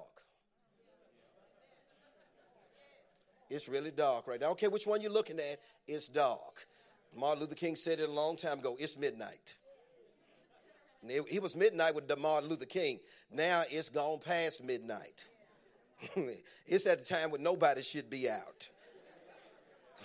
It's 3.50 3.70
really 3.70 3.92
dark 3.92 4.28
right 4.28 4.40
now. 4.40 4.48
I 4.48 4.50
don't 4.50 4.60
care 4.60 4.70
which 4.70 4.88
one 4.88 5.02
you're 5.02 5.12
looking 5.12 5.40
at, 5.40 5.60
it's 5.88 6.08
dark. 6.08 6.66
Martin 7.16 7.42
Luther 7.42 7.56
King 7.56 7.76
said 7.76 8.00
it 8.00 8.10
a 8.10 8.12
long 8.12 8.36
time 8.36 8.60
ago 8.60 8.76
it's 8.80 8.98
midnight. 8.98 9.56
It, 11.08 11.24
he 11.30 11.40
was 11.40 11.56
midnight 11.56 11.96
with 11.96 12.06
Martin 12.18 12.50
Luther 12.50 12.66
King. 12.66 13.00
Now 13.30 13.64
it's 13.70 13.90
gone 13.90 14.20
past 14.20 14.64
midnight. 14.64 15.28
it's 16.66 16.86
at 16.88 17.00
the 17.00 17.06
time 17.06 17.30
when 17.30 17.44
nobody 17.44 17.82
should 17.82 18.10
be 18.10 18.30
out. 18.30 18.70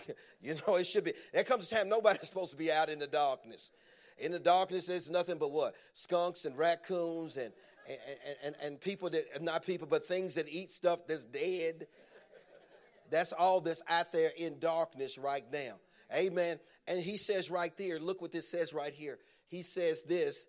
you 0.42 0.56
know, 0.66 0.76
it 0.76 0.86
should 0.86 1.04
be. 1.04 1.12
There 1.32 1.44
comes 1.44 1.70
a 1.70 1.74
time 1.74 1.88
nobody's 1.88 2.28
supposed 2.28 2.50
to 2.50 2.56
be 2.56 2.70
out 2.70 2.88
in 2.88 2.98
the 2.98 3.06
darkness. 3.06 3.70
In 4.18 4.32
the 4.32 4.38
darkness, 4.38 4.86
there's 4.86 5.10
nothing 5.10 5.38
but 5.38 5.52
what? 5.52 5.74
Skunks 5.94 6.44
and 6.44 6.56
raccoons 6.56 7.36
and, 7.36 7.52
and, 7.88 8.36
and, 8.44 8.54
and 8.62 8.80
people 8.80 9.10
that, 9.10 9.42
not 9.42 9.64
people, 9.64 9.86
but 9.88 10.06
things 10.06 10.34
that 10.34 10.48
eat 10.48 10.70
stuff 10.70 11.06
that's 11.06 11.24
dead. 11.24 11.86
That's 13.10 13.32
all 13.32 13.60
that's 13.60 13.82
out 13.88 14.12
there 14.12 14.30
in 14.36 14.58
darkness 14.58 15.18
right 15.18 15.44
now. 15.52 15.74
Amen. 16.14 16.58
And 16.86 17.00
he 17.00 17.16
says 17.16 17.50
right 17.50 17.74
there, 17.76 17.98
look 17.98 18.20
what 18.20 18.32
this 18.32 18.50
says 18.50 18.72
right 18.72 18.92
here. 18.92 19.18
He 19.48 19.62
says 19.62 20.02
this. 20.02 20.46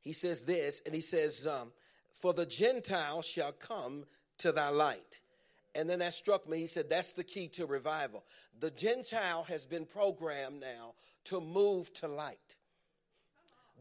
He 0.00 0.12
says 0.12 0.42
this, 0.42 0.82
and 0.84 0.94
he 0.94 1.00
says, 1.00 1.46
um, 1.46 1.72
For 2.12 2.32
the 2.32 2.46
Gentiles 2.46 3.24
shall 3.24 3.52
come 3.52 4.04
to 4.38 4.50
thy 4.50 4.68
light. 4.68 5.20
And 5.74 5.88
then 5.88 6.00
that 6.00 6.14
struck 6.14 6.48
me. 6.48 6.58
He 6.58 6.66
said, 6.66 6.90
That's 6.90 7.12
the 7.12 7.24
key 7.24 7.48
to 7.48 7.66
revival. 7.66 8.24
The 8.58 8.70
Gentile 8.70 9.44
has 9.44 9.64
been 9.64 9.86
programmed 9.86 10.60
now 10.60 10.94
to 11.24 11.40
move 11.40 11.92
to 11.94 12.08
light. 12.08 12.56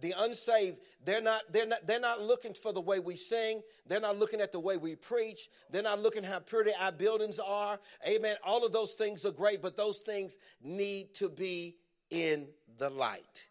The 0.01 0.15
unsaved, 0.17 0.77
they're 1.05 1.21
not, 1.21 1.43
they're 1.51 1.67
not, 1.67 1.85
they're 1.85 1.99
not 1.99 2.21
looking 2.21 2.55
for 2.55 2.73
the 2.73 2.81
way 2.81 2.99
we 2.99 3.15
sing. 3.15 3.61
They're 3.87 3.99
not 3.99 4.17
looking 4.17 4.41
at 4.41 4.51
the 4.51 4.59
way 4.59 4.77
we 4.77 4.95
preach. 4.95 5.49
They're 5.69 5.83
not 5.83 6.01
looking 6.01 6.23
how 6.23 6.39
pretty 6.39 6.71
our 6.79 6.91
buildings 6.91 7.39
are. 7.39 7.79
Amen. 8.07 8.35
All 8.43 8.65
of 8.65 8.71
those 8.71 8.93
things 8.93 9.25
are 9.25 9.31
great, 9.31 9.61
but 9.61 9.77
those 9.77 9.99
things 9.99 10.37
need 10.63 11.13
to 11.15 11.29
be 11.29 11.75
in 12.09 12.47
the 12.79 12.89
light 12.89 13.45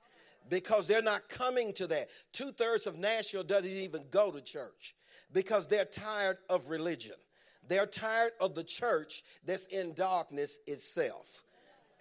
because 0.48 0.88
they're 0.88 1.03
not 1.03 1.29
coming 1.29 1.72
to 1.74 1.87
that. 1.87 2.09
Two 2.33 2.50
thirds 2.50 2.87
of 2.87 2.98
Nashville 2.98 3.44
doesn't 3.44 3.70
even 3.70 4.03
go 4.11 4.33
to 4.33 4.40
church 4.40 4.96
because 5.33 5.66
they're 5.68 5.85
tired 5.85 6.38
of 6.48 6.68
religion. 6.68 7.14
They're 7.68 7.87
tired 7.87 8.33
of 8.40 8.55
the 8.57 8.64
church 8.64 9.22
that's 9.44 9.66
in 9.66 9.94
darkness 9.94 10.59
itself. 10.66 11.44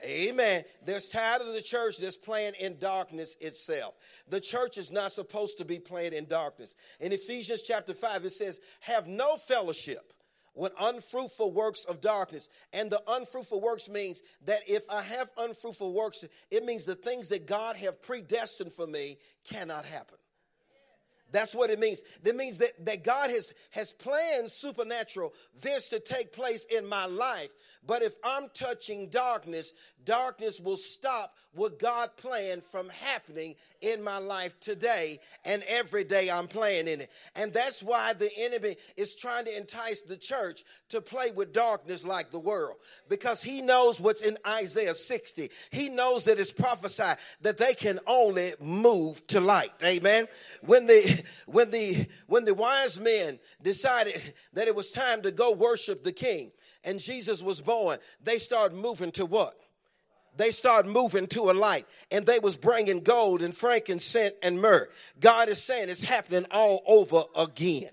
Amen. 0.03 0.63
They're 0.85 1.01
tired 1.01 1.41
of 1.41 1.53
the 1.53 1.61
church 1.61 1.97
that's 1.97 2.15
playing 2.15 2.53
in 2.59 2.77
darkness 2.79 3.35
itself. 3.41 3.95
The 4.29 4.39
church 4.39 4.77
is 4.77 4.91
not 4.91 5.11
supposed 5.11 5.57
to 5.57 5.65
be 5.65 5.77
playing 5.77 6.13
in 6.13 6.25
darkness. 6.25 6.75
In 7.01 7.11
Ephesians 7.11 7.61
chapter 7.61 7.93
5, 7.93 8.25
it 8.25 8.31
says, 8.31 8.61
Have 8.79 9.07
no 9.07 9.35
fellowship 9.35 10.13
with 10.55 10.73
unfruitful 10.79 11.51
works 11.51 11.85
of 11.85 12.01
darkness. 12.01 12.49
And 12.73 12.89
the 12.89 13.01
unfruitful 13.07 13.61
works 13.61 13.89
means 13.89 14.21
that 14.45 14.61
if 14.67 14.83
I 14.89 15.01
have 15.01 15.31
unfruitful 15.37 15.93
works, 15.93 16.23
it 16.51 16.65
means 16.65 16.85
the 16.85 16.95
things 16.95 17.29
that 17.29 17.45
God 17.45 17.75
have 17.77 18.01
predestined 18.01 18.71
for 18.71 18.87
me 18.87 19.17
cannot 19.43 19.85
happen. 19.85 20.17
That's 21.31 21.53
what 21.53 21.69
it 21.69 21.79
means. 21.79 22.01
That 22.23 22.35
means 22.35 22.57
that, 22.57 22.85
that 22.85 23.03
God 23.03 23.29
has, 23.29 23.53
has 23.71 23.93
planned 23.93 24.49
supernatural 24.49 25.33
this 25.61 25.89
to 25.89 25.99
take 25.99 26.33
place 26.33 26.65
in 26.65 26.87
my 26.87 27.05
life. 27.05 27.49
But 27.85 28.03
if 28.03 28.15
I'm 28.23 28.49
touching 28.53 29.09
darkness, 29.09 29.71
darkness 30.05 30.59
will 30.59 30.77
stop 30.77 31.35
what 31.53 31.79
God 31.79 32.11
planned 32.17 32.63
from 32.63 32.89
happening 32.89 33.55
in 33.81 34.03
my 34.03 34.17
life 34.17 34.59
today 34.59 35.19
and 35.45 35.63
every 35.63 36.03
day 36.03 36.29
I'm 36.29 36.47
playing 36.47 36.87
in 36.87 37.01
it. 37.01 37.11
And 37.35 37.51
that's 37.53 37.81
why 37.81 38.13
the 38.13 38.29
enemy 38.37 38.75
is 38.97 39.15
trying 39.15 39.45
to 39.45 39.57
entice 39.57 40.01
the 40.01 40.17
church 40.17 40.63
to 40.89 41.01
play 41.01 41.31
with 41.31 41.53
darkness 41.53 42.03
like 42.03 42.31
the 42.31 42.39
world 42.39 42.75
because 43.07 43.41
he 43.41 43.61
knows 43.61 43.99
what's 43.99 44.21
in 44.21 44.37
Isaiah 44.45 44.93
60. 44.95 45.49
He 45.71 45.89
knows 45.89 46.25
that 46.25 46.39
it's 46.39 46.51
prophesied 46.51 47.17
that 47.41 47.57
they 47.57 47.73
can 47.73 47.99
only 48.05 48.53
move 48.59 49.25
to 49.27 49.39
light. 49.39 49.71
Amen. 49.83 50.27
When 50.61 50.85
the 50.85 51.23
when 51.45 51.71
the 51.71 52.07
when 52.27 52.45
the 52.45 52.53
wise 52.53 52.99
men 52.99 53.39
decided 53.61 54.33
that 54.53 54.67
it 54.67 54.75
was 54.75 54.91
time 54.91 55.21
to 55.23 55.31
go 55.31 55.51
worship 55.51 56.03
the 56.03 56.11
king 56.11 56.51
and 56.83 56.99
Jesus 56.99 57.41
was 57.41 57.61
born, 57.61 57.99
they 58.23 58.37
started 58.37 58.77
moving 58.77 59.11
to 59.11 59.25
what? 59.25 59.55
they 60.37 60.51
started 60.51 60.87
moving 60.89 61.25
to 61.25 61.49
a 61.49 61.53
light 61.53 61.87
and 62.11 62.25
they 62.25 62.37
was 62.37 62.55
bringing 62.55 63.01
gold 63.01 63.41
and 63.41 63.53
frankincense 63.57 64.35
and 64.43 64.61
myrrh 64.61 64.87
god 65.19 65.49
is 65.49 65.61
saying 65.61 65.89
it's 65.89 66.03
happening 66.03 66.45
all 66.51 66.83
over 66.85 67.23
again 67.35 67.89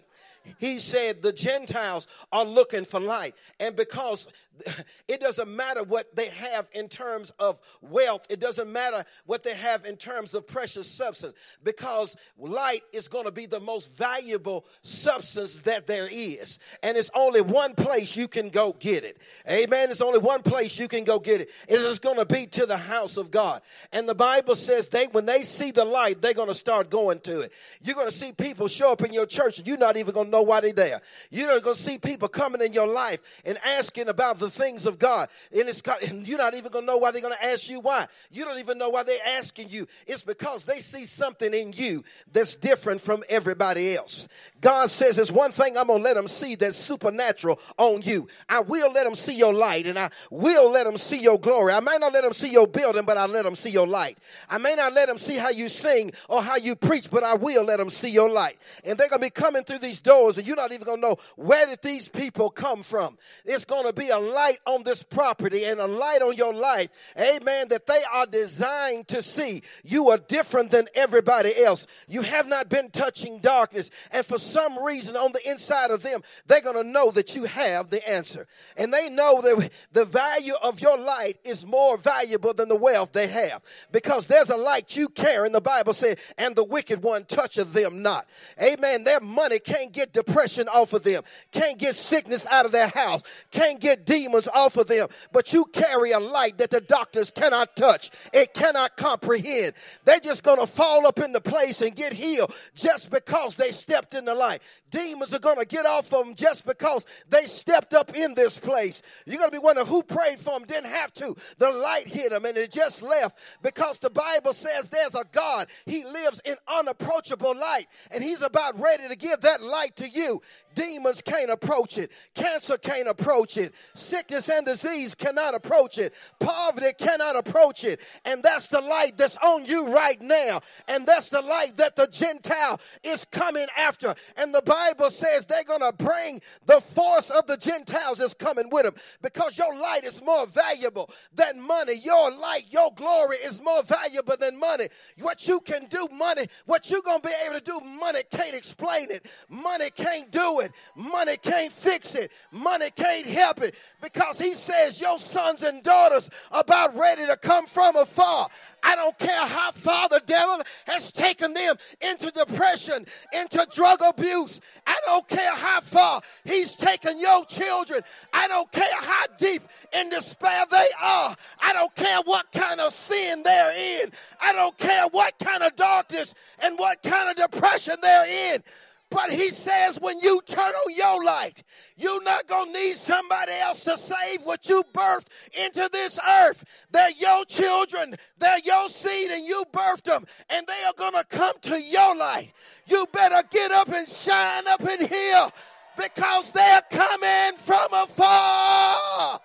he 0.58 0.78
said 0.78 1.22
the 1.22 1.32
Gentiles 1.32 2.06
are 2.32 2.44
looking 2.44 2.84
for 2.84 3.00
light. 3.00 3.34
And 3.58 3.74
because 3.74 4.28
it 5.08 5.20
doesn't 5.20 5.54
matter 5.54 5.82
what 5.82 6.14
they 6.14 6.28
have 6.28 6.68
in 6.72 6.88
terms 6.88 7.32
of 7.38 7.60
wealth, 7.80 8.26
it 8.28 8.40
doesn't 8.40 8.72
matter 8.72 9.04
what 9.26 9.42
they 9.42 9.54
have 9.54 9.84
in 9.84 9.96
terms 9.96 10.34
of 10.34 10.46
precious 10.46 10.90
substance, 10.90 11.34
because 11.62 12.16
light 12.38 12.82
is 12.92 13.08
going 13.08 13.24
to 13.24 13.32
be 13.32 13.46
the 13.46 13.60
most 13.60 13.96
valuable 13.96 14.66
substance 14.82 15.60
that 15.62 15.86
there 15.86 16.08
is. 16.10 16.58
And 16.82 16.96
it's 16.96 17.10
only 17.14 17.40
one 17.40 17.74
place 17.74 18.16
you 18.16 18.28
can 18.28 18.48
go 18.48 18.72
get 18.72 19.04
it. 19.04 19.18
Amen. 19.48 19.90
It's 19.90 20.00
only 20.00 20.18
one 20.18 20.42
place 20.42 20.78
you 20.78 20.88
can 20.88 21.04
go 21.04 21.18
get 21.18 21.40
it. 21.40 21.50
It 21.68 21.80
is 21.80 21.98
going 21.98 22.16
to 22.16 22.26
be 22.26 22.46
to 22.46 22.66
the 22.66 22.76
house 22.76 23.16
of 23.16 23.30
God. 23.30 23.62
And 23.92 24.08
the 24.08 24.14
Bible 24.14 24.54
says 24.54 24.88
they 24.88 25.06
when 25.06 25.26
they 25.26 25.42
see 25.42 25.70
the 25.70 25.84
light, 25.84 26.20
they're 26.22 26.34
going 26.34 26.48
to 26.48 26.54
start 26.54 26.90
going 26.90 27.20
to 27.20 27.40
it. 27.40 27.52
You're 27.82 27.94
going 27.94 28.08
to 28.08 28.14
see 28.14 28.32
people 28.32 28.68
show 28.68 28.92
up 28.92 29.02
in 29.02 29.12
your 29.12 29.26
church 29.26 29.58
and 29.58 29.66
you're 29.66 29.78
not 29.78 29.96
even 29.96 30.14
going 30.14 30.26
to 30.26 30.30
know 30.30 30.42
why 30.42 30.60
they're 30.60 30.72
there. 30.72 31.00
You're 31.30 31.60
going 31.60 31.76
to 31.76 31.82
see 31.82 31.98
people 31.98 32.28
coming 32.28 32.60
in 32.60 32.72
your 32.72 32.86
life 32.86 33.20
and 33.44 33.58
asking 33.64 34.08
about 34.08 34.38
the 34.38 34.45
things 34.50 34.86
of 34.86 34.98
God. 34.98 35.28
And, 35.52 35.68
it's, 35.68 35.82
and 36.08 36.26
you're 36.26 36.38
not 36.38 36.54
even 36.54 36.70
going 36.70 36.84
to 36.84 36.92
know 36.92 36.98
why 36.98 37.10
they're 37.10 37.22
going 37.22 37.34
to 37.34 37.44
ask 37.44 37.68
you 37.68 37.80
why. 37.80 38.06
You 38.30 38.44
don't 38.44 38.58
even 38.58 38.78
know 38.78 38.90
why 38.90 39.02
they're 39.02 39.18
asking 39.26 39.68
you. 39.68 39.86
It's 40.06 40.22
because 40.22 40.64
they 40.64 40.80
see 40.80 41.06
something 41.06 41.52
in 41.52 41.72
you 41.72 42.04
that's 42.32 42.56
different 42.56 43.00
from 43.00 43.24
everybody 43.28 43.96
else. 43.96 44.28
God 44.60 44.90
says, 44.90 45.16
There's 45.16 45.32
one 45.32 45.52
thing 45.52 45.76
I'm 45.76 45.88
going 45.88 46.00
to 46.00 46.04
let 46.04 46.14
them 46.14 46.28
see 46.28 46.54
that's 46.54 46.76
supernatural 46.76 47.60
on 47.76 48.02
you. 48.02 48.28
I 48.48 48.60
will 48.60 48.92
let 48.92 49.04
them 49.04 49.14
see 49.14 49.34
your 49.34 49.52
light 49.52 49.86
and 49.86 49.98
I 49.98 50.10
will 50.30 50.70
let 50.70 50.84
them 50.84 50.96
see 50.96 51.18
your 51.18 51.38
glory. 51.38 51.72
I 51.72 51.80
may 51.80 51.98
not 51.98 52.12
let 52.12 52.24
them 52.24 52.32
see 52.32 52.50
your 52.50 52.66
building, 52.66 53.04
but 53.04 53.16
I 53.16 53.26
let 53.26 53.44
them 53.44 53.56
see 53.56 53.70
your 53.70 53.86
light. 53.86 54.18
I 54.48 54.58
may 54.58 54.74
not 54.74 54.92
let 54.92 55.08
them 55.08 55.18
see 55.18 55.36
how 55.36 55.50
you 55.50 55.68
sing 55.68 56.12
or 56.28 56.42
how 56.42 56.56
you 56.56 56.74
preach, 56.76 57.10
but 57.10 57.24
I 57.24 57.34
will 57.34 57.64
let 57.64 57.78
them 57.78 57.90
see 57.90 58.10
your 58.10 58.28
light. 58.28 58.58
And 58.84 58.98
they're 58.98 59.08
going 59.08 59.20
to 59.20 59.26
be 59.26 59.30
coming 59.30 59.64
through 59.64 59.78
these 59.78 60.00
doors 60.00 60.38
and 60.38 60.46
you're 60.46 60.56
not 60.56 60.72
even 60.72 60.84
going 60.84 61.00
to 61.00 61.08
know 61.08 61.16
where 61.36 61.66
did 61.66 61.82
these 61.82 62.08
people 62.08 62.50
come 62.50 62.82
from. 62.82 63.18
It's 63.44 63.64
going 63.64 63.86
to 63.86 63.92
be 63.92 64.08
a 64.10 64.18
light 64.36 64.58
on 64.66 64.82
this 64.82 65.02
property 65.02 65.64
and 65.64 65.80
a 65.80 65.86
light 65.86 66.20
on 66.20 66.36
your 66.36 66.52
life. 66.52 66.90
Amen. 67.18 67.68
That 67.68 67.86
they 67.86 68.02
are 68.12 68.26
designed 68.26 69.08
to 69.08 69.22
see 69.22 69.62
you 69.82 70.10
are 70.10 70.18
different 70.18 70.70
than 70.70 70.88
everybody 70.94 71.56
else. 71.64 71.86
You 72.06 72.20
have 72.20 72.46
not 72.46 72.68
been 72.68 72.90
touching 72.90 73.38
darkness. 73.38 73.90
And 74.12 74.24
for 74.26 74.38
some 74.38 74.78
reason 74.84 75.16
on 75.16 75.32
the 75.32 75.50
inside 75.50 75.90
of 75.90 76.02
them, 76.02 76.22
they're 76.46 76.60
going 76.60 76.76
to 76.76 76.84
know 76.84 77.10
that 77.12 77.34
you 77.34 77.44
have 77.44 77.88
the 77.88 78.06
answer. 78.08 78.46
And 78.76 78.92
they 78.92 79.08
know 79.08 79.40
that 79.40 79.70
the 79.92 80.04
value 80.04 80.54
of 80.62 80.80
your 80.80 80.98
light 80.98 81.38
is 81.42 81.66
more 81.66 81.96
valuable 81.96 82.52
than 82.52 82.68
the 82.68 82.76
wealth 82.76 83.12
they 83.12 83.28
have. 83.28 83.62
Because 83.90 84.26
there's 84.26 84.50
a 84.50 84.56
light 84.56 84.96
you 84.96 85.08
carry, 85.08 85.46
and 85.46 85.54
the 85.54 85.60
Bible 85.60 85.94
said, 85.94 86.18
and 86.36 86.54
the 86.54 86.64
wicked 86.64 87.02
one 87.02 87.24
toucheth 87.24 87.72
them 87.72 88.02
not. 88.02 88.28
Amen. 88.60 89.04
Their 89.04 89.20
money 89.20 89.58
can't 89.58 89.92
get 89.92 90.12
depression 90.12 90.68
off 90.68 90.92
of 90.92 91.02
them, 91.04 91.22
can't 91.52 91.78
get 91.78 91.94
sickness 91.94 92.46
out 92.46 92.66
of 92.66 92.72
their 92.72 92.88
house, 92.88 93.22
can't 93.50 93.80
get 93.80 94.04
demons 94.26 94.48
off 94.48 94.76
of 94.76 94.86
them. 94.86 95.08
But 95.32 95.52
you 95.52 95.64
carry 95.66 96.12
a 96.12 96.18
light 96.18 96.58
that 96.58 96.70
the 96.70 96.80
doctors 96.80 97.30
cannot 97.30 97.76
touch, 97.76 98.10
it 98.32 98.54
cannot 98.54 98.96
comprehend. 98.96 99.74
They're 100.04 100.20
just 100.20 100.42
going 100.42 100.58
to 100.58 100.66
fall 100.66 101.06
up 101.06 101.18
in 101.18 101.32
the 101.32 101.40
place 101.40 101.82
and 101.82 101.94
get 101.94 102.12
healed 102.12 102.52
just 102.74 103.10
because 103.10 103.56
they 103.56 103.70
stepped 103.70 104.14
in 104.14 104.24
the 104.24 104.34
light. 104.34 104.62
Demons 104.90 105.34
are 105.34 105.38
going 105.38 105.58
to 105.58 105.64
get 105.64 105.84
off 105.84 106.12
of 106.12 106.24
them 106.24 106.34
just 106.34 106.64
because 106.64 107.04
they 107.28 107.44
stepped 107.44 107.92
up 107.92 108.14
in 108.16 108.34
this 108.34 108.58
place. 108.58 109.02
You're 109.26 109.38
going 109.38 109.50
to 109.50 109.56
be 109.56 109.62
wondering 109.62 109.86
who 109.86 110.02
prayed 110.02 110.38
for 110.38 110.58
them, 110.58 110.64
didn't 110.66 110.90
have 110.90 111.12
to. 111.14 111.34
The 111.58 111.70
light 111.70 112.06
hit 112.06 112.30
them 112.30 112.44
and 112.44 112.56
it 112.56 112.70
just 112.70 113.02
left 113.02 113.38
because 113.62 113.98
the 113.98 114.10
Bible 114.10 114.52
says 114.52 114.88
there's 114.88 115.14
a 115.14 115.24
God. 115.32 115.68
He 115.84 116.04
lives 116.04 116.40
in 116.44 116.56
unapproachable 116.68 117.54
light 117.56 117.88
and 118.10 118.22
He's 118.22 118.42
about 118.42 118.80
ready 118.80 119.08
to 119.08 119.16
give 119.16 119.40
that 119.40 119.62
light 119.62 119.96
to 119.96 120.08
you. 120.08 120.40
Demons 120.74 121.22
can't 121.22 121.50
approach 121.50 121.98
it. 121.98 122.12
Cancer 122.34 122.76
can't 122.76 123.08
approach 123.08 123.56
it. 123.56 123.74
Sickness 124.16 124.48
and 124.48 124.66
disease 124.66 125.14
cannot 125.14 125.54
approach 125.54 125.98
it. 125.98 126.14
Poverty 126.38 126.92
cannot 126.98 127.36
approach 127.36 127.84
it. 127.84 128.00
And 128.24 128.42
that's 128.42 128.68
the 128.68 128.80
light 128.80 129.16
that's 129.16 129.36
on 129.38 129.64
you 129.64 129.92
right 129.92 130.20
now. 130.20 130.60
And 130.88 131.06
that's 131.06 131.30
the 131.30 131.42
light 131.42 131.76
that 131.76 131.96
the 131.96 132.06
Gentile 132.06 132.80
is 133.02 133.24
coming 133.26 133.66
after. 133.76 134.14
And 134.36 134.54
the 134.54 134.62
Bible 134.62 135.10
says 135.10 135.46
they're 135.46 135.64
going 135.64 135.80
to 135.80 135.92
bring 135.92 136.40
the 136.66 136.80
force 136.80 137.30
of 137.30 137.46
the 137.46 137.56
Gentiles 137.56 138.20
is 138.20 138.34
coming 138.34 138.68
with 138.70 138.84
them 138.84 138.94
because 139.22 139.58
your 139.58 139.74
light 139.74 140.04
is 140.04 140.22
more 140.22 140.46
valuable 140.46 141.10
than 141.34 141.60
money. 141.60 141.94
Your 141.94 142.30
light, 142.30 142.66
your 142.70 142.92
glory 142.94 143.36
is 143.36 143.62
more 143.62 143.82
valuable 143.82 144.36
than 144.38 144.58
money. 144.58 144.88
What 145.20 145.46
you 145.46 145.60
can 145.60 145.86
do, 145.86 146.08
money, 146.12 146.46
what 146.64 146.90
you're 146.90 147.02
going 147.02 147.20
to 147.20 147.28
be 147.28 147.34
able 147.44 147.58
to 147.58 147.64
do, 147.64 147.80
money 147.80 148.22
can't 148.30 148.54
explain 148.54 149.10
it. 149.10 149.26
Money 149.48 149.90
can't 149.90 150.30
do 150.30 150.60
it 150.60 150.66
it. 150.66 150.72
Money 150.94 151.36
can't 151.38 151.72
fix 151.72 152.14
it. 152.14 152.30
Money 152.52 152.90
can't 152.94 153.26
help 153.26 153.62
it 153.62 153.74
because 154.02 154.38
he 154.38 154.54
says 154.54 155.00
your 155.00 155.18
sons 155.18 155.62
and 155.62 155.82
daughters 155.82 156.28
are 156.52 156.60
about 156.60 156.96
ready 156.96 157.26
to 157.26 157.36
come 157.36 157.66
from 157.66 157.96
afar. 157.96 158.48
I 158.82 158.94
don't 158.94 159.18
care 159.18 159.46
how 159.46 159.72
far 159.72 160.08
the 160.08 160.22
devil 160.26 160.60
has 160.86 161.12
taken 161.12 161.54
them 161.54 161.76
into 162.00 162.30
depression, 162.30 163.06
into 163.32 163.66
drug 163.72 164.00
abuse. 164.06 164.60
I 164.86 164.96
don't 165.06 165.26
care 165.28 165.54
how 165.54 165.80
far 165.80 166.20
he's 166.44 166.76
taken 166.76 167.18
your 167.18 167.44
children. 167.46 168.02
I 168.32 168.48
don't 168.48 168.70
care 168.70 169.00
how 169.00 169.24
deep 169.38 169.62
in 169.92 170.10
despair 170.10 170.64
they 170.70 170.88
are. 171.02 171.34
I 171.60 171.72
don't 171.72 171.94
care 171.94 172.20
what 172.24 172.50
kind 172.52 172.80
of 172.80 172.92
sin 172.92 173.42
they're 173.42 174.02
in. 174.02 174.10
I 174.40 174.52
don't 174.52 174.76
care 174.78 175.06
what 175.08 175.38
kind 175.38 175.62
of 175.62 175.74
darkness 175.76 176.34
and 176.60 176.78
what 176.78 177.02
kind 177.02 177.30
of 177.30 177.36
depression 177.50 177.96
they're 178.02 178.54
in. 178.54 178.62
But 179.10 179.30
he 179.30 179.50
says 179.50 180.00
when 180.00 180.18
you 180.18 180.40
turn 180.46 180.60
on 180.60 180.94
your 180.94 181.24
light, 181.24 181.62
you're 181.96 182.22
not 182.22 182.48
going 182.48 182.72
to 182.72 182.78
need 182.78 182.96
somebody 182.96 183.52
else 183.52 183.84
to 183.84 183.96
save 183.96 184.42
what 184.42 184.68
you 184.68 184.82
birthed 184.92 185.28
into 185.54 185.88
this 185.92 186.18
earth. 186.28 186.64
They're 186.90 187.10
your 187.10 187.44
children, 187.44 188.16
they're 188.38 188.58
your 188.64 188.88
seed, 188.88 189.30
and 189.30 189.46
you 189.46 189.64
birthed 189.72 190.04
them, 190.04 190.26
and 190.50 190.66
they 190.66 190.82
are 190.84 190.92
going 190.94 191.14
to 191.14 191.24
come 191.24 191.54
to 191.62 191.80
your 191.80 192.16
light. 192.16 192.52
You 192.86 193.06
better 193.12 193.46
get 193.48 193.70
up 193.70 193.88
and 193.88 194.08
shine 194.08 194.66
up 194.66 194.80
in 194.80 195.06
here 195.06 195.48
because 195.96 196.50
they're 196.50 196.82
coming 196.90 197.56
from 197.58 197.92
afar. 197.92 199.40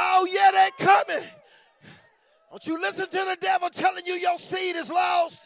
Oh, 0.00 0.28
yeah, 0.30 0.50
they're 0.52 0.86
coming. 0.86 1.28
Don't 2.50 2.66
you 2.66 2.80
listen 2.80 3.04
to 3.06 3.10
the 3.10 3.36
devil 3.40 3.68
telling 3.68 4.06
you 4.06 4.14
your 4.14 4.38
seed 4.38 4.76
is 4.76 4.88
lost, 4.88 5.42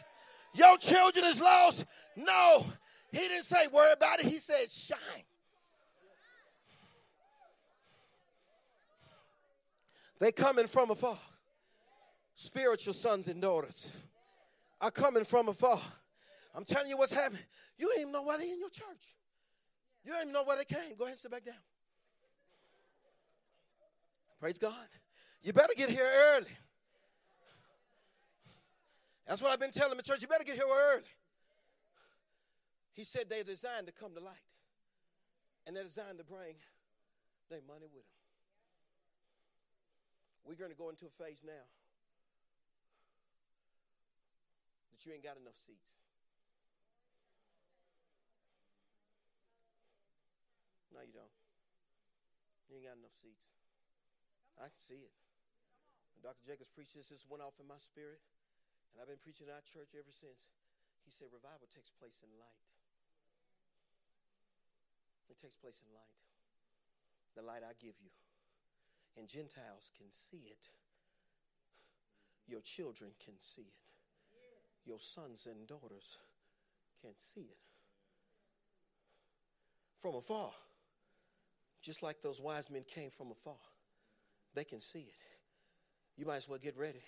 your 0.53 0.77
children 0.77 1.25
is 1.25 1.39
lost. 1.41 1.85
No, 2.15 2.65
he 3.11 3.19
didn't 3.19 3.45
say 3.45 3.67
worry 3.71 3.93
about 3.93 4.19
it. 4.19 4.25
He 4.25 4.39
said 4.39 4.69
shine. 4.69 4.97
They 10.19 10.31
coming 10.31 10.67
from 10.67 10.91
afar. 10.91 11.17
Spiritual 12.35 12.93
sons 12.93 13.27
and 13.27 13.41
daughters 13.41 13.91
are 14.79 14.91
coming 14.91 15.23
from 15.23 15.49
afar. 15.49 15.79
I'm 16.55 16.65
telling 16.65 16.89
you 16.89 16.97
what's 16.97 17.13
happening. 17.13 17.41
You 17.77 17.89
ain't 17.91 18.01
even 18.01 18.13
know 18.13 18.21
why 18.21 18.37
they 18.37 18.49
in 18.49 18.59
your 18.59 18.69
church. 18.69 19.15
You 20.05 20.11
don't 20.11 20.21
even 20.21 20.33
know 20.33 20.43
where 20.43 20.57
they 20.57 20.65
came. 20.65 20.95
Go 20.97 21.05
ahead 21.05 21.13
and 21.13 21.19
sit 21.19 21.31
back 21.31 21.45
down. 21.45 21.55
Praise 24.39 24.57
God. 24.57 24.73
You 25.41 25.53
better 25.53 25.73
get 25.75 25.89
here 25.89 26.09
early. 26.35 26.47
That's 29.27 29.41
what 29.41 29.51
I've 29.51 29.59
been 29.59 29.71
telling 29.71 29.97
the 29.97 30.03
church. 30.03 30.21
You 30.21 30.27
better 30.27 30.43
get 30.43 30.55
here 30.55 30.65
early. 30.67 31.03
He 32.93 33.03
said 33.03 33.25
they're 33.29 33.43
designed 33.43 33.87
to 33.87 33.93
come 33.93 34.13
to 34.13 34.19
light. 34.19 34.45
And 35.65 35.75
they're 35.75 35.87
designed 35.87 36.17
to 36.17 36.25
bring 36.25 36.59
their 37.49 37.63
money 37.65 37.87
with 37.87 38.03
them. 38.03 38.23
We're 40.43 40.59
going 40.59 40.71
to 40.71 40.77
go 40.77 40.89
into 40.89 41.07
a 41.07 41.15
phase 41.23 41.39
now 41.39 41.65
that 44.91 44.99
you 45.07 45.15
ain't 45.15 45.23
got 45.23 45.39
enough 45.39 45.55
seats. 45.55 45.87
No, 50.91 50.99
you 50.99 51.15
don't. 51.15 51.31
You 52.67 52.77
ain't 52.77 52.85
got 52.91 52.99
enough 52.99 53.15
seats. 53.15 53.47
I 54.59 54.67
can 54.67 54.81
see 54.83 54.99
it. 54.99 55.15
Dr. 56.21 56.43
Jacobs 56.45 56.69
preached 56.75 56.93
this, 56.93 57.07
this 57.07 57.25
went 57.27 57.41
off 57.41 57.55
in 57.59 57.67
my 57.67 57.79
spirit. 57.79 58.19
And 58.93 59.01
I've 59.01 59.09
been 59.09 59.21
preaching 59.21 59.49
in 59.49 59.53
our 59.57 59.65
church 59.65 59.97
ever 59.97 60.13
since. 60.13 60.53
He 61.01 61.11
said 61.11 61.33
revival 61.33 61.65
takes 61.73 61.89
place 61.89 62.21
in 62.21 62.29
light. 62.37 62.63
It 65.27 65.41
takes 65.41 65.57
place 65.57 65.81
in 65.81 65.89
light. 65.91 66.17
The 67.33 67.41
light 67.41 67.65
I 67.65 67.73
give 67.81 67.97
you. 67.97 68.13
And 69.17 69.27
Gentiles 69.27 69.89
can 69.97 70.07
see 70.13 70.45
it. 70.45 70.69
Your 72.47 72.61
children 72.61 73.11
can 73.23 73.33
see 73.39 73.65
it. 73.65 73.83
Your 74.85 74.99
sons 74.99 75.47
and 75.49 75.65
daughters 75.67 76.17
can 77.01 77.11
see 77.33 77.49
it. 77.49 77.57
From 79.99 80.15
afar. 80.15 80.51
Just 81.81 82.03
like 82.03 82.21
those 82.21 82.39
wise 82.39 82.69
men 82.69 82.83
came 82.87 83.09
from 83.09 83.31
afar, 83.31 83.59
they 84.53 84.63
can 84.63 84.79
see 84.79 84.99
it. 84.99 85.21
You 86.15 86.25
might 86.25 86.37
as 86.37 86.47
well 86.47 86.59
get 86.59 86.77
ready. 86.77 87.03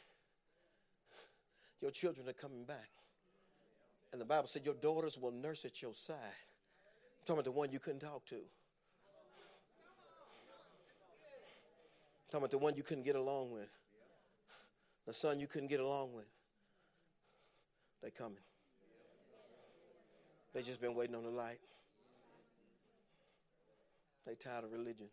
Your 1.85 1.91
children 1.91 2.27
are 2.27 2.33
coming 2.33 2.63
back. 2.63 2.89
And 4.11 4.19
the 4.19 4.25
Bible 4.25 4.47
said 4.47 4.65
your 4.65 4.73
daughters 4.73 5.19
will 5.19 5.31
nurse 5.31 5.65
at 5.65 5.83
your 5.83 5.93
side. 5.93 6.15
I'm 6.17 7.25
talking 7.27 7.35
about 7.35 7.45
the 7.45 7.51
one 7.51 7.71
you 7.71 7.77
couldn't 7.77 7.99
talk 7.99 8.25
to. 8.25 8.37
I'm 8.37 8.41
talking 12.27 12.39
about 12.39 12.49
the 12.49 12.57
one 12.57 12.75
you 12.75 12.81
couldn't 12.81 13.03
get 13.03 13.15
along 13.15 13.51
with. 13.51 13.69
The 15.05 15.13
son 15.13 15.39
you 15.39 15.45
couldn't 15.45 15.67
get 15.67 15.79
along 15.79 16.13
with. 16.15 16.25
They 18.01 18.09
coming. 18.09 18.39
They 20.55 20.63
just 20.63 20.81
been 20.81 20.95
waiting 20.95 21.13
on 21.13 21.21
the 21.21 21.29
light. 21.29 21.59
They 24.25 24.33
tired 24.33 24.63
of 24.63 24.71
religion. 24.71 25.09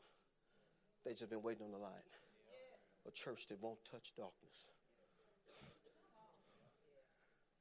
They 1.04 1.12
just 1.12 1.28
been 1.28 1.42
waiting 1.42 1.66
on 1.66 1.72
the 1.72 1.76
light. 1.76 1.92
A 3.06 3.11
church 3.11 3.46
that 3.48 3.61
won't 3.61 3.85
touch 3.85 4.14
darkness. 4.16 4.71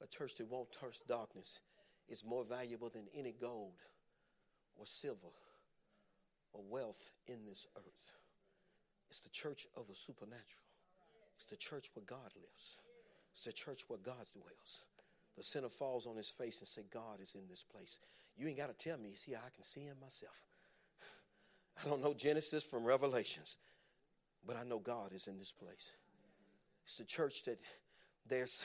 A 0.04 0.08
church 0.08 0.36
that 0.36 0.50
won't 0.50 0.72
touch 0.72 1.00
darkness 1.08 1.60
is 2.10 2.26
more 2.26 2.44
valuable 2.44 2.90
than 2.90 3.04
any 3.16 3.34
gold 3.40 3.80
or 4.76 4.86
silver 4.86 5.34
or 6.54 6.64
wealth 6.70 7.12
in 7.28 7.46
this 7.46 7.68
earth. 7.78 8.18
It's 9.10 9.22
the 9.22 9.30
church 9.30 9.68
of 9.76 9.88
the 9.88 9.96
supernatural. 9.96 10.64
It's 11.36 11.46
the 11.46 11.58
church 11.58 11.90
where 11.94 12.06
God 12.06 12.32
lives. 12.36 12.78
It's 13.34 13.46
the 13.46 13.54
church 13.54 13.86
where 13.88 14.00
God 14.00 14.26
dwells. 14.34 14.84
The 15.38 15.44
sinner 15.44 15.70
falls 15.70 16.06
on 16.06 16.18
his 16.18 16.30
face 16.30 16.60
and 16.60 16.68
say, 16.68 16.84
God 16.94 17.20
is 17.22 17.36
in 17.36 17.48
this 17.50 17.64
place. 17.64 18.00
You 18.38 18.48
ain't 18.48 18.58
got 18.58 18.68
to 18.68 18.90
tell 18.90 18.98
me. 18.98 19.14
See, 19.16 19.36
I 19.36 19.50
can 19.54 19.64
see 19.64 19.82
him 19.82 19.96
myself. 20.02 20.44
I 21.86 21.90
don't 21.90 22.02
know 22.02 22.14
Genesis 22.14 22.64
from 22.64 22.84
Revelations, 22.84 23.58
but 24.46 24.58
I 24.58 24.64
know 24.64 24.80
God 24.80 25.14
is 25.14 25.28
in 25.28 25.40
this 25.40 25.52
place. 25.52 25.92
It's 26.84 26.98
the 26.98 27.06
church 27.06 27.44
that 27.44 27.60
there's 28.28 28.64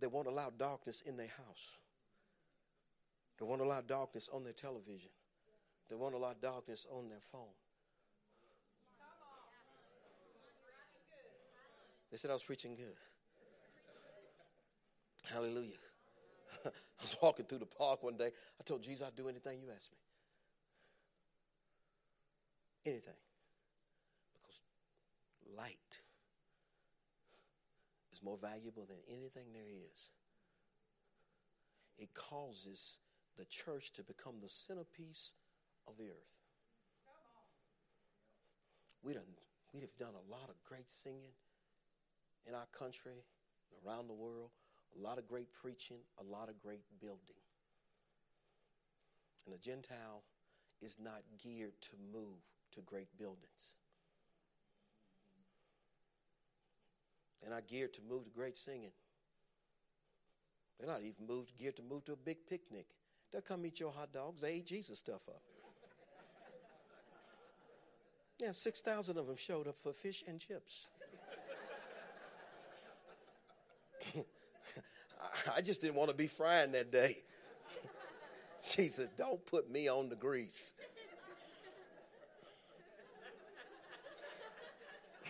they 0.00 0.06
won't 0.06 0.26
allow 0.26 0.50
darkness 0.50 1.02
in 1.04 1.16
their 1.16 1.28
house. 1.28 1.78
They 3.38 3.44
won't 3.44 3.60
allow 3.60 3.80
darkness 3.80 4.28
on 4.32 4.44
their 4.44 4.52
television. 4.52 5.10
They 5.88 5.96
won't 5.96 6.14
allow 6.14 6.34
darkness 6.40 6.86
on 6.90 7.08
their 7.08 7.20
phone. 7.20 7.54
They 12.10 12.16
said 12.16 12.30
I 12.30 12.34
was 12.34 12.42
preaching 12.42 12.76
good. 12.76 12.96
Hallelujah. 15.24 15.72
I 16.66 16.70
was 17.00 17.16
walking 17.20 17.46
through 17.46 17.58
the 17.58 17.66
park 17.66 18.02
one 18.02 18.16
day. 18.16 18.30
I 18.60 18.62
told 18.64 18.82
Jesus 18.82 19.04
I'd 19.06 19.16
do 19.16 19.28
anything 19.28 19.60
you 19.60 19.68
asked 19.74 19.90
me 19.90 19.98
anything. 22.86 23.14
Because 24.34 24.60
light 25.56 25.78
more 28.24 28.38
valuable 28.40 28.86
than 28.86 28.96
anything 29.08 29.52
there 29.52 29.68
is. 29.68 30.08
It 31.98 32.08
causes 32.14 32.98
the 33.38 33.44
church 33.44 33.92
to 33.94 34.02
become 34.02 34.36
the 34.40 34.48
centerpiece 34.48 35.32
of 35.86 35.96
the 35.98 36.04
earth. 36.04 36.34
We 39.02 39.12
done, 39.12 39.22
we 39.74 39.80
have 39.82 39.94
done 39.98 40.14
a 40.14 40.30
lot 40.32 40.48
of 40.48 40.56
great 40.64 40.88
singing 41.02 41.36
in 42.48 42.54
our 42.54 42.66
country, 42.78 43.24
around 43.86 44.08
the 44.08 44.14
world, 44.14 44.50
a 44.98 45.02
lot 45.02 45.18
of 45.18 45.28
great 45.28 45.52
preaching, 45.52 45.98
a 46.18 46.24
lot 46.24 46.48
of 46.48 46.60
great 46.60 46.84
building. 47.00 47.40
And 49.44 49.54
the 49.54 49.58
Gentile 49.58 50.22
is 50.80 50.96
not 51.02 51.22
geared 51.42 51.80
to 51.82 51.90
move 52.12 52.40
to 52.72 52.80
great 52.80 53.08
buildings. 53.18 53.76
They're 57.44 57.54
not 57.54 57.68
geared 57.68 57.92
to 57.94 58.00
move 58.08 58.24
to 58.24 58.30
great 58.30 58.56
singing. 58.56 58.92
They're 60.78 60.88
not 60.88 61.02
even 61.02 61.26
moved, 61.28 61.52
geared 61.58 61.76
to 61.76 61.82
move 61.82 62.06
to 62.06 62.14
a 62.14 62.16
big 62.16 62.38
picnic. 62.48 62.86
They'll 63.30 63.42
come 63.42 63.66
eat 63.66 63.80
your 63.80 63.92
hot 63.92 64.12
dogs. 64.12 64.40
They 64.40 64.54
eat 64.54 64.66
Jesus 64.66 64.98
stuff 64.98 65.28
up. 65.28 65.42
Yeah, 68.40 68.52
6,000 68.52 69.18
of 69.18 69.26
them 69.26 69.36
showed 69.36 69.68
up 69.68 69.76
for 69.76 69.92
fish 69.92 70.24
and 70.26 70.40
chips. 70.40 70.88
I 75.54 75.60
just 75.60 75.82
didn't 75.82 75.96
want 75.96 76.10
to 76.10 76.16
be 76.16 76.26
frying 76.26 76.72
that 76.72 76.90
day. 76.90 77.18
Jesus, 78.74 79.08
don't 79.18 79.44
put 79.46 79.70
me 79.70 79.88
on 79.88 80.08
the 80.08 80.16
grease. 80.16 80.72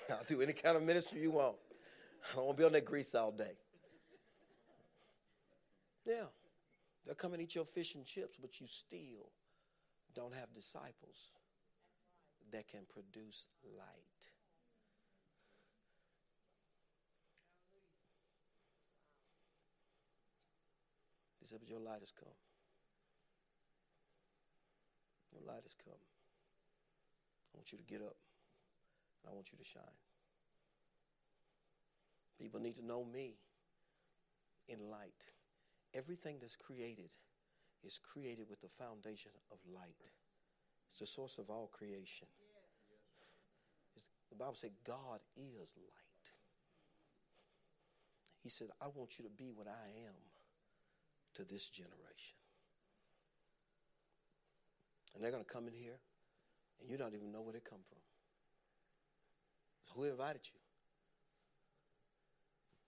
I'll 0.10 0.24
do 0.28 0.40
any 0.40 0.52
kind 0.52 0.76
of 0.76 0.84
ministry 0.84 1.20
you 1.20 1.32
want. 1.32 1.56
I 2.36 2.40
won't 2.40 2.56
be 2.56 2.64
on 2.64 2.72
that 2.72 2.84
grease 2.84 3.14
all 3.14 3.32
day. 3.32 3.56
Yeah. 6.06 6.24
They'll 7.04 7.14
come 7.14 7.34
and 7.34 7.42
eat 7.42 7.54
your 7.54 7.64
fish 7.64 7.94
and 7.94 8.04
chips, 8.04 8.36
but 8.40 8.60
you 8.60 8.66
still 8.66 9.30
don't 10.14 10.34
have 10.34 10.52
disciples 10.54 11.32
that 12.52 12.68
can 12.68 12.80
produce 12.88 13.48
light. 13.76 14.30
He 21.40 21.46
said, 21.46 21.58
But 21.60 21.68
your 21.68 21.80
light 21.80 22.00
has 22.00 22.12
come. 22.12 22.32
Your 25.32 25.42
light 25.46 25.62
has 25.64 25.74
come. 25.84 26.00
I 27.52 27.58
want 27.58 27.70
you 27.72 27.78
to 27.78 27.84
get 27.84 28.00
up. 28.00 28.16
I 29.28 29.34
want 29.34 29.52
you 29.52 29.58
to 29.58 29.64
shine. 29.64 30.03
People 32.38 32.60
need 32.60 32.76
to 32.76 32.84
know 32.84 33.04
me 33.04 33.34
in 34.68 34.90
light. 34.90 35.24
Everything 35.94 36.38
that's 36.40 36.56
created 36.56 37.10
is 37.84 37.98
created 37.98 38.46
with 38.48 38.60
the 38.60 38.68
foundation 38.68 39.30
of 39.52 39.58
light. 39.72 40.02
It's 40.90 41.00
the 41.00 41.06
source 41.06 41.38
of 41.38 41.50
all 41.50 41.70
creation. 41.72 42.28
It's, 43.94 44.06
the 44.30 44.36
Bible 44.36 44.54
said 44.54 44.70
God 44.86 45.20
is 45.36 45.72
light. 45.76 46.30
He 48.42 48.48
said, 48.48 48.68
I 48.80 48.86
want 48.94 49.18
you 49.18 49.24
to 49.24 49.30
be 49.30 49.50
what 49.54 49.66
I 49.66 50.06
am 50.06 50.14
to 51.34 51.44
this 51.44 51.68
generation. 51.68 52.36
And 55.14 55.22
they're 55.22 55.30
going 55.30 55.44
to 55.44 55.50
come 55.50 55.68
in 55.68 55.74
here, 55.74 55.98
and 56.80 56.90
you 56.90 56.96
don't 56.96 57.14
even 57.14 57.30
know 57.30 57.40
where 57.40 57.52
they 57.52 57.60
come 57.60 57.78
from. 57.88 58.02
So 59.86 59.92
who 59.96 60.04
invited 60.04 60.42
you? 60.52 60.63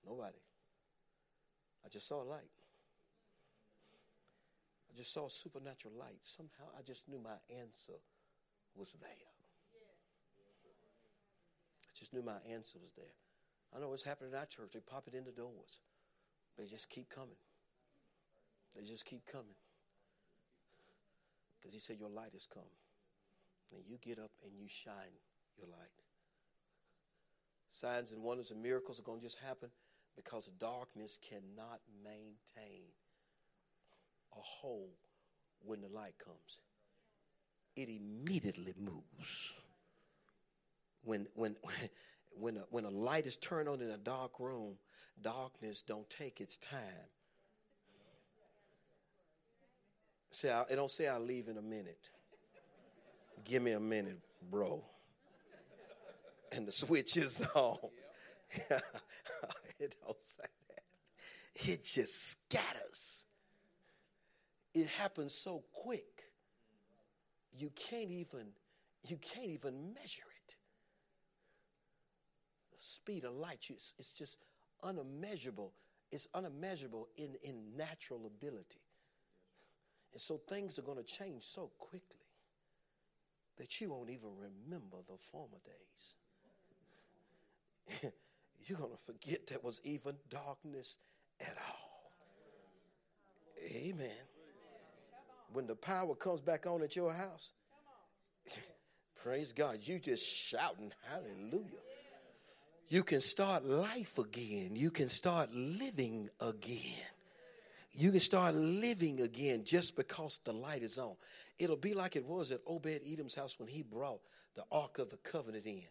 Nobody. 0.06 0.38
I 1.84 1.88
just 1.88 2.06
saw 2.06 2.22
a 2.22 2.24
light. 2.24 2.50
I 4.90 4.96
just 4.96 5.12
saw 5.12 5.26
a 5.26 5.30
supernatural 5.30 5.94
light. 5.98 6.18
Somehow 6.22 6.70
I 6.78 6.82
just 6.82 7.08
knew 7.08 7.18
my 7.18 7.36
answer 7.50 7.98
was 8.74 8.94
there. 9.00 9.10
I 11.84 11.92
just 11.98 12.12
knew 12.12 12.22
my 12.22 12.38
answer 12.52 12.78
was 12.80 12.92
there. 12.96 13.14
I 13.74 13.80
know 13.80 13.88
what's 13.88 14.02
happening 14.02 14.30
in 14.32 14.38
our 14.38 14.46
church. 14.46 14.70
They 14.72 14.80
pop 14.80 15.08
it 15.08 15.14
in 15.14 15.24
the 15.24 15.32
doors. 15.32 15.80
They 16.56 16.64
just 16.64 16.88
keep 16.88 17.10
coming. 17.10 17.36
They 18.74 18.82
just 18.82 19.04
keep 19.04 19.26
coming. 19.26 19.56
Because 21.58 21.74
he 21.74 21.80
said, 21.80 21.96
Your 21.98 22.08
light 22.08 22.32
has 22.32 22.46
come. 22.46 22.70
And 23.74 23.82
you 23.86 23.98
get 24.00 24.18
up 24.18 24.30
and 24.44 24.52
you 24.56 24.66
shine 24.68 25.18
your 25.58 25.66
light. 25.66 25.90
Signs 27.70 28.12
and 28.12 28.22
wonders 28.22 28.50
and 28.50 28.62
miracles 28.62 28.98
are 28.98 29.02
going 29.02 29.18
to 29.18 29.24
just 29.24 29.38
happen 29.38 29.70
because 30.16 30.48
darkness 30.58 31.18
cannot 31.28 31.80
maintain 32.02 32.82
a 34.32 34.40
hole 34.40 34.90
when 35.64 35.80
the 35.80 35.88
light 35.88 36.14
comes. 36.22 36.60
It 37.76 37.88
immediately 37.88 38.74
moves. 38.78 39.54
When, 41.04 41.26
when, 41.34 41.56
when, 42.38 42.56
a, 42.56 42.64
when 42.70 42.84
a 42.84 42.90
light 42.90 43.26
is 43.26 43.36
turned 43.36 43.68
on 43.68 43.80
in 43.80 43.90
a 43.90 43.98
dark 43.98 44.40
room, 44.40 44.78
darkness 45.22 45.82
don't 45.82 46.08
take 46.08 46.40
its 46.40 46.56
time. 46.58 46.82
Say, 50.30 50.50
I, 50.50 50.62
it 50.62 50.76
don't 50.76 50.90
say 50.90 51.08
I'll 51.08 51.20
leave 51.20 51.48
in 51.48 51.56
a 51.56 51.62
minute. 51.62 52.10
Give 53.44 53.62
me 53.62 53.72
a 53.72 53.80
minute, 53.80 54.18
bro. 54.50 54.82
And 56.52 56.66
the 56.66 56.72
switch 56.72 57.16
is 57.16 57.46
on. 57.54 57.78
it 59.78 59.94
say 60.06 60.48
that. 60.68 61.70
It 61.70 61.84
just 61.84 62.30
scatters. 62.30 63.26
It 64.74 64.88
happens 64.88 65.34
so 65.34 65.64
quick. 65.72 66.24
You 67.52 67.70
can't 67.74 68.10
even 68.10 68.48
you 69.08 69.16
can't 69.16 69.46
even 69.46 69.94
measure 69.94 70.28
it. 70.46 70.56
The 72.72 72.78
speed 72.78 73.24
of 73.24 73.34
light, 73.34 73.70
it's 73.70 74.12
just 74.12 74.36
unimmeasurable. 74.84 75.70
It's 76.10 76.26
unimmeasurable 76.34 77.06
in, 77.16 77.36
in 77.42 77.76
natural 77.76 78.26
ability. 78.26 78.80
And 80.12 80.20
so 80.20 80.40
things 80.48 80.78
are 80.78 80.82
going 80.82 80.98
to 80.98 81.04
change 81.04 81.44
so 81.44 81.70
quickly 81.78 82.26
that 83.58 83.80
you 83.80 83.90
won't 83.90 84.10
even 84.10 84.30
remember 84.36 84.98
the 85.08 85.16
former 85.18 85.58
days. 85.64 86.14
You're 88.66 88.78
going 88.78 88.90
to 88.92 89.12
forget 89.12 89.46
there 89.46 89.60
was 89.62 89.80
even 89.84 90.16
darkness 90.28 90.96
at 91.40 91.56
all. 91.68 92.12
Amen. 93.64 94.10
When 95.52 95.66
the 95.66 95.76
power 95.76 96.14
comes 96.14 96.40
back 96.40 96.66
on 96.66 96.82
at 96.82 96.96
your 96.96 97.12
house, 97.12 97.52
praise 99.22 99.52
God, 99.52 99.78
you 99.82 100.00
just 100.00 100.26
shouting 100.26 100.92
hallelujah. 101.08 101.78
You 102.88 103.02
can 103.02 103.20
start 103.20 103.64
life 103.64 104.18
again. 104.18 104.76
You 104.76 104.90
can 104.90 105.08
start 105.08 105.52
living 105.52 106.28
again. 106.40 107.04
You 107.92 108.10
can 108.10 108.20
start 108.20 108.54
living 108.54 109.20
again 109.20 109.64
just 109.64 109.96
because 109.96 110.40
the 110.44 110.52
light 110.52 110.82
is 110.82 110.98
on. 110.98 111.16
It'll 111.58 111.76
be 111.76 111.94
like 111.94 112.14
it 112.14 112.24
was 112.24 112.50
at 112.50 112.60
Obed 112.66 113.00
Edom's 113.10 113.34
house 113.34 113.58
when 113.58 113.68
he 113.68 113.82
brought 113.82 114.20
the 114.54 114.64
Ark 114.70 114.98
of 114.98 115.10
the 115.10 115.16
Covenant 115.18 115.66
in. 115.66 115.82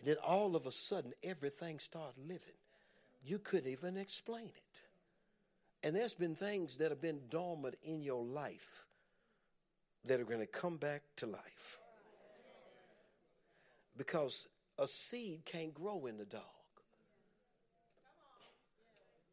And 0.00 0.08
then 0.08 0.16
all 0.26 0.56
of 0.56 0.66
a 0.66 0.72
sudden, 0.72 1.12
everything 1.22 1.78
started 1.78 2.18
living. 2.18 2.56
You 3.22 3.38
couldn't 3.38 3.70
even 3.70 3.96
explain 3.98 4.46
it. 4.46 4.80
And 5.82 5.94
there's 5.94 6.14
been 6.14 6.34
things 6.34 6.76
that 6.78 6.90
have 6.90 7.00
been 7.00 7.20
dormant 7.28 7.76
in 7.82 8.02
your 8.02 8.24
life 8.24 8.84
that 10.06 10.18
are 10.18 10.24
going 10.24 10.40
to 10.40 10.46
come 10.46 10.78
back 10.78 11.02
to 11.16 11.26
life. 11.26 11.78
Because 13.96 14.46
a 14.78 14.88
seed 14.88 15.44
can't 15.44 15.74
grow 15.74 16.06
in 16.06 16.16
the 16.16 16.24
dark. 16.24 16.44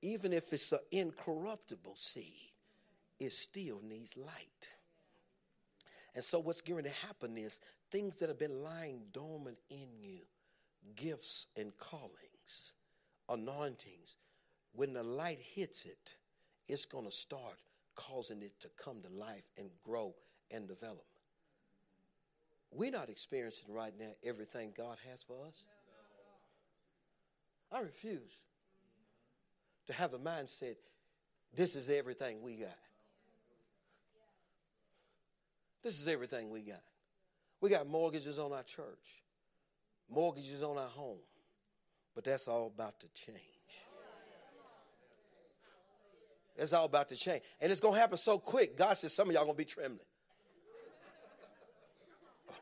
Even 0.02 0.34
if 0.34 0.52
it's 0.52 0.72
an 0.74 0.80
incorruptible 0.92 1.96
seed, 1.98 2.52
it 3.20 3.34
still 3.34 3.82
needs 3.84 4.16
light. 4.16 4.70
And 6.14 6.24
so, 6.24 6.40
what's 6.40 6.62
going 6.62 6.84
to 6.84 6.90
happen 7.08 7.38
is 7.38 7.60
things 7.90 8.20
that 8.20 8.30
have 8.30 8.40
been 8.40 8.64
lying 8.64 9.02
dormant 9.12 9.58
in 9.70 9.88
you, 10.00 10.20
gifts 10.96 11.48
and 11.56 11.76
callings, 11.78 12.74
anointings, 13.30 14.16
when 14.74 14.94
the 14.94 15.04
light 15.04 15.40
hits 15.40 15.86
it, 15.86 16.16
it's 16.68 16.86
going 16.86 17.06
to 17.06 17.12
start 17.12 17.58
causing 17.96 18.42
it 18.42 18.60
to 18.60 18.70
come 18.78 19.02
to 19.02 19.10
life 19.10 19.48
and 19.58 19.70
grow 19.84 20.14
and 20.52 20.68
develop. 20.68 21.06
We're 22.72 22.92
not 22.92 23.10
experiencing 23.10 23.74
right 23.74 23.94
now 23.98 24.12
everything 24.24 24.74
God 24.76 24.98
has 25.10 25.24
for 25.24 25.38
us. 25.48 25.66
I 27.72 27.80
refuse 27.80 28.32
to 29.88 29.94
have 29.94 30.12
the 30.12 30.20
mindset 30.20 30.76
this 31.56 31.76
is 31.76 31.90
everything 31.90 32.42
we 32.42 32.56
got. 32.56 32.78
This 35.84 36.00
is 36.00 36.08
everything 36.08 36.50
we 36.50 36.62
got. 36.62 36.84
We 37.62 37.70
got 37.70 37.88
mortgages 37.88 38.38
on 38.38 38.52
our 38.52 38.64
church, 38.64 39.24
mortgages 40.10 40.64
on 40.64 40.78
our 40.78 40.90
home, 40.90 41.20
but 42.16 42.24
that's 42.24 42.48
all 42.48 42.68
about 42.68 43.00
to 43.02 43.08
change. 43.14 43.42
That's 46.58 46.74
all 46.74 46.86
about 46.86 47.10
to 47.10 47.16
change. 47.16 47.44
And 47.62 47.72
it's 47.72 47.80
going 47.80 47.94
to 47.94 48.00
happen 48.00 48.18
so 48.18 48.40
quick. 48.40 48.76
God 48.76 48.98
says 48.98 49.14
some 49.14 49.30
of 49.30 49.34
y'all 49.36 49.44
going 49.44 49.56
to 49.56 49.58
be 49.58 49.66
trembling. 49.66 50.00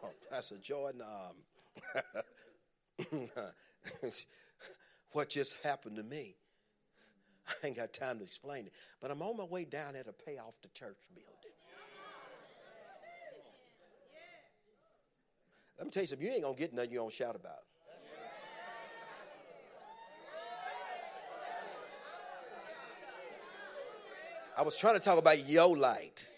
Oh, 0.04 0.10
Pastor 0.30 0.58
Jordan, 0.58 1.02
um, 1.02 1.36
what 5.14 5.30
just 5.30 5.56
happened 5.64 5.96
to 5.96 6.04
me? 6.04 6.36
I 7.48 7.68
ain't 7.68 7.78
got 7.78 7.94
time 7.94 8.18
to 8.20 8.26
explain 8.26 8.66
it. 8.66 8.74
But 9.00 9.12
I'm 9.12 9.22
on 9.22 9.38
my 9.38 9.44
way 9.46 9.66
down 9.66 9.94
there 9.94 10.04
to 10.04 10.12
pay 10.12 10.38
off 10.38 10.56
the 10.62 10.70
church 10.70 10.98
building. 11.14 11.45
Let 15.78 15.88
me 15.88 15.92
tell 15.92 16.04
you 16.04 16.08
something. 16.08 16.26
You 16.26 16.34
ain't 16.34 16.44
to 16.44 16.54
get 16.60 16.74
nothing 16.74 16.92
you 16.92 17.00
don't 17.00 17.12
shout 17.12 17.36
about. 17.36 17.64
I 24.58 24.62
was 24.62 24.78
trying 24.78 24.94
to 24.94 25.02
talk 25.02 25.18
about 25.18 25.48
your 25.50 25.76
light, 25.76 26.30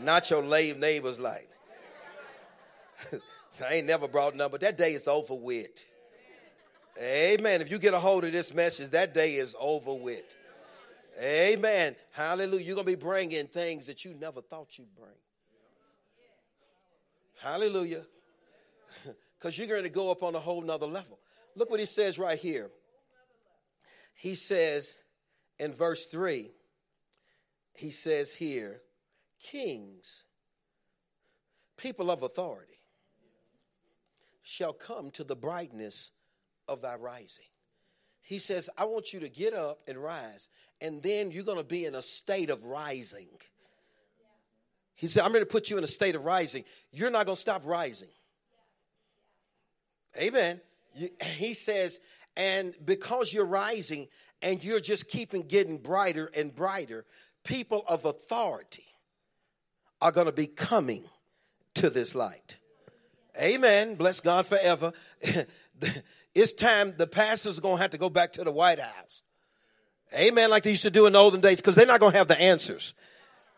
not 0.00 0.28
your 0.28 0.42
lame 0.42 0.78
neighbor's 0.78 1.18
light. 1.18 1.48
so 3.50 3.64
I 3.66 3.74
ain't 3.74 3.86
never 3.86 4.06
brought 4.06 4.36
none, 4.36 4.50
but 4.50 4.60
that 4.60 4.76
day 4.76 4.92
is 4.92 5.08
over 5.08 5.34
with. 5.34 5.86
Amen. 7.00 7.62
If 7.62 7.70
you 7.70 7.78
get 7.78 7.94
a 7.94 7.98
hold 7.98 8.24
of 8.24 8.32
this 8.32 8.52
message, 8.52 8.90
that 8.90 9.14
day 9.14 9.36
is 9.36 9.56
over 9.58 9.94
with. 9.94 10.36
Amen. 11.18 11.96
Hallelujah. 12.10 12.64
You're 12.64 12.74
going 12.74 12.86
to 12.86 12.92
be 12.92 13.02
bringing 13.02 13.46
things 13.46 13.86
that 13.86 14.04
you 14.04 14.14
never 14.20 14.42
thought 14.42 14.78
you'd 14.78 14.94
bring. 14.94 15.08
Hallelujah. 17.40 18.04
Because 19.38 19.58
you're 19.58 19.66
going 19.66 19.82
to 19.82 19.88
go 19.88 20.08
up 20.08 20.22
on 20.22 20.36
a 20.36 20.38
whole 20.38 20.62
nother 20.62 20.86
level. 20.86 21.18
Look 21.56 21.68
what 21.68 21.80
he 21.80 21.86
says 21.86 22.16
right 22.16 22.38
here. 22.38 22.70
He 24.14 24.36
says 24.36 25.02
in 25.58 25.72
verse 25.72 26.06
3, 26.06 26.48
he 27.74 27.90
says 27.90 28.32
here, 28.32 28.82
kings, 29.42 30.22
people 31.76 32.08
of 32.08 32.22
authority, 32.22 32.78
shall 34.42 34.72
come 34.72 35.10
to 35.10 35.24
the 35.24 35.34
brightness 35.34 36.12
of 36.68 36.80
thy 36.80 36.94
rising. 36.94 37.46
He 38.20 38.38
says, 38.38 38.70
I 38.78 38.84
want 38.84 39.12
you 39.12 39.20
to 39.20 39.28
get 39.28 39.54
up 39.54 39.80
and 39.88 39.98
rise, 39.98 40.48
and 40.80 41.02
then 41.02 41.32
you're 41.32 41.42
going 41.42 41.58
to 41.58 41.64
be 41.64 41.84
in 41.84 41.96
a 41.96 42.02
state 42.02 42.50
of 42.50 42.64
rising. 42.64 43.28
He 44.94 45.08
said, 45.08 45.24
I'm 45.24 45.32
going 45.32 45.42
to 45.42 45.50
put 45.50 45.68
you 45.68 45.78
in 45.78 45.84
a 45.84 45.88
state 45.88 46.14
of 46.14 46.24
rising. 46.24 46.64
You're 46.92 47.10
not 47.10 47.26
going 47.26 47.34
to 47.34 47.40
stop 47.40 47.62
rising. 47.66 48.10
Amen. 50.16 50.60
he 51.36 51.54
says, 51.54 52.00
and 52.36 52.74
because 52.84 53.32
you're 53.32 53.44
rising 53.44 54.08
and 54.40 54.62
you're 54.62 54.80
just 54.80 55.08
keeping 55.08 55.42
getting 55.42 55.78
brighter 55.78 56.30
and 56.34 56.54
brighter, 56.54 57.04
people 57.44 57.84
of 57.88 58.04
authority 58.04 58.86
are 60.00 60.12
going 60.12 60.26
to 60.26 60.32
be 60.32 60.46
coming 60.46 61.04
to 61.74 61.90
this 61.90 62.14
light. 62.14 62.56
Amen. 63.40 63.94
Bless 63.94 64.20
God 64.20 64.46
forever. 64.46 64.92
it's 66.34 66.52
time 66.52 66.94
the 66.96 67.06
pastors 67.06 67.58
are 67.58 67.62
going 67.62 67.76
to 67.76 67.82
have 67.82 67.92
to 67.92 67.98
go 67.98 68.10
back 68.10 68.32
to 68.34 68.44
the 68.44 68.52
White 68.52 68.80
House. 68.80 69.22
Amen. 70.14 70.50
Like 70.50 70.64
they 70.64 70.70
used 70.70 70.82
to 70.82 70.90
do 70.90 71.06
in 71.06 71.14
the 71.14 71.18
olden 71.18 71.40
days 71.40 71.56
because 71.56 71.74
they're 71.74 71.86
not 71.86 72.00
going 72.00 72.12
to 72.12 72.18
have 72.18 72.28
the 72.28 72.40
answers. 72.40 72.94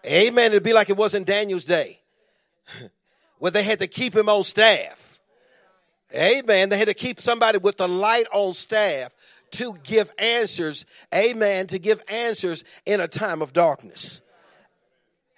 Amen. 0.07 0.53
It'd 0.53 0.63
be 0.63 0.73
like 0.73 0.91
it 0.91 0.97
was 0.97 1.15
in 1.15 1.25
Daniel's 1.25 1.65
day 1.65 2.01
where 3.39 3.51
they 3.51 3.63
had 3.63 3.81
to 3.81 3.87
keep 3.87 4.15
him 4.15 4.29
on 4.29 4.45
staff. 4.45 5.14
Amen. 6.15 6.69
They 6.69 6.79
had 6.79 6.89
to 6.89 6.95
keep 6.95 7.21
somebody 7.21 7.59
with 7.59 7.77
the 7.77 7.89
light 7.89 8.27
on 8.33 8.55
staff 8.55 9.15
to 9.53 9.75
give 9.83 10.13
answers, 10.19 10.85
amen, 11.13 11.69
to 11.69 11.79
give 11.79 12.03
answers 12.09 12.65
in 12.87 13.01
a 13.01 13.09
time 13.09 13.43
of 13.43 13.53
darkness. 13.53 14.21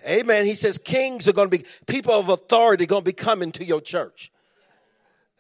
Amen. 0.06 0.46
He 0.46 0.54
says 0.54 0.78
kings 0.78 1.28
are 1.28 1.32
going 1.32 1.50
to 1.50 1.58
be, 1.58 1.64
people 1.86 2.12
of 2.12 2.28
authority 2.28 2.86
going 2.86 3.02
to 3.02 3.04
be 3.04 3.12
coming 3.12 3.52
to 3.52 3.64
your 3.64 3.80
church. 3.80 4.30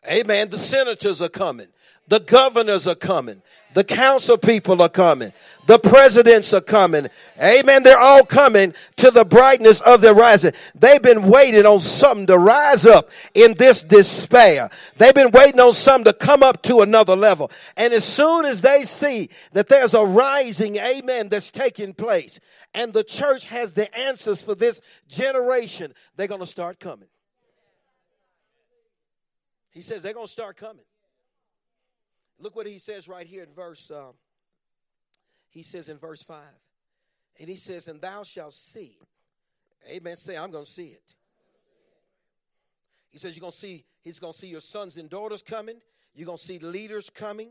Amen. 0.08 0.48
The 0.48 0.58
senators 0.58 1.20
are 1.22 1.28
coming. 1.28 1.68
The 2.08 2.20
governors 2.20 2.86
are 2.86 2.94
coming. 2.94 3.42
The 3.74 3.84
council 3.84 4.38
people 4.38 4.80
are 4.80 4.88
coming. 4.88 5.34
The 5.66 5.78
presidents 5.78 6.54
are 6.54 6.62
coming. 6.62 7.08
Amen. 7.38 7.82
They're 7.82 7.98
all 7.98 8.24
coming 8.24 8.72
to 8.96 9.10
the 9.10 9.24
brightness 9.24 9.82
of 9.82 10.00
their 10.00 10.14
rising. 10.14 10.52
They've 10.74 11.02
been 11.02 11.28
waiting 11.28 11.66
on 11.66 11.80
something 11.80 12.26
to 12.28 12.38
rise 12.38 12.86
up 12.86 13.10
in 13.34 13.52
this 13.54 13.82
despair. 13.82 14.70
They've 14.96 15.12
been 15.12 15.30
waiting 15.30 15.60
on 15.60 15.74
something 15.74 16.10
to 16.10 16.18
come 16.18 16.42
up 16.42 16.62
to 16.62 16.80
another 16.80 17.14
level. 17.14 17.50
And 17.76 17.92
as 17.92 18.04
soon 18.04 18.46
as 18.46 18.62
they 18.62 18.84
see 18.84 19.28
that 19.52 19.68
there's 19.68 19.92
a 19.92 20.06
rising, 20.06 20.76
amen, 20.76 21.28
that's 21.28 21.50
taking 21.50 21.92
place, 21.92 22.40
and 22.72 22.94
the 22.94 23.04
church 23.04 23.44
has 23.46 23.74
the 23.74 23.94
answers 23.94 24.40
for 24.40 24.54
this 24.54 24.80
generation, 25.06 25.92
they're 26.16 26.28
going 26.28 26.40
to 26.40 26.46
start 26.46 26.80
coming. 26.80 27.08
He 29.70 29.82
says 29.82 30.02
they're 30.02 30.14
going 30.14 30.28
to 30.28 30.32
start 30.32 30.56
coming. 30.56 30.84
Look 32.38 32.54
what 32.54 32.66
he 32.66 32.78
says 32.78 33.08
right 33.08 33.26
here 33.26 33.42
in 33.42 33.52
verse, 33.52 33.90
um, 33.90 34.14
he 35.50 35.62
says 35.62 35.88
in 35.88 35.96
verse 35.96 36.22
5. 36.22 36.38
And 37.40 37.48
he 37.48 37.56
says, 37.56 37.88
And 37.88 38.00
thou 38.00 38.22
shalt 38.22 38.52
see. 38.52 38.98
Amen. 39.88 40.16
Say, 40.16 40.36
I'm 40.36 40.50
going 40.50 40.64
to 40.64 40.70
see 40.70 40.88
it. 40.88 41.14
He 43.10 43.18
says, 43.18 43.36
You're 43.36 43.42
going 43.42 43.52
to 43.52 43.58
see, 43.58 43.84
he's 44.02 44.18
going 44.18 44.32
to 44.32 44.38
see 44.38 44.48
your 44.48 44.60
sons 44.60 44.96
and 44.96 45.08
daughters 45.08 45.42
coming. 45.42 45.76
You're 46.14 46.26
going 46.26 46.38
to 46.38 46.44
see 46.44 46.58
leaders 46.58 47.10
coming. 47.10 47.50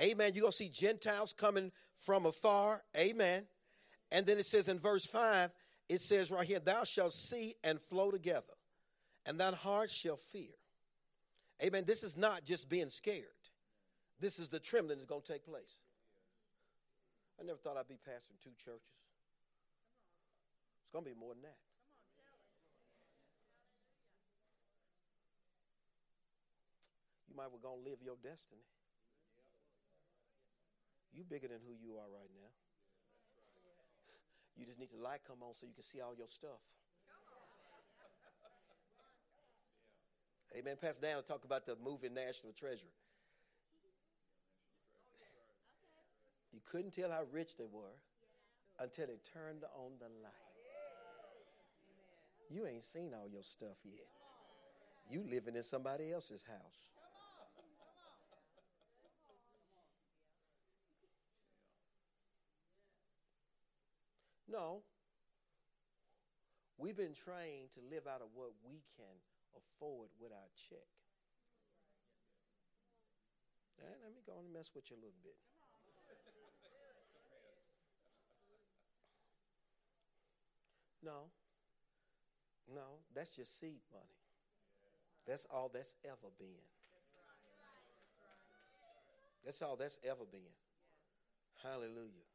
Amen. 0.00 0.32
You're 0.34 0.42
going 0.42 0.52
to 0.52 0.56
see 0.56 0.68
Gentiles 0.68 1.32
coming 1.32 1.72
from 1.96 2.26
afar. 2.26 2.82
Amen. 2.96 3.44
And 4.10 4.26
then 4.26 4.38
it 4.38 4.46
says 4.46 4.68
in 4.68 4.78
verse 4.78 5.06
5, 5.06 5.50
it 5.88 6.00
says 6.00 6.30
right 6.30 6.46
here, 6.46 6.60
Thou 6.60 6.84
shalt 6.84 7.12
see 7.12 7.54
and 7.64 7.80
flow 7.80 8.10
together, 8.10 8.54
and 9.24 9.38
thine 9.38 9.52
heart 9.54 9.90
shall 9.90 10.16
fear. 10.16 10.54
Amen. 11.62 11.84
This 11.86 12.02
is 12.02 12.16
not 12.16 12.44
just 12.44 12.68
being 12.68 12.90
scared. 12.90 13.24
This 14.20 14.38
is 14.38 14.48
the 14.48 14.58
trembling 14.58 14.98
that's 14.98 15.08
going 15.08 15.22
to 15.22 15.32
take 15.32 15.44
place. 15.44 15.76
I 17.38 17.44
never 17.44 17.58
thought 17.58 17.76
I'd 17.76 17.88
be 17.88 18.00
pastoring 18.00 18.40
two 18.42 18.56
churches. 18.56 18.96
It's 20.84 20.92
going 20.92 21.04
to 21.04 21.10
be 21.10 21.18
more 21.18 21.34
than 21.34 21.42
that. 21.42 21.60
You 27.28 27.36
might 27.36 27.52
well 27.52 27.60
going 27.60 27.84
to 27.84 27.90
live 27.90 28.00
your 28.00 28.16
destiny. 28.22 28.64
You 31.12 31.24
bigger 31.24 31.48
than 31.48 31.60
who 31.66 31.76
you 31.76 31.96
are 31.96 32.08
right 32.08 32.32
now. 32.32 32.52
You 34.56 34.64
just 34.64 34.80
need 34.80 34.88
the 34.96 35.02
light 35.02 35.20
come 35.28 35.42
on 35.42 35.52
so 35.52 35.66
you 35.66 35.74
can 35.74 35.84
see 35.84 36.00
all 36.00 36.14
your 36.16 36.28
stuff. 36.28 36.64
Amen. 40.56 40.76
Pastor 40.80 41.02
Dan 41.02 41.20
talk 41.28 41.44
about 41.44 41.66
the 41.66 41.76
movie 41.84 42.08
National 42.08 42.52
Treasure. 42.52 42.88
You 46.56 46.62
couldn't 46.64 46.92
tell 46.92 47.10
how 47.10 47.20
rich 47.30 47.58
they 47.58 47.68
were 47.70 48.00
until 48.80 49.08
they 49.08 49.20
turned 49.30 49.62
on 49.76 49.90
the 50.00 50.08
light. 50.24 50.32
You 52.48 52.66
ain't 52.66 52.82
seen 52.82 53.12
all 53.12 53.28
your 53.28 53.42
stuff 53.42 53.76
yet. 53.84 54.08
You 55.10 55.22
living 55.30 55.54
in 55.54 55.62
somebody 55.62 56.12
else's 56.12 56.42
house. 56.48 56.80
No. 64.50 64.80
We've 66.78 66.96
been 66.96 67.12
trained 67.12 67.68
to 67.74 67.80
live 67.94 68.06
out 68.06 68.22
of 68.22 68.28
what 68.32 68.52
we 68.66 68.80
can 68.96 69.20
afford 69.52 70.08
with 70.18 70.32
our 70.32 70.48
check. 70.70 70.88
Now, 73.78 73.92
let 74.02 74.14
me 74.14 74.22
go 74.24 74.40
and 74.40 74.50
mess 74.54 74.70
with 74.74 74.88
you 74.88 74.96
a 74.96 75.02
little 75.04 75.20
bit. 75.22 75.36
No. 81.06 81.30
No, 82.74 82.98
that's 83.14 83.30
just 83.30 83.60
seed 83.60 83.80
money. 83.92 84.04
That's 85.24 85.46
all 85.50 85.70
that's 85.72 85.94
ever 86.04 86.30
been. 86.36 86.66
That's 89.44 89.62
all 89.62 89.76
that's 89.76 89.98
ever 90.04 90.24
been. 90.30 90.50
Hallelujah. 91.62 92.26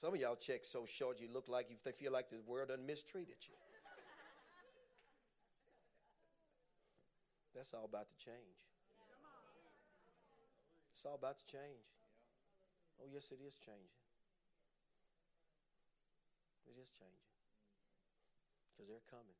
Some 0.00 0.14
of 0.14 0.20
y'all 0.20 0.36
check 0.36 0.64
so 0.64 0.86
short 0.86 1.20
you 1.20 1.28
look 1.32 1.48
like 1.48 1.66
you 1.70 1.76
they 1.84 1.90
feel 1.90 2.12
like 2.12 2.30
the 2.30 2.38
world 2.46 2.68
done 2.68 2.86
mistreated 2.86 3.36
you. 3.48 3.54
That's 7.54 7.74
all 7.74 7.84
about 7.84 8.08
to 8.08 8.24
change. 8.24 8.62
It's 10.94 11.04
all 11.04 11.16
about 11.16 11.38
to 11.38 11.46
change. 11.46 11.86
Oh, 13.00 13.06
yes, 13.12 13.30
it 13.32 13.38
is 13.44 13.54
changing. 13.54 14.01
It 16.66 16.76
is 16.78 16.90
changing. 16.94 17.36
Because 18.72 18.88
they're 18.88 19.08
coming. 19.10 19.38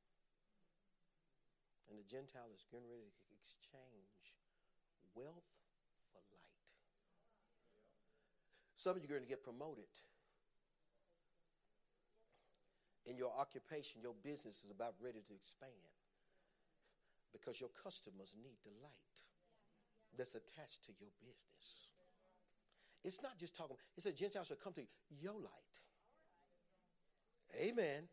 And 1.90 1.98
the 1.98 2.06
Gentile 2.08 2.48
is 2.54 2.64
getting 2.70 2.88
ready 2.88 3.08
to 3.08 3.24
exchange 3.36 4.38
wealth 5.12 5.50
for 6.12 6.22
light. 6.32 6.64
Some 8.76 8.96
of 8.96 9.04
you 9.04 9.08
are 9.12 9.20
going 9.20 9.28
to 9.28 9.28
get 9.28 9.44
promoted. 9.44 9.90
In 13.04 13.18
your 13.18 13.34
occupation, 13.34 14.00
your 14.00 14.14
business 14.22 14.62
is 14.64 14.70
about 14.70 14.94
ready 15.02 15.20
to 15.26 15.34
expand 15.34 15.74
because 17.32 17.60
your 17.60 17.70
customers 17.82 18.34
need 18.38 18.56
the 18.62 18.70
light 18.80 19.16
that's 20.16 20.34
attached 20.34 20.84
to 20.86 20.92
your 21.00 21.10
business. 21.18 21.90
It's 23.02 23.20
not 23.20 23.38
just 23.38 23.56
talking, 23.56 23.76
it 23.96 24.02
said 24.02 24.16
Gentiles 24.16 24.46
should 24.46 24.62
come 24.62 24.74
to 24.74 24.86
your 25.20 25.34
light. 25.34 25.76
Amen. 27.56 28.08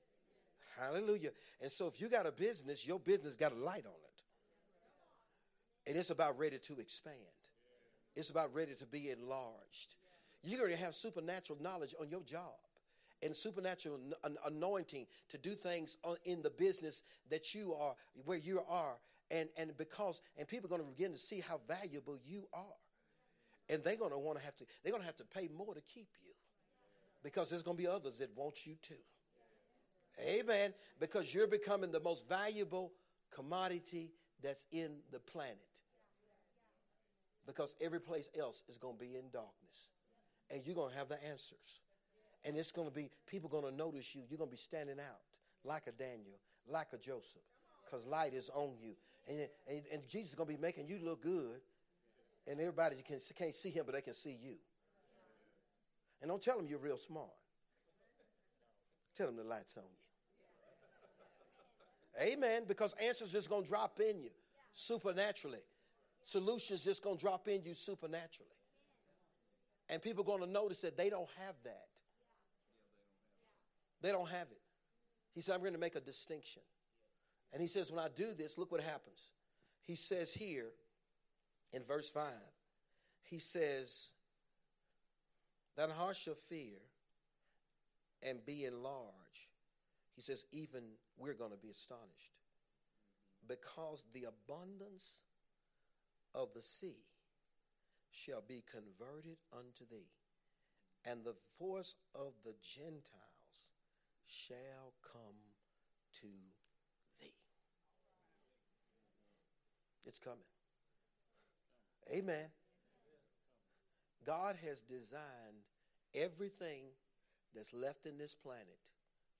Hallelujah. 0.80 1.32
And 1.62 1.72
so 1.72 1.88
if 1.88 2.00
you 2.00 2.08
got 2.08 2.26
a 2.26 2.32
business, 2.32 2.88
your 2.88 3.00
business 3.00 3.36
got 3.36 3.52
a 3.52 3.56
light 3.56 3.86
on 3.86 3.92
it. 3.92 5.90
And 5.90 5.98
it's 5.98 6.10
about 6.10 6.38
ready 6.38 6.58
to 6.58 6.80
expand. 6.80 7.18
It's 8.16 8.30
about 8.30 8.54
ready 8.54 8.74
to 8.76 8.86
be 8.86 9.10
enlarged. 9.10 9.96
You're 10.44 10.60
going 10.60 10.72
to 10.72 10.78
have 10.78 10.96
supernatural 10.96 11.60
knowledge 11.62 11.96
on 12.00 12.10
your 12.10 12.22
job 12.22 12.54
and 13.22 13.36
supernatural 13.36 14.00
anointing 14.46 15.06
to 15.30 15.38
do 15.38 15.54
things 15.54 15.98
in 16.26 16.42
the 16.42 16.50
business 16.50 17.04
that 17.30 17.54
you 17.54 17.74
are, 17.74 17.96
where 18.26 18.38
you 18.38 18.62
are. 18.70 18.96
And, 19.32 19.50
and 19.58 19.78
because, 19.78 20.22
and 20.38 20.48
people 20.48 20.68
are 20.68 20.78
going 20.78 20.82
to 20.82 20.96
begin 20.96 21.12
to 21.12 21.18
see 21.18 21.42
how 21.42 21.60
valuable 21.68 22.18
you 22.26 22.48
are. 22.54 22.64
And 23.70 23.84
they're 23.84 23.98
going 23.98 24.12
to 24.12 24.18
want 24.18 24.40
to 24.40 24.46
have 24.46 24.56
to, 24.58 24.66
they're 24.84 24.92
going 24.92 25.04
to 25.04 25.08
have 25.08 25.18
to 25.18 25.26
pay 25.26 25.50
more 25.56 25.74
to 25.76 25.82
keep 25.82 26.08
you 26.24 26.34
because 27.24 27.50
there's 27.50 27.62
going 27.62 27.78
to 27.78 27.84
be 27.84 27.88
others 27.88 28.18
that 28.18 28.36
want 28.36 28.66
you 28.66 28.76
too. 28.82 28.96
Amen. 30.20 30.74
Because 31.00 31.34
you're 31.34 31.48
becoming 31.48 31.92
the 31.92 32.00
most 32.00 32.28
valuable 32.28 32.92
commodity 33.34 34.12
that's 34.42 34.66
in 34.72 34.92
the 35.12 35.20
planet. 35.20 35.58
Because 37.46 37.74
every 37.82 38.00
place 38.00 38.30
else 38.40 38.64
is 38.70 38.78
going 38.78 38.96
to 38.96 39.00
be 39.00 39.16
in 39.16 39.30
darkness. 39.32 39.90
And 40.52 40.66
you're 40.66 40.76
going 40.76 40.92
to 40.92 40.98
have 40.98 41.10
the 41.10 41.24
answers. 41.24 41.82
And 42.46 42.58
it's 42.58 42.72
going 42.72 42.88
to 42.88 42.94
be, 42.94 43.10
people 43.28 43.50
going 43.50 43.66
to 43.66 43.72
notice 43.72 44.16
you. 44.16 44.22
You're 44.30 44.38
going 44.38 44.50
to 44.50 44.56
be 44.56 44.62
standing 44.62 45.00
out 45.00 45.20
like 45.64 45.88
a 45.88 45.92
Daniel, 45.92 46.40
like 46.68 46.88
a 46.94 46.98
Joseph. 46.98 47.42
Because 47.84 48.06
light 48.06 48.34
is 48.34 48.50
on 48.54 48.72
you. 48.82 48.94
And, 49.28 49.48
and, 49.68 49.82
and 49.92 50.08
Jesus 50.08 50.30
is 50.30 50.36
going 50.36 50.48
to 50.48 50.56
be 50.56 50.62
making 50.62 50.88
you 50.88 51.00
look 51.04 51.24
good. 51.24 51.62
And 52.48 52.60
everybody 52.60 52.98
can, 53.06 53.20
can't 53.38 53.56
see 53.56 53.70
him, 53.70 53.84
but 53.86 53.96
they 53.96 54.02
can 54.02 54.14
see 54.14 54.38
you. 54.42 54.56
And 56.22 56.30
don't 56.30 56.42
tell 56.42 56.58
them 56.58 56.68
you're 56.68 56.80
real 56.80 56.98
smart. 56.98 57.30
Tell 59.20 59.28
them 59.28 59.36
the 59.36 59.44
light's 59.44 59.76
on 59.76 59.84
you. 62.24 62.32
Amen. 62.32 62.64
Because 62.66 62.96
answers 63.04 63.34
just 63.34 63.50
going 63.50 63.64
to 63.64 63.70
drop 63.70 64.00
in 64.00 64.22
you 64.22 64.30
supernaturally. 64.72 65.60
Solutions 66.24 66.86
just 66.86 67.04
going 67.04 67.18
to 67.18 67.22
drop 67.22 67.50
in 67.50 67.62
you 67.66 67.74
supernaturally. 67.74 68.50
And 69.90 70.02
people 70.02 70.24
are 70.24 70.28
going 70.28 70.40
to 70.40 70.50
notice 70.50 70.80
that 70.82 70.96
they 70.96 71.10
don't 71.10 71.28
have 71.46 71.56
that. 71.66 71.90
They 74.02 74.14
don't 74.14 74.30
have 74.30 74.48
it. 74.52 74.62
He 75.36 75.42
said, 75.42 75.56
I'm 75.56 75.60
going 75.60 75.74
to 75.74 75.80
make 75.80 75.98
a 75.98 76.02
distinction. 76.02 76.62
And 77.52 77.62
he 77.62 77.68
says, 77.68 77.92
when 77.92 78.00
I 78.00 78.08
do 78.16 78.34
this, 78.34 78.58
look 78.58 78.72
what 78.72 78.80
happens. 78.80 79.20
He 79.82 79.96
says 79.96 80.32
here 80.32 80.70
in 81.74 81.84
verse 81.84 82.08
5, 82.08 82.24
he 83.24 83.40
says, 83.40 84.12
That 85.76 85.90
heart 85.90 86.16
shall 86.16 86.36
fear 86.36 86.78
and 88.24 88.46
be 88.46 88.66
enlarged 88.66 89.50
he 90.20 90.24
says, 90.24 90.44
even 90.52 90.82
we're 91.18 91.34
going 91.34 91.52
to 91.52 91.58
be 91.58 91.70
astonished 91.70 92.36
because 93.48 94.04
the 94.14 94.26
abundance 94.26 95.22
of 96.36 96.50
the 96.54 96.62
sea 96.62 96.98
shall 98.12 98.44
be 98.46 98.62
converted 98.70 99.38
unto 99.54 99.86
thee, 99.90 100.10
and 101.06 101.24
the 101.24 101.38
voice 101.58 101.96
of 102.14 102.34
the 102.44 102.54
Gentiles 102.62 103.70
shall 104.28 104.92
come 105.10 105.40
to 106.20 106.28
thee. 107.22 107.32
It's 110.06 110.20
coming. 110.20 110.40
Amen. 112.12 112.50
God 114.26 114.58
has 114.66 114.82
designed 114.82 115.64
everything 116.14 116.82
that's 117.56 117.74
left 117.74 118.06
in 118.06 118.18
this 118.18 118.36
planet 118.36 118.78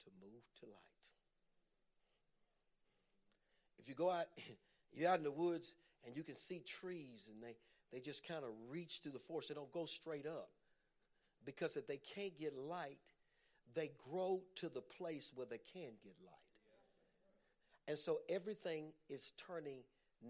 to 0.04 0.10
move 0.22 0.44
to 0.60 0.66
light. 0.66 0.76
If 3.80 3.88
you 3.88 3.96
go 3.96 4.10
out, 4.12 4.28
you're 4.94 5.10
out 5.10 5.18
in 5.18 5.24
the 5.24 5.32
woods 5.32 5.74
and 6.06 6.16
you 6.16 6.24
can 6.24 6.36
see 6.36 6.60
trees 6.60 7.30
and 7.32 7.42
they, 7.42 7.56
they 7.92 8.00
just 8.00 8.28
kind 8.28 8.44
of 8.44 8.52
reach 8.70 9.00
through 9.02 9.14
the 9.14 9.20
forest. 9.20 9.50
They 9.50 9.56
don't 9.56 9.72
go 9.72 9.86
straight 9.86 10.26
up. 10.26 10.50
Because 11.46 11.78
if 11.78 11.88
they 11.88 11.98
can't 11.98 12.38
get 12.38 12.56
light, 12.58 12.98
they 13.74 13.92
grow 14.10 14.42
to 14.56 14.70
the 14.70 14.82
place 14.82 15.32
where 15.34 15.48
they 15.50 15.60
can 15.74 15.92
get 16.04 16.16
light. 16.26 16.36
And 17.88 17.98
so 17.98 18.20
everything 18.30 18.92
is 19.10 19.32
turning 19.48 19.80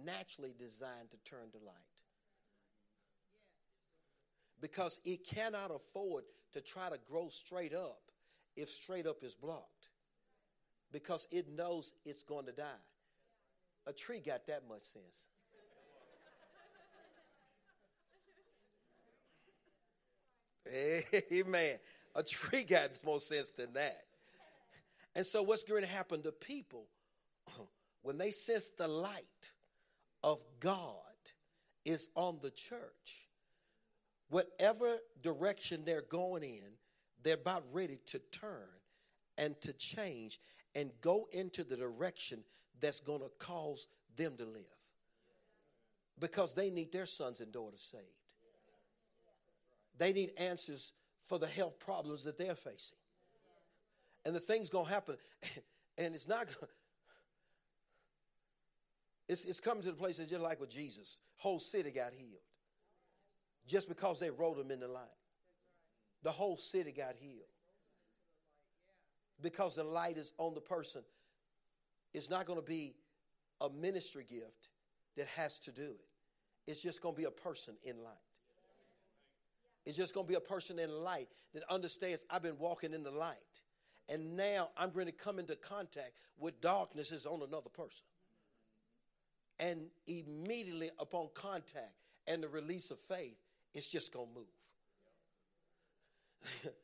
naturally 0.06 0.54
designed 0.58 1.12
to 1.12 1.18
turn 1.30 1.50
to 1.52 1.58
light. 1.58 1.76
Because 4.62 5.00
it 5.04 5.26
cannot 5.26 5.72
afford 5.72 6.24
to 6.54 6.62
try 6.62 6.90
to 6.90 6.98
grow 7.10 7.30
straight 7.30 7.74
up 7.74 8.02
if 8.56 8.70
straight 8.70 9.08
up 9.08 9.24
is 9.24 9.36
blocked. 9.36 9.90
Because 10.92 11.28
it 11.32 11.48
knows 11.56 11.94
it's 12.06 12.24
going 12.24 12.46
to 12.46 12.52
die. 12.52 12.84
A 13.86 13.94
tree 13.94 14.20
got 14.20 14.48
that 14.48 14.64
much 14.68 14.84
sense. 14.84 15.28
Amen. 21.32 21.78
A 22.16 22.24
tree 22.24 22.64
got 22.64 22.90
more 23.06 23.20
sense 23.20 23.50
than 23.50 23.74
that. 23.74 24.06
And 25.16 25.26
so, 25.26 25.42
what's 25.42 25.64
going 25.64 25.82
to 25.82 25.90
happen 25.90 26.22
to 26.24 26.32
people 26.32 26.86
when 28.04 28.18
they 28.18 28.32
sense 28.32 28.72
the 28.78 28.88
light 28.88 29.52
of 30.24 30.42
God 30.60 30.94
is 31.86 32.10
on 32.16 32.40
the 32.42 32.52
church? 32.52 33.29
Whatever 34.30 34.98
direction 35.22 35.84
they're 35.86 36.04
going 36.04 36.44
in, 36.44 36.72
they're 37.24 37.36
about 37.36 37.64
ready 37.72 38.00
to 38.08 38.20
turn 38.32 38.70
and 39.38 39.60
to 39.62 39.74
change 39.74 40.40
and 40.76 40.92
go 41.02 41.28
into 41.32 41.64
the 41.64 41.76
direction 41.76 42.44
that's 42.80 43.00
going 43.00 43.22
to 43.22 43.32
cause 43.40 43.88
them 44.16 44.36
to 44.38 44.46
live 44.46 44.64
because 46.20 46.54
they 46.54 46.70
need 46.70 46.92
their 46.92 47.06
sons 47.06 47.40
and 47.40 47.52
daughters 47.52 47.88
saved. 47.92 48.04
They 49.98 50.14
need 50.14 50.32
answers 50.38 50.94
for 51.24 51.40
the 51.40 51.48
health 51.48 51.80
problems 51.80 52.24
that 52.24 52.38
they're 52.38 52.56
facing. 52.56 52.98
And 54.26 54.36
the 54.36 54.40
thing's 54.40 54.70
going 54.70 54.86
to 54.86 54.92
happen, 54.92 55.18
and 55.98 56.14
it's 56.14 56.28
not 56.28 56.46
going 56.46 56.70
it's, 59.30 59.46
it's 59.46 59.60
coming 59.60 59.84
to 59.84 59.92
the 59.92 59.98
place 59.98 60.18
that's 60.18 60.32
just 60.32 60.42
like 60.42 60.60
with 60.60 60.72
Jesus. 60.72 61.20
Whole 61.38 61.60
city 61.60 61.92
got 61.92 62.14
healed. 62.14 62.42
Just 63.70 63.88
because 63.88 64.20
they 64.20 64.32
wrote 64.32 64.58
him 64.58 64.72
in 64.72 64.80
the 64.80 64.88
light. 64.88 65.04
The 66.24 66.32
whole 66.32 66.58
city 66.58 66.92
got 66.92 67.14
healed. 67.20 67.46
Because 69.42 69.76
the 69.76 69.84
light 69.84 70.18
is 70.18 70.34
on 70.40 70.56
the 70.56 70.60
person. 70.60 71.04
It's 72.14 72.32
not 72.32 72.48
going 72.48 72.60
to 72.60 72.66
be 72.66 72.96
a 73.62 73.70
ministry 73.70 74.26
gift 74.28 74.70
that 75.16 75.28
has 75.28 75.60
to 75.60 75.72
do 75.72 75.84
it. 75.84 76.06
It's 76.66 76.82
just 76.82 77.00
going 77.02 77.14
to 77.14 77.22
be 77.22 77.26
a 77.26 77.32
person 77.32 77.76
in 77.84 77.98
light. 78.04 78.14
It's 79.86 79.96
just 79.96 80.16
going 80.16 80.26
to 80.26 80.30
be 80.30 80.36
a 80.36 80.42
person 80.42 80.80
in 80.80 80.90
light 80.90 81.30
that 81.54 81.62
understands 81.70 82.26
I've 82.30 82.42
been 82.42 82.58
walking 82.58 82.92
in 82.92 83.04
the 83.04 83.12
light. 83.12 83.38
And 84.10 84.36
now 84.36 84.70
I'm 84.76 84.90
going 84.90 85.06
to 85.06 85.12
come 85.12 85.38
into 85.38 85.56
contact 85.56 86.14
with 86.40 86.60
darkness 86.60 87.12
is 87.12 87.28
on 87.28 87.44
another 87.44 87.70
person. 87.70 88.06
And 89.60 89.82
immediately 90.08 90.90
upon 90.98 91.30
contact 91.36 91.94
and 92.26 92.42
the 92.42 92.48
release 92.48 92.90
of 92.90 93.00
faith, 93.00 93.38
it's 93.74 93.88
just 93.88 94.14
going 94.14 94.28
to 94.28 94.34
move. 94.34 94.46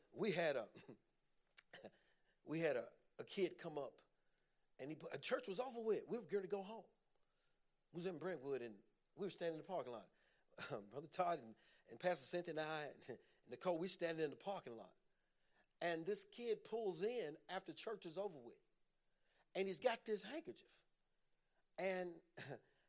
we 0.14 0.32
had 0.32 0.56
a 0.56 0.64
we 2.46 2.60
had 2.60 2.76
a, 2.76 2.84
a 3.18 3.24
kid 3.24 3.52
come 3.62 3.78
up 3.78 3.92
and 4.78 4.90
he 4.90 4.96
a 5.12 5.18
church 5.18 5.48
was 5.48 5.60
over 5.60 5.80
with. 5.82 6.00
We 6.08 6.18
were 6.18 6.24
going 6.30 6.44
to 6.44 6.50
go 6.50 6.62
home. 6.62 6.84
We 7.92 7.98
was 7.98 8.06
in 8.06 8.18
Brentwood 8.18 8.62
and 8.62 8.74
we 9.16 9.26
were 9.26 9.30
standing 9.30 9.54
in 9.54 9.58
the 9.58 9.64
parking 9.64 9.92
lot. 9.92 10.06
Brother 10.90 11.08
Todd 11.12 11.38
and, 11.42 11.54
and 11.90 11.98
Pastor 11.98 12.24
Cynthia 12.24 12.52
and 12.52 12.60
I 12.60 12.84
and 13.08 13.18
Nicole, 13.50 13.78
we 13.78 13.88
standing 13.88 14.24
in 14.24 14.30
the 14.30 14.36
parking 14.36 14.76
lot. 14.76 14.90
And 15.80 16.06
this 16.06 16.26
kid 16.34 16.64
pulls 16.64 17.02
in 17.02 17.36
after 17.54 17.72
church 17.72 18.06
is 18.06 18.16
over 18.16 18.38
with. 18.44 18.54
And 19.54 19.68
he's 19.68 19.78
got 19.78 19.98
this 20.06 20.22
handkerchief. 20.22 20.68
And 21.78 22.10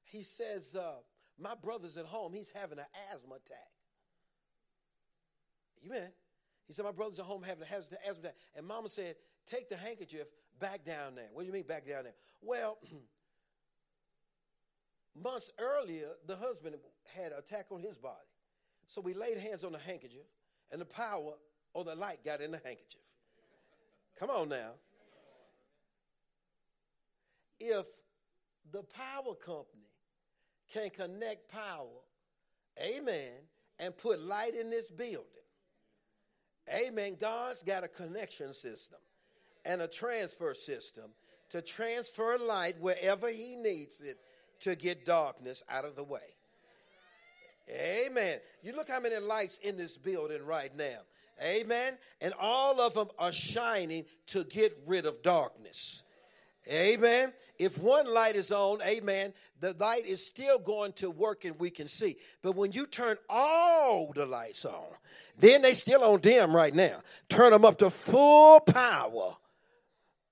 he 0.03 0.23
says, 0.23 0.75
uh, 0.75 0.95
My 1.37 1.53
brother's 1.61 1.97
at 1.97 2.05
home. 2.05 2.33
He's 2.33 2.49
having 2.49 2.79
an 2.79 2.85
asthma 3.13 3.35
attack. 3.35 3.76
Amen. 5.85 6.09
He 6.67 6.73
said, 6.73 6.85
My 6.85 6.91
brother's 6.91 7.19
at 7.19 7.25
home 7.25 7.43
having 7.43 7.63
an 7.63 7.69
asthma 7.71 7.97
attack. 8.11 8.35
And 8.55 8.65
mama 8.65 8.89
said, 8.89 9.15
Take 9.45 9.69
the 9.69 9.77
handkerchief 9.77 10.27
back 10.59 10.85
down 10.85 11.15
there. 11.15 11.27
What 11.31 11.43
do 11.43 11.47
you 11.47 11.53
mean 11.53 11.63
back 11.63 11.87
down 11.87 12.03
there? 12.03 12.15
Well, 12.41 12.77
months 15.23 15.51
earlier, 15.57 16.09
the 16.25 16.35
husband 16.35 16.75
had 17.15 17.31
an 17.31 17.39
attack 17.39 17.67
on 17.71 17.79
his 17.79 17.97
body. 17.97 18.15
So 18.87 19.01
we 19.01 19.13
laid 19.13 19.37
hands 19.37 19.63
on 19.63 19.73
the 19.73 19.79
handkerchief, 19.79 20.25
and 20.71 20.79
the 20.79 20.85
power 20.85 21.33
or 21.73 21.83
the 21.83 21.95
light 21.95 22.23
got 22.23 22.41
in 22.41 22.51
the 22.51 22.61
handkerchief. 22.63 23.01
Come 24.17 24.29
on 24.29 24.49
now. 24.49 24.71
If 27.59 27.85
the 28.71 28.83
power 28.83 29.35
company 29.35 29.89
can 30.71 30.89
connect 30.89 31.51
power, 31.51 31.87
amen, 32.81 33.31
and 33.79 33.95
put 33.95 34.19
light 34.19 34.55
in 34.55 34.69
this 34.69 34.89
building, 34.89 35.23
amen, 36.73 37.17
God's 37.19 37.63
got 37.63 37.83
a 37.83 37.87
connection 37.87 38.53
system 38.53 38.99
and 39.65 39.81
a 39.81 39.87
transfer 39.87 40.53
system 40.53 41.11
to 41.49 41.61
transfer 41.61 42.37
light 42.37 42.79
wherever 42.79 43.29
He 43.29 43.55
needs 43.55 44.01
it 44.01 44.17
to 44.61 44.75
get 44.75 45.05
darkness 45.05 45.63
out 45.69 45.85
of 45.85 45.95
the 45.95 46.03
way. 46.03 46.19
Amen. 47.69 48.39
You 48.61 48.75
look 48.75 48.89
how 48.89 48.99
many 48.99 49.17
lights 49.17 49.59
in 49.61 49.77
this 49.77 49.97
building 49.97 50.45
right 50.45 50.75
now. 50.75 50.99
Amen. 51.43 51.97
And 52.21 52.33
all 52.39 52.81
of 52.81 52.93
them 52.93 53.09
are 53.19 53.31
shining 53.31 54.05
to 54.27 54.43
get 54.45 54.77
rid 54.85 55.05
of 55.05 55.21
darkness. 55.21 56.03
Amen. 56.69 57.33
If 57.59 57.77
one 57.77 58.11
light 58.13 58.35
is 58.35 58.51
on, 58.51 58.81
amen, 58.83 59.33
the 59.59 59.73
light 59.79 60.05
is 60.05 60.23
still 60.23 60.59
going 60.59 60.93
to 60.93 61.09
work 61.09 61.43
and 61.43 61.57
we 61.59 61.69
can 61.69 61.87
see. 61.87 62.17
But 62.43 62.55
when 62.55 62.71
you 62.71 62.85
turn 62.85 63.17
all 63.29 64.11
the 64.13 64.25
lights 64.25 64.63
on, 64.65 64.85
then 65.39 65.63
they 65.63 65.73
still 65.73 66.03
on 66.03 66.21
dim 66.21 66.55
right 66.55 66.73
now. 66.73 67.01
Turn 67.29 67.51
them 67.51 67.65
up 67.65 67.79
to 67.79 67.89
full 67.89 68.59
power. 68.59 69.35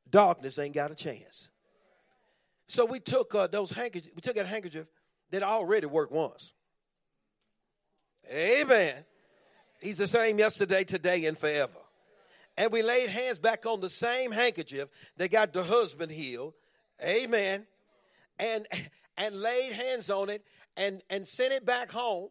Darkness 0.09 0.59
ain't 0.59 0.75
got 0.75 0.91
a 0.91 0.95
chance. 0.95 1.49
So 2.67 2.85
we 2.85 2.99
took 2.99 3.33
uh, 3.33 3.47
those 3.47 3.71
handkerchiefs, 3.71 4.15
we 4.15 4.21
took 4.21 4.35
that 4.35 4.47
handkerchief 4.47 4.87
that 5.31 5.43
already 5.43 5.87
worked 5.87 6.11
once. 6.11 6.53
Amen. 8.31 9.03
He's 9.81 9.97
the 9.97 10.07
same 10.07 10.39
yesterday, 10.39 10.83
today, 10.83 11.25
and 11.25 11.37
forever. 11.37 11.77
And 12.57 12.71
we 12.71 12.81
laid 12.81 13.09
hands 13.09 13.37
back 13.37 13.65
on 13.65 13.81
the 13.81 13.89
same 13.89 14.31
handkerchief 14.31 14.87
that 15.17 15.29
got 15.29 15.53
the 15.53 15.63
husband 15.63 16.11
healed. 16.11 16.53
Amen. 17.03 17.65
And 18.39 18.67
and 19.17 19.41
laid 19.41 19.73
hands 19.73 20.09
on 20.09 20.29
it 20.29 20.43
and, 20.77 21.01
and 21.09 21.27
sent 21.27 21.53
it 21.53 21.65
back 21.65 21.91
home. 21.91 22.29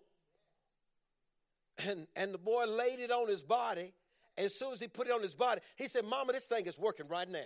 And 1.87 2.07
and 2.17 2.33
the 2.33 2.39
boy 2.39 2.65
laid 2.67 3.01
it 3.01 3.11
on 3.11 3.29
his 3.29 3.43
body. 3.43 3.93
As 4.37 4.55
soon 4.55 4.73
as 4.73 4.81
he 4.81 4.89
put 4.89 5.07
it 5.07 5.13
on 5.13 5.23
his 5.23 5.35
body, 5.35 5.61
he 5.77 5.87
said, 5.87 6.05
Mama, 6.05 6.33
this 6.33 6.47
thing 6.47 6.67
is 6.67 6.77
working 6.77 7.07
right 7.09 7.29
now. 7.29 7.41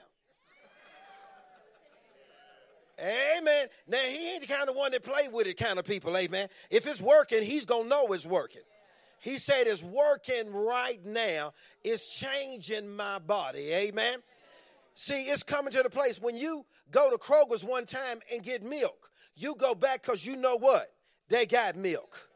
Amen. 3.00 3.68
Now 3.86 3.98
he 3.98 4.32
ain't 4.32 4.40
the 4.40 4.52
kind 4.52 4.68
of 4.68 4.74
one 4.74 4.90
that 4.92 5.04
play 5.04 5.28
with 5.28 5.46
it 5.46 5.56
kind 5.56 5.78
of 5.78 5.84
people, 5.84 6.16
amen. 6.16 6.48
If 6.68 6.86
it's 6.86 7.00
working, 7.00 7.42
he's 7.42 7.64
gonna 7.64 7.88
know 7.88 8.06
it's 8.08 8.26
working. 8.26 8.62
He 9.20 9.38
said 9.38 9.66
it's 9.66 9.82
working 9.82 10.52
right 10.52 11.04
now. 11.04 11.52
It's 11.82 12.08
changing 12.08 12.94
my 12.94 13.18
body. 13.18 13.70
Amen. 13.72 14.20
See, 14.94 15.22
it's 15.22 15.42
coming 15.42 15.72
to 15.72 15.82
the 15.82 15.90
place 15.90 16.20
when 16.20 16.36
you 16.36 16.64
go 16.90 17.10
to 17.10 17.16
Kroger's 17.16 17.64
one 17.64 17.86
time 17.86 18.20
and 18.32 18.42
get 18.42 18.62
milk, 18.62 19.10
you 19.36 19.54
go 19.54 19.74
back 19.74 20.02
because 20.02 20.24
you 20.24 20.36
know 20.36 20.56
what? 20.56 20.92
They 21.28 21.46
got 21.46 21.76
milk. 21.76 22.28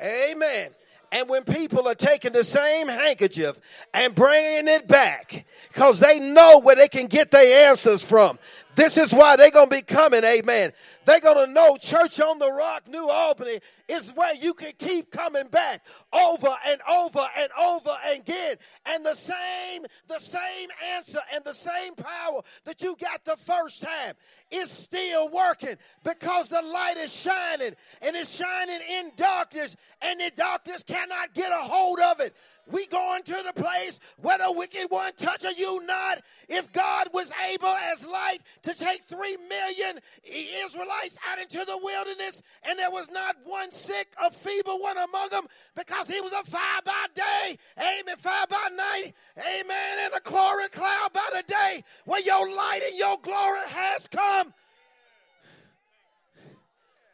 Amen. 0.00 0.72
And 1.12 1.28
when 1.28 1.42
people 1.44 1.88
are 1.88 1.94
taking 1.94 2.32
the 2.32 2.44
same 2.44 2.88
handkerchief 2.88 3.60
and 3.92 4.14
bringing 4.14 4.68
it 4.68 4.86
back 4.86 5.44
because 5.68 5.98
they 5.98 6.20
know 6.20 6.60
where 6.60 6.76
they 6.76 6.86
can 6.86 7.06
get 7.06 7.30
their 7.30 7.68
answers 7.70 8.04
from, 8.04 8.38
This 8.80 8.96
is 8.96 9.12
why 9.12 9.36
they're 9.36 9.50
going 9.50 9.68
to 9.68 9.76
be 9.76 9.82
coming, 9.82 10.24
amen. 10.24 10.72
They're 11.04 11.20
going 11.20 11.46
to 11.46 11.52
know 11.52 11.76
Church 11.76 12.18
on 12.18 12.38
the 12.38 12.50
Rock, 12.50 12.88
New 12.88 13.10
Albany, 13.10 13.60
is 13.88 14.08
where 14.14 14.34
you 14.34 14.54
can 14.54 14.72
keep 14.78 15.10
coming 15.10 15.48
back 15.48 15.84
over 16.14 16.48
and 16.66 16.80
over 16.90 17.26
and 17.36 17.50
over 17.60 17.94
again. 18.10 18.56
And 18.86 19.04
the 19.04 19.16
same, 19.16 19.84
the 20.08 20.18
same 20.18 20.70
answer 20.96 21.20
and 21.34 21.44
the 21.44 21.52
same 21.52 21.94
power 21.94 22.40
that 22.64 22.80
you 22.80 22.96
got 22.98 23.22
the 23.26 23.36
first 23.36 23.82
time 23.82 24.14
is 24.50 24.70
still 24.70 25.28
working 25.28 25.76
because 26.02 26.48
the 26.48 26.62
light 26.62 26.96
is 26.96 27.12
shining 27.12 27.74
and 28.00 28.16
it's 28.16 28.34
shining 28.34 28.80
in 28.90 29.12
darkness 29.14 29.76
and 30.00 30.20
the 30.20 30.32
darkness 30.34 30.82
cannot 30.84 31.34
get 31.34 31.52
a 31.52 31.64
hold 31.64 32.00
of 32.00 32.20
it. 32.20 32.34
We 32.70 32.86
going 32.86 33.22
to 33.24 33.42
the 33.44 33.52
place 33.62 33.98
where 34.18 34.38
the 34.38 34.52
wicked 34.52 34.86
one 34.90 35.12
touches 35.16 35.58
you 35.58 35.84
not. 35.84 36.22
If 36.48 36.72
God 36.72 37.08
was 37.12 37.32
able 37.50 37.68
as 37.68 38.04
light 38.04 38.38
to 38.62 38.74
take 38.74 39.04
three 39.04 39.36
million 39.36 39.98
Israelites 40.24 41.18
out 41.30 41.40
into 41.40 41.64
the 41.64 41.78
wilderness 41.78 42.42
and 42.62 42.78
there 42.78 42.90
was 42.90 43.10
not 43.10 43.36
one 43.44 43.72
sick 43.72 44.14
or 44.22 44.30
feeble 44.30 44.80
one 44.80 44.98
among 44.98 45.30
them 45.30 45.46
because 45.74 46.08
he 46.08 46.20
was 46.20 46.32
a 46.32 46.44
fire 46.48 46.80
by 46.84 47.06
day, 47.14 47.56
amen, 47.78 48.16
fire 48.16 48.46
by 48.48 48.68
night, 48.76 49.14
amen, 49.38 49.98
and 50.04 50.14
a 50.14 50.20
glory 50.20 50.68
cloud 50.68 51.12
by 51.12 51.28
the 51.34 51.42
day 51.42 51.82
where 52.04 52.20
your 52.20 52.54
light 52.54 52.82
and 52.88 52.98
your 52.98 53.18
glory 53.22 53.60
has 53.66 54.06
come. 54.08 54.52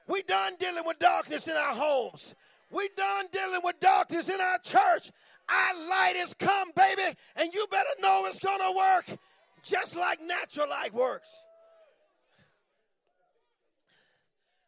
We 0.08 0.22
done 0.22 0.54
dealing 0.58 0.84
with 0.86 0.98
darkness 0.98 1.48
in 1.48 1.54
our 1.56 1.74
homes. 1.74 2.34
We 2.70 2.88
done 2.96 3.26
dealing 3.32 3.60
with 3.64 3.80
darkness 3.80 4.28
in 4.28 4.40
our 4.40 4.58
church. 4.58 5.10
Our 5.48 5.88
light 5.88 6.16
has 6.16 6.34
come, 6.34 6.70
baby, 6.74 7.16
and 7.36 7.52
you 7.54 7.66
better 7.70 7.88
know 8.00 8.24
it's 8.26 8.40
going 8.40 8.58
to 8.58 8.76
work 8.76 9.18
just 9.62 9.96
like 9.96 10.20
natural 10.22 10.68
light 10.68 10.92
works. 10.92 11.30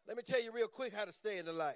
Let 0.07 0.17
me 0.17 0.23
tell 0.23 0.41
you 0.41 0.51
real 0.51 0.67
quick 0.67 0.93
how 0.93 1.05
to 1.05 1.11
stay 1.11 1.37
in 1.37 1.45
the 1.45 1.53
light. 1.53 1.75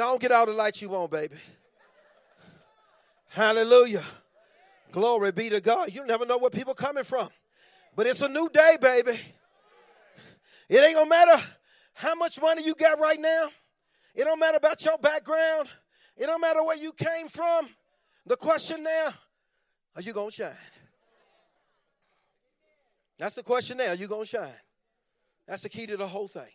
On, 0.00 0.18
get 0.18 0.32
all 0.32 0.46
the 0.46 0.52
light 0.52 0.80
you 0.80 0.88
want, 0.88 1.10
baby. 1.10 1.36
Hallelujah. 3.28 4.02
Glory 4.90 5.32
be 5.32 5.50
to 5.50 5.60
God. 5.60 5.92
You 5.92 6.06
never 6.06 6.24
know 6.24 6.38
where 6.38 6.50
people 6.50 6.74
coming 6.74 7.04
from. 7.04 7.28
But 7.94 8.06
it's 8.06 8.22
a 8.22 8.28
new 8.28 8.48
day, 8.48 8.78
baby. 8.80 9.18
It 10.68 10.78
ain't 10.78 10.94
gonna 10.94 11.10
matter 11.10 11.42
how 12.02 12.16
much 12.16 12.40
money 12.40 12.64
you 12.64 12.74
got 12.74 12.98
right 12.98 13.20
now. 13.20 13.48
It 14.14 14.24
don't 14.24 14.40
matter 14.40 14.56
about 14.56 14.84
your 14.84 14.98
background. 14.98 15.68
It 16.16 16.26
don't 16.26 16.40
matter 16.40 16.62
where 16.62 16.76
you 16.76 16.92
came 16.92 17.28
from. 17.28 17.68
The 18.26 18.36
question 18.36 18.82
now, 18.82 19.14
are 19.96 20.02
you 20.02 20.12
going 20.12 20.30
to 20.30 20.34
shine? 20.34 20.56
That's 23.18 23.36
the 23.36 23.42
question 23.42 23.78
now. 23.78 23.88
Are 23.88 23.94
you 23.94 24.08
going 24.08 24.24
to 24.24 24.28
shine? 24.28 24.60
That's 25.46 25.62
the 25.62 25.68
key 25.68 25.86
to 25.86 25.96
the 25.96 26.08
whole 26.08 26.28
thing. 26.28 26.50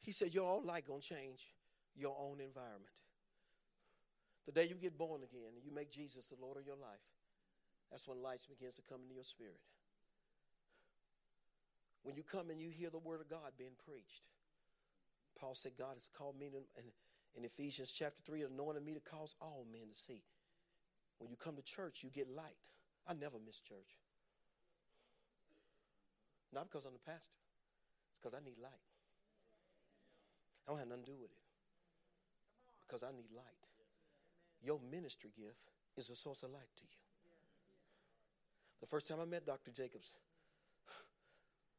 He 0.00 0.12
said, 0.12 0.32
Your 0.32 0.50
own 0.50 0.64
light 0.64 0.86
going 0.86 1.00
to 1.00 1.06
change 1.06 1.46
your 1.96 2.16
own 2.18 2.40
environment. 2.40 2.86
The 4.46 4.52
day 4.52 4.66
you 4.68 4.76
get 4.76 4.96
born 4.96 5.22
again 5.22 5.52
and 5.54 5.64
you 5.64 5.72
make 5.72 5.90
Jesus 5.90 6.26
the 6.28 6.36
Lord 6.40 6.56
of 6.56 6.66
your 6.66 6.76
life, 6.76 7.02
that's 7.90 8.06
when 8.08 8.22
light 8.22 8.40
begins 8.48 8.76
to 8.76 8.82
come 8.88 9.02
into 9.02 9.14
your 9.14 9.24
spirit. 9.24 9.60
When 12.02 12.16
you 12.16 12.22
come 12.22 12.50
and 12.50 12.60
you 12.60 12.70
hear 12.70 12.90
the 12.90 12.98
word 12.98 13.20
of 13.20 13.30
God 13.30 13.52
being 13.56 13.78
preached, 13.86 14.26
Paul 15.38 15.54
said, 15.54 15.72
God 15.78 15.94
has 15.94 16.10
called 16.16 16.38
me 16.38 16.48
to, 16.50 16.58
in, 16.78 16.90
in 17.36 17.44
Ephesians 17.44 17.92
chapter 17.92 18.20
3, 18.26 18.42
anointed 18.42 18.84
me 18.84 18.94
to 18.94 19.00
cause 19.00 19.34
all 19.40 19.66
men 19.70 19.88
to 19.92 19.98
see. 19.98 20.22
When 21.18 21.30
you 21.30 21.36
come 21.36 21.56
to 21.56 21.62
church, 21.62 22.02
you 22.02 22.10
get 22.10 22.28
light. 22.28 22.70
I 23.06 23.14
never 23.14 23.38
miss 23.44 23.58
church. 23.58 23.98
Not 26.52 26.70
because 26.70 26.84
I'm 26.84 26.92
the 26.92 27.10
pastor, 27.10 27.40
it's 28.10 28.20
because 28.20 28.34
I 28.34 28.44
need 28.44 28.58
light. 28.62 28.86
I 30.66 30.70
don't 30.70 30.78
have 30.78 30.88
nothing 30.88 31.04
to 31.04 31.10
do 31.12 31.18
with 31.18 31.30
it. 31.30 31.42
Because 32.86 33.02
I 33.02 33.10
need 33.10 33.30
light. 33.34 33.62
Your 34.62 34.78
ministry 34.90 35.30
gift 35.34 35.72
is 35.96 36.10
a 36.10 36.14
source 36.14 36.42
of 36.42 36.50
light 36.50 36.70
to 36.76 36.82
you. 36.82 37.02
The 38.80 38.86
first 38.86 39.06
time 39.08 39.18
I 39.20 39.24
met 39.24 39.46
Dr. 39.46 39.70
Jacobs, 39.70 40.12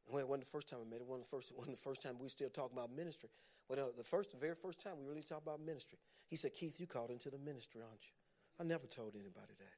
well, 0.10 0.20
it 0.20 0.28
wasn't 0.28 0.46
the 0.46 0.52
first 0.52 0.68
time 0.68 0.80
I 0.82 0.90
met 0.90 1.02
him. 1.02 1.04
It 1.04 1.10
wasn't 1.10 1.30
the 1.30 1.36
first, 1.36 1.52
wasn't 1.58 1.78
the 1.78 1.82
first 1.82 2.02
time 2.02 2.16
we 2.20 2.30
still 2.30 2.50
talking 2.50 2.78
about 2.78 2.92
ministry. 2.92 3.30
Well, 3.70 3.92
the 3.96 4.04
first, 4.04 4.32
the 4.32 4.38
very 4.38 4.56
first 4.56 4.80
time 4.80 4.94
we 5.00 5.08
really 5.08 5.24
talked 5.24 5.44
about 5.44 5.62
ministry, 5.62 5.98
he 6.28 6.36
said, 6.36 6.54
"Keith, 6.54 6.80
you 6.80 6.88
called 6.88 7.12
into 7.12 7.30
the 7.30 7.38
ministry, 7.38 7.82
aren't 7.82 8.04
you?" 8.04 8.14
I 8.60 8.64
never 8.64 8.86
told 8.88 9.16
anybody 9.16 9.54
that. 9.58 9.78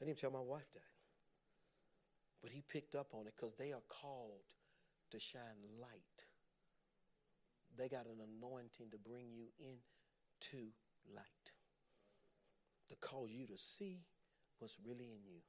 I 0.00 0.04
didn't 0.04 0.18
tell 0.18 0.30
my 0.30 0.40
wife 0.40 0.66
that. 0.74 0.90
But 2.42 2.50
he 2.50 2.62
picked 2.68 2.96
up 2.96 3.14
on 3.14 3.26
it 3.28 3.34
because 3.36 3.54
they 3.54 3.72
are 3.72 3.82
called 3.88 4.42
to 5.12 5.20
shine 5.20 5.62
light. 5.80 6.26
They 7.78 7.88
got 7.88 8.06
an 8.06 8.18
anointing 8.20 8.90
to 8.90 8.98
bring 8.98 9.30
you 9.32 9.46
into 9.60 10.72
light, 11.14 11.52
to 12.88 12.96
cause 12.96 13.30
you 13.30 13.46
to 13.46 13.56
see 13.56 14.00
what's 14.58 14.76
really 14.84 15.06
in 15.06 15.22
you. 15.24 15.40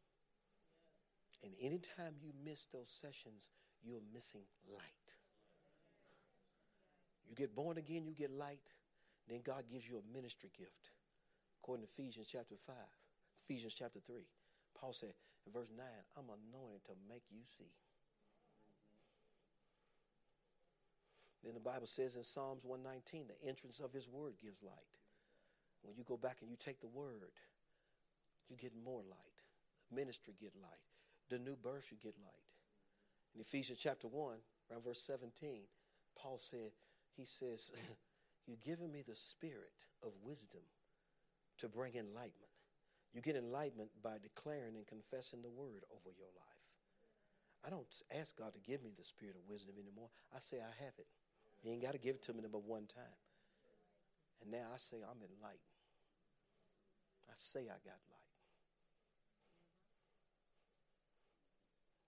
And 1.44 1.52
anytime 1.60 2.16
you 2.24 2.32
miss 2.46 2.68
those 2.72 2.90
sessions, 2.90 3.50
you're 3.84 4.02
missing 4.14 4.48
light. 4.72 5.12
You 7.30 7.36
get 7.36 7.56
born 7.56 7.78
again, 7.78 8.06
you 8.06 8.14
get 8.14 8.32
light, 8.32 8.72
then 9.28 9.42
God 9.44 9.66
gives 9.70 9.88
you 9.88 9.98
a 9.98 10.16
ministry 10.16 10.50
gift. 10.58 10.92
According 11.62 11.86
to 11.86 11.92
Ephesians 11.92 12.28
chapter 12.32 12.56
5, 12.66 12.76
Ephesians 13.44 13.74
chapter 13.78 14.00
3, 14.06 14.22
Paul 14.80 14.94
said 14.94 15.14
in 15.46 15.52
verse 15.52 15.70
9, 15.76 15.86
I'm 16.18 16.26
anointed 16.26 16.86
to 16.86 16.94
make 17.10 17.24
you 17.30 17.42
see. 17.58 17.72
Then 21.44 21.54
the 21.54 21.60
Bible 21.60 21.88
says 21.88 22.16
in 22.16 22.24
Psalms 22.24 22.64
119, 22.64 23.28
the 23.28 23.50
entrance 23.50 23.82
of 23.82 23.92
his 23.92 24.08
word 24.08 24.36
gives 24.42 24.64
light. 24.64 24.96
When 25.82 25.98
you 25.98 26.06
go 26.06 26.16
back 26.16 26.38
and 26.40 26.50
you 26.50 26.56
take 26.58 26.80
the 26.80 26.88
word, 26.88 27.36
you 28.50 28.56
get 28.56 28.72
more 28.86 29.02
light. 29.02 29.44
Ministry 29.92 30.34
get 30.40 30.54
light 30.62 30.93
the 31.34 31.40
new 31.40 31.56
birth, 31.56 31.88
you 31.90 31.98
get 31.98 32.14
light. 32.22 32.46
In 33.34 33.42
Ephesians 33.42 33.80
chapter 33.82 34.08
1, 34.08 34.38
around 34.70 34.84
verse 34.84 35.02
17, 35.02 35.62
Paul 36.16 36.38
said, 36.38 36.72
he 37.18 37.26
says, 37.26 37.72
You've 38.48 38.62
given 38.62 38.92
me 38.92 39.02
the 39.08 39.16
spirit 39.16 39.88
of 40.04 40.12
wisdom 40.22 40.62
to 41.58 41.68
bring 41.68 41.96
enlightenment. 41.96 42.54
You 43.14 43.22
get 43.22 43.36
enlightenment 43.36 43.90
by 44.04 44.18
declaring 44.22 44.76
and 44.76 44.86
confessing 44.86 45.42
the 45.42 45.50
word 45.50 45.86
over 45.90 46.12
your 46.14 46.30
life. 46.36 46.64
I 47.66 47.70
don't 47.70 47.88
ask 48.20 48.38
God 48.38 48.54
to 48.54 48.60
give 48.60 48.84
me 48.84 48.92
the 48.98 49.06
spirit 49.06 49.36
of 49.36 49.50
wisdom 49.50 49.76
anymore. 49.80 50.10
I 50.36 50.40
say 50.40 50.58
I 50.58 50.84
have 50.84 50.94
it. 51.00 51.08
He 51.62 51.72
ain't 51.72 51.82
got 51.82 51.94
to 51.94 52.00
give 52.00 52.16
it 52.16 52.24
to 52.24 52.34
me 52.34 52.42
but 52.52 52.64
one 52.64 52.86
time. 52.86 53.18
And 54.42 54.52
now 54.52 54.68
I 54.74 54.78
say 54.78 54.98
I'm 54.98 55.24
enlightened. 55.24 55.80
I 57.30 57.34
say 57.36 57.62
I 57.62 57.80
got 57.88 57.98
light. 58.12 58.23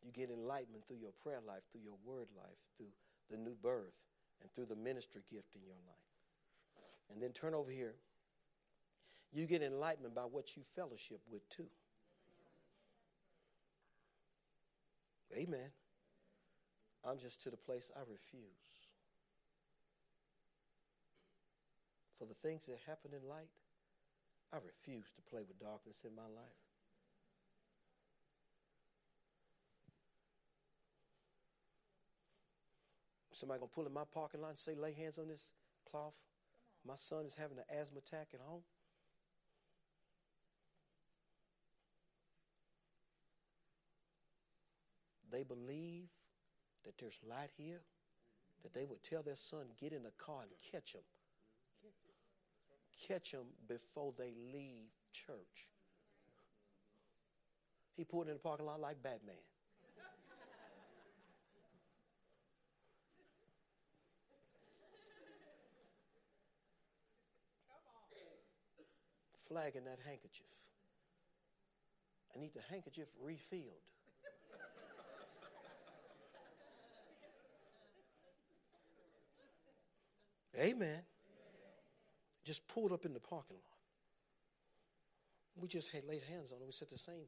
You 0.06 0.12
get 0.12 0.30
enlightenment 0.30 0.86
through 0.88 0.98
your 1.02 1.14
prayer 1.24 1.40
life, 1.46 1.64
through 1.72 1.82
your 1.82 1.98
word 2.06 2.28
life, 2.38 2.60
through 2.78 2.94
the 3.32 3.38
new 3.38 3.56
birth, 3.62 3.98
and 4.42 4.54
through 4.54 4.68
the 4.68 4.76
ministry 4.76 5.22
gift 5.32 5.56
in 5.56 5.62
your 5.66 5.80
life. 5.88 5.96
And 7.12 7.22
then 7.22 7.32
turn 7.32 7.56
over 7.56 7.72
here. 7.72 7.96
You 9.34 9.48
get 9.48 9.64
enlightenment 9.64 10.14
by 10.14 10.22
what 10.22 10.56
you 10.56 10.62
fellowship 10.76 11.20
with, 11.30 11.48
too. 11.50 11.68
Amen. 15.36 15.72
I'm 17.04 17.18
just 17.18 17.42
to 17.44 17.50
the 17.50 17.58
place 17.58 17.92
I 17.96 18.00
refuse. 18.00 18.46
For 22.18 22.26
the 22.26 22.34
things 22.36 22.66
that 22.68 22.78
happen 22.88 23.12
in 23.12 23.28
light, 23.28 23.50
I 24.54 24.58
refuse 24.58 25.12
to 25.16 25.22
play 25.30 25.42
with 25.46 25.60
darkness 25.60 25.98
in 26.06 26.16
my 26.16 26.24
life. 26.24 26.65
Somebody 33.36 33.60
gonna 33.60 33.72
pull 33.76 33.86
in 33.86 33.94
my 33.94 34.06
parking 34.14 34.42
lot 34.42 34.52
and 34.52 34.58
say, 34.58 34.76
lay 34.76 34.94
hands 34.94 35.18
on 35.18 35.28
this 35.28 35.50
cloth. 35.92 36.14
My 36.88 36.96
son 36.96 37.26
is 37.26 37.36
having 37.36 37.58
an 37.58 37.66
asthma 37.70 37.98
attack 37.98 38.30
at 38.34 38.40
home. 38.40 38.62
They 45.30 45.44
believe 45.44 46.08
that 46.86 46.98
there's 46.98 47.20
light 47.28 47.50
here, 47.58 47.82
that 48.64 48.74
they 48.74 48.86
would 48.86 49.04
tell 49.04 49.22
their 49.22 49.36
son, 49.36 49.66
get 49.78 49.92
in 49.92 50.04
the 50.04 50.14
car 50.18 50.44
and 50.44 50.52
catch 50.72 50.94
him. 50.94 51.02
Catch 53.06 53.32
him 53.32 53.48
before 53.68 54.14
they 54.18 54.34
leave 54.54 54.88
church. 55.12 55.68
He 57.98 58.06
pulled 58.06 58.28
in 58.28 58.34
the 58.34 58.40
parking 58.40 58.66
lot 58.66 58.80
like 58.80 59.04
Batman. 59.04 59.36
Flag 69.48 69.76
in 69.76 69.86
that 69.86 70.00
handkerchief. 70.06 70.52
I 72.36 72.40
need 72.40 72.54
the 72.54 72.62
handkerchief 72.70 73.08
refilled. 73.22 73.82
Amen. 80.58 81.02
Just 82.44 82.68
pulled 82.68 82.92
up 82.92 83.06
in 83.06 83.14
the 83.14 83.20
parking 83.20 83.58
lot. 83.58 83.76
We 85.58 85.68
just 85.68 85.92
had 85.92 86.06
laid 86.06 86.24
hands 86.24 86.52
on 86.52 86.62
it. 86.62 86.66
We 86.66 86.72
said 86.72 86.90
the 86.92 86.98
same 86.98 87.28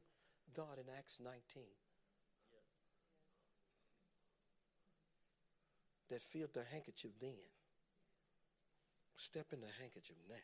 God 0.54 0.78
in 0.78 0.84
Acts 0.96 1.18
19 1.22 1.40
that 6.10 6.22
filled 6.22 6.54
the 6.54 6.64
handkerchief 6.70 7.12
then. 7.20 7.36
Step 9.16 9.46
in 9.52 9.60
the 9.60 9.72
handkerchief 9.80 10.16
now. 10.28 10.36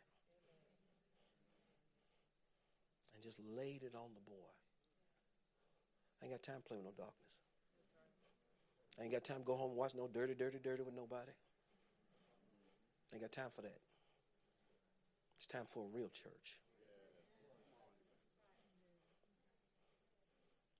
And 3.14 3.14
just 3.25 3.39
laid 3.57 3.81
it 3.81 3.95
on 3.95 4.13
the 4.13 4.21
boy. 4.29 4.53
I 6.21 6.25
ain't 6.25 6.33
got 6.33 6.43
time 6.43 6.61
to 6.61 6.67
play 6.67 6.77
with 6.77 6.85
no 6.85 6.93
darkness. 6.95 7.25
I 8.99 9.03
ain't 9.03 9.11
got 9.11 9.23
time 9.23 9.39
to 9.39 9.43
go 9.43 9.55
home 9.55 9.71
and 9.71 9.77
watch 9.77 9.95
no 9.95 10.07
dirty, 10.07 10.35
dirty, 10.35 10.59
dirty 10.63 10.83
with 10.83 10.93
nobody. 10.93 11.31
I 13.11 13.15
ain't 13.15 13.23
got 13.23 13.31
time 13.31 13.49
for 13.53 13.63
that. 13.63 13.81
It's 15.37 15.47
time 15.47 15.65
for 15.65 15.83
a 15.83 15.97
real 15.97 16.09
church. 16.09 16.59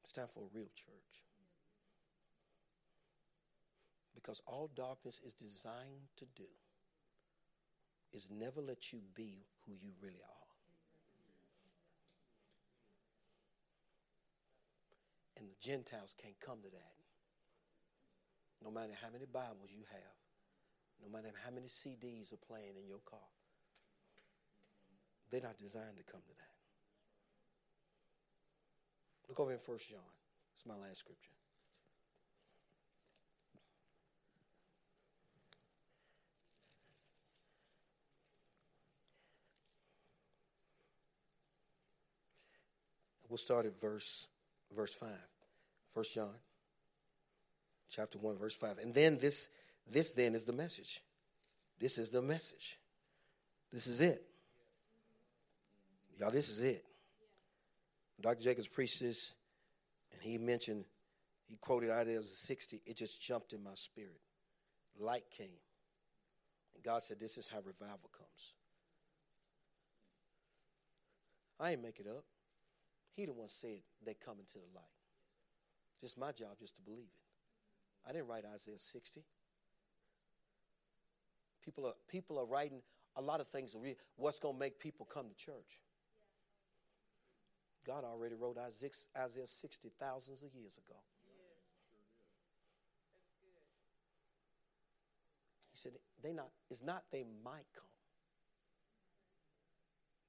It's 0.04 0.14
time 0.14 0.28
for 0.32 0.42
a 0.42 0.50
real 0.54 0.70
church. 0.76 1.26
Because 4.14 4.42
all 4.46 4.70
darkness 4.76 5.20
is 5.26 5.34
designed 5.34 6.08
to 6.18 6.26
do 6.36 6.48
is 8.14 8.28
never 8.32 8.62
let 8.62 8.94
you 8.94 9.00
be 9.14 9.46
who 9.66 9.74
you 9.74 9.92
really 10.02 10.22
are. 10.24 10.45
And 15.38 15.48
the 15.48 15.56
Gentiles 15.60 16.16
can't 16.22 16.40
come 16.40 16.60
to 16.64 16.70
that. 16.70 16.96
No 18.64 18.72
matter 18.72 18.94
how 19.02 19.10
many 19.12 19.26
Bibles 19.26 19.70
you 19.70 19.84
have, 19.92 20.16
no 21.04 21.10
matter 21.12 21.34
how 21.44 21.52
many 21.52 21.68
CDs 21.68 22.32
are 22.34 22.38
playing 22.48 22.78
in 22.80 22.88
your 22.88 23.04
car, 23.06 23.20
they're 25.30 25.42
not 25.42 25.58
designed 25.58 25.98
to 25.98 26.04
come 26.04 26.22
to 26.22 26.34
that. 26.34 26.56
Look 29.28 29.40
over 29.40 29.52
in 29.52 29.60
First 29.60 29.90
John. 29.90 30.00
It's 30.54 30.66
my 30.66 30.76
last 30.76 31.00
scripture. 31.00 31.32
We'll 43.28 43.38
start 43.38 43.66
at 43.66 43.78
verse 43.82 44.28
verse 44.74 44.94
5. 44.94 45.10
First 45.94 46.14
John 46.14 46.34
chapter 47.90 48.18
1 48.18 48.38
verse 48.38 48.56
5. 48.56 48.80
And 48.80 48.94
then 48.94 49.18
this 49.20 49.50
this 49.90 50.12
then 50.12 50.36
is 50.36 50.46
the 50.46 50.54
message. 50.54 51.02
This 51.80 51.98
is 51.98 52.10
the 52.10 52.22
message. 52.22 52.78
This 53.72 53.88
is 53.88 54.02
it. 54.02 54.26
Y'all, 56.20 56.32
this 56.32 56.50
is 56.50 56.62
it. 56.62 56.86
Dr. 58.22 58.42
Jacobs 58.42 58.68
preached 58.68 59.02
this, 59.02 59.34
and 60.14 60.22
he 60.22 60.38
mentioned, 60.38 60.86
he 61.50 61.58
quoted 61.58 61.90
Isaiah 61.90 62.24
60. 62.24 62.82
It 62.86 62.96
just 62.96 63.22
jumped 63.22 63.52
in 63.54 63.62
my 63.62 63.74
spirit. 63.76 64.22
Light 64.98 65.26
came. 65.30 65.60
And 66.74 66.84
God 66.84 67.04
said, 67.04 67.20
This 67.20 67.38
is 67.38 67.48
how 67.48 67.58
revival 67.58 68.10
comes. 68.18 68.54
I 71.60 71.72
ain't 71.72 71.84
make 71.84 72.00
it 72.00 72.08
up. 72.08 72.24
He 73.16 73.26
the 73.26 73.34
one 73.34 73.48
said 73.50 73.80
they 74.06 74.14
come 74.14 74.38
into 74.40 74.56
the 74.56 74.76
light. 74.76 74.84
Just 76.02 76.18
my 76.18 76.32
job 76.32 76.60
just 76.60 76.76
to 76.76 76.82
believe 76.82 77.06
it. 77.06 78.08
I 78.08 78.12
didn't 78.12 78.28
write 78.28 78.44
Isaiah 78.54 78.78
60. 78.78 79.24
People 81.64 81.88
are 81.88 81.94
people 82.08 82.38
are 82.38 82.46
writing 82.46 82.82
a 83.16 83.22
lot 83.22 83.40
of 83.40 83.48
things. 83.48 83.76
What's 84.18 84.40
going 84.40 84.56
to 84.56 84.60
make 84.60 84.80
people 84.80 85.08
come 85.12 85.28
to 85.30 85.36
church? 85.36 85.80
God 87.86 88.04
already 88.04 88.36
wrote 88.36 88.58
Isaiah 88.58 89.48
60 89.48 89.92
thousands 90.00 90.44
of 90.44 90.54
years 90.54 90.78
ago. 90.78 91.00
He 95.72 95.78
said, 95.78 95.92
they 96.24 96.32
not, 96.34 96.50
it's 96.70 96.82
not 96.82 97.04
they 97.12 97.26
might 97.44 97.68
come, 97.76 97.86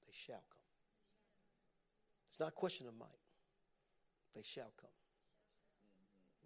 they 0.07 0.13
shall 0.13 0.43
come. 0.51 0.56
It's 2.37 2.41
not 2.41 2.51
a 2.51 2.53
question 2.53 2.87
of 2.87 2.93
might. 2.99 3.09
They 4.35 4.43
shall 4.43 4.71
come. 4.79 4.91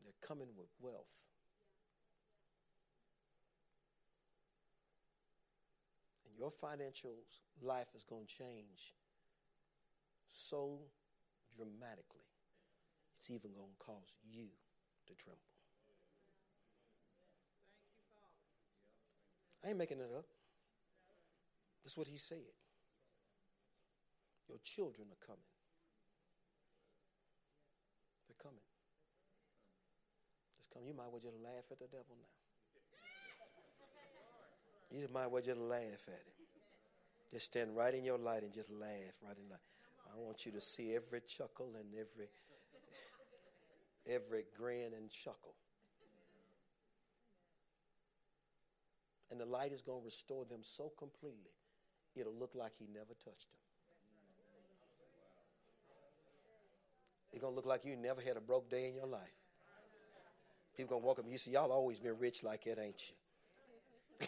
They're 0.05 0.13
coming 0.23 0.47
with 0.57 0.69
wealth. 0.81 1.11
And 6.25 6.39
your 6.39 6.53
financial 6.53 7.17
life 7.61 7.89
is 7.97 8.05
going 8.05 8.25
to 8.25 8.33
change 8.33 8.95
so 10.31 10.79
dramatically, 11.57 12.31
it's 13.19 13.29
even 13.29 13.51
going 13.51 13.71
to 13.77 13.85
cause 13.85 14.15
you 14.23 14.47
to 15.09 15.15
tremble. 15.17 15.41
I 19.65 19.71
ain't 19.71 19.77
making 19.77 19.99
it 19.99 20.11
up. 20.17 20.27
That's 21.83 21.97
what 21.97 22.07
he 22.07 22.17
said. 22.17 22.55
Your 24.49 24.59
children 24.63 25.09
are 25.11 25.27
coming. 25.27 25.51
They're 28.31 28.43
coming. 28.43 28.63
Just 30.55 30.60
come. 30.73 30.83
You 30.87 30.95
might 30.95 31.11
well 31.11 31.21
just 31.21 31.39
laugh 31.43 31.65
at 31.71 31.79
the 31.79 31.87
devil 31.87 32.17
now. 32.19 32.31
You 34.91 35.07
might 35.13 35.31
well 35.31 35.43
just 35.43 35.61
laugh 35.61 36.03
at 36.09 36.25
him. 36.27 36.39
Just 37.31 37.47
stand 37.47 37.77
right 37.77 37.95
in 37.95 38.05
your 38.05 38.19
light 38.19 38.43
and 38.43 38.53
just 38.53 38.71
laugh 38.71 39.15
right 39.23 39.37
in 39.39 39.49
light. 39.49 39.61
I 40.13 40.19
want 40.19 40.45
you 40.45 40.53
to 40.53 40.61
see 40.61 40.95
every 40.95 41.21
chuckle 41.21 41.71
and 41.79 41.95
every 41.95 42.27
every 44.09 44.45
grin 44.57 44.93
and 44.97 45.11
chuckle. 45.11 45.55
And 49.31 49.39
the 49.39 49.47
light 49.47 49.73
is 49.73 49.81
going 49.81 50.01
to 50.01 50.05
restore 50.05 50.45
them 50.45 50.61
so 50.63 50.91
completely, 50.99 51.55
it'll 52.17 52.35
look 52.35 52.51
like 52.55 52.73
he 52.79 52.87
never 52.93 53.15
touched 53.25 53.53
them. 53.53 53.61
It's 57.33 57.41
going 57.41 57.53
to 57.53 57.57
look 57.57 57.67
like 57.67 57.85
you 57.85 57.95
never 57.95 58.21
had 58.21 58.37
a 58.37 58.41
broke 58.41 58.69
day 58.69 58.89
in 58.89 58.95
your 58.97 59.07
life. 59.07 59.40
People 60.81 61.11
up 61.11 61.19
and 61.19 61.31
you 61.31 61.37
say, 61.37 61.51
Y'all 61.51 61.71
always 61.73 61.99
been 61.99 62.19
rich 62.19 62.43
like 62.43 62.65
that, 62.65 62.79
ain't 62.79 63.03
you? 64.21 64.27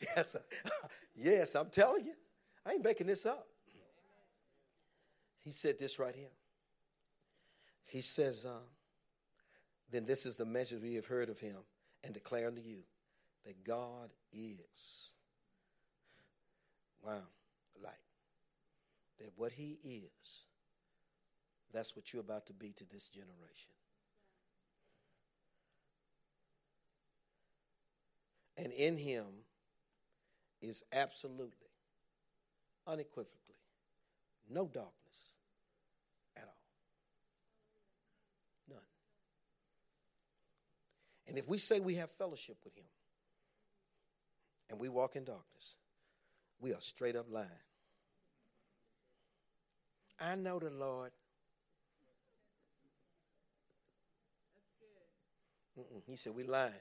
yes, 0.16 0.36
yes, 1.14 1.54
I'm 1.54 1.68
telling 1.70 2.04
you. 2.06 2.14
I 2.66 2.72
ain't 2.72 2.82
making 2.82 3.06
this 3.06 3.24
up. 3.24 3.46
He 5.44 5.52
said 5.52 5.78
this 5.78 6.00
right 6.00 6.14
here. 6.14 6.32
He 7.84 8.00
says, 8.00 8.44
uh, 8.44 8.64
Then 9.92 10.06
this 10.06 10.26
is 10.26 10.34
the 10.34 10.44
message 10.44 10.82
we 10.82 10.94
have 10.94 11.06
heard 11.06 11.28
of 11.28 11.38
him 11.38 11.58
and 12.02 12.12
declare 12.12 12.48
unto 12.48 12.60
you 12.60 12.78
that 13.46 13.62
God 13.62 14.10
is. 14.32 15.12
Wow, 17.06 17.22
light. 17.80 17.92
That 19.20 19.30
what 19.36 19.52
he 19.52 19.78
is, 19.84 20.46
that's 21.72 21.94
what 21.94 22.12
you're 22.12 22.22
about 22.22 22.46
to 22.46 22.52
be 22.52 22.72
to 22.72 22.84
this 22.92 23.06
generation. 23.06 23.70
And 28.58 28.72
in 28.72 28.96
him 28.96 29.24
is 30.60 30.82
absolutely, 30.92 31.70
unequivocally, 32.86 33.36
no 34.50 34.64
darkness 34.64 34.92
at 36.36 36.42
all. 36.42 36.64
None. 38.68 38.78
And 41.28 41.38
if 41.38 41.48
we 41.48 41.58
say 41.58 41.78
we 41.78 41.94
have 41.94 42.10
fellowship 42.10 42.56
with 42.64 42.76
him 42.76 42.84
and 44.70 44.80
we 44.80 44.88
walk 44.88 45.14
in 45.14 45.22
darkness, 45.22 45.76
we 46.58 46.72
are 46.72 46.80
straight 46.80 47.14
up 47.14 47.26
lying. 47.30 47.48
I 50.20 50.34
know 50.34 50.58
the 50.58 50.70
Lord. 50.70 51.12
Mm-mm. 55.78 56.02
He 56.08 56.16
said, 56.16 56.34
We 56.34 56.42
lying. 56.42 56.72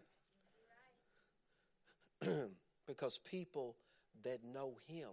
because 2.88 3.20
people 3.20 3.76
that 4.24 4.39
know 4.43 4.78
him 4.88 5.09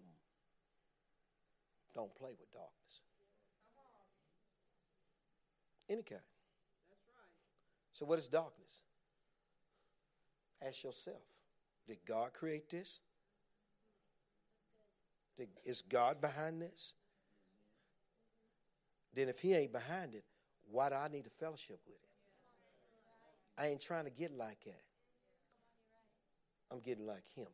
don't 1.95 2.15
play 2.15 2.31
with 2.39 2.51
darkness. 2.53 3.01
Any 5.89 6.03
kind. 6.03 6.21
So, 7.93 8.07
what 8.07 8.19
is 8.19 8.27
darkness? 8.27 8.81
Ask 10.67 10.83
yourself 10.83 11.23
Did 11.87 11.99
God 12.07 12.33
create 12.33 12.71
this? 12.71 13.01
Did, 15.37 15.49
is 15.65 15.83
God 15.83 16.21
behind 16.21 16.63
this? 16.63 16.95
then 19.15 19.29
if 19.29 19.39
he 19.39 19.55
ain't 19.55 19.73
behind 19.73 20.15
it, 20.15 20.25
why 20.71 20.89
do 20.89 20.97
I 20.97 21.09
need 21.09 21.25
to 21.25 21.31
fellowship 21.31 21.79
with 21.87 21.97
it? 21.97 23.63
I 23.63 23.69
ain't 23.69 23.81
trying 23.81 24.05
to 24.05 24.11
get 24.11 24.37
like 24.37 24.59
that. 24.65 24.83
I'm 26.75 26.81
getting 26.81 27.07
like 27.07 27.23
him. 27.37 27.47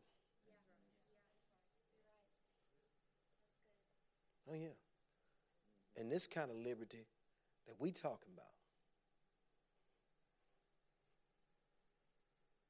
Oh 4.51 4.55
yeah. 4.55 4.69
And 5.99 6.11
this 6.11 6.27
kind 6.27 6.51
of 6.51 6.57
liberty 6.57 7.07
that 7.67 7.75
we 7.79 7.91
talking 7.91 8.33
about. 8.33 8.47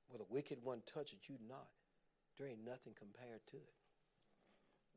Where 0.08 0.18
the 0.18 0.24
wicked 0.28 0.58
one 0.64 0.82
touches 0.92 1.20
you 1.28 1.36
not, 1.48 1.68
there 2.36 2.48
ain't 2.48 2.64
nothing 2.64 2.94
compared 2.98 3.46
to 3.52 3.56
it. 3.56 3.74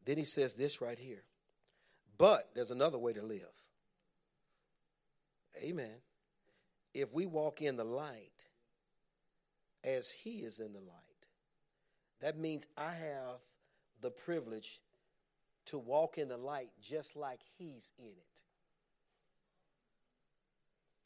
Then 0.05 0.17
he 0.17 0.25
says 0.25 0.55
this 0.55 0.81
right 0.81 0.97
here. 0.97 1.23
But 2.17 2.49
there's 2.55 2.71
another 2.71 2.97
way 2.97 3.13
to 3.13 3.21
live. 3.21 3.41
Amen. 5.61 5.97
If 6.95 7.13
we 7.13 7.27
walk 7.27 7.61
in 7.61 7.77
the 7.77 7.83
light 7.83 8.47
as 9.83 10.09
he 10.09 10.37
is 10.39 10.57
in 10.57 10.73
the 10.73 10.79
light, 10.79 11.12
that 12.23 12.37
means 12.37 12.65
I 12.77 12.93
have 12.93 13.41
the 14.01 14.09
privilege 14.09 14.79
to 15.65 15.77
walk 15.77 16.17
in 16.17 16.29
the 16.29 16.37
light 16.37 16.69
just 16.81 17.17
like 17.17 17.41
he's 17.57 17.91
in 17.99 18.05
it. 18.05 18.41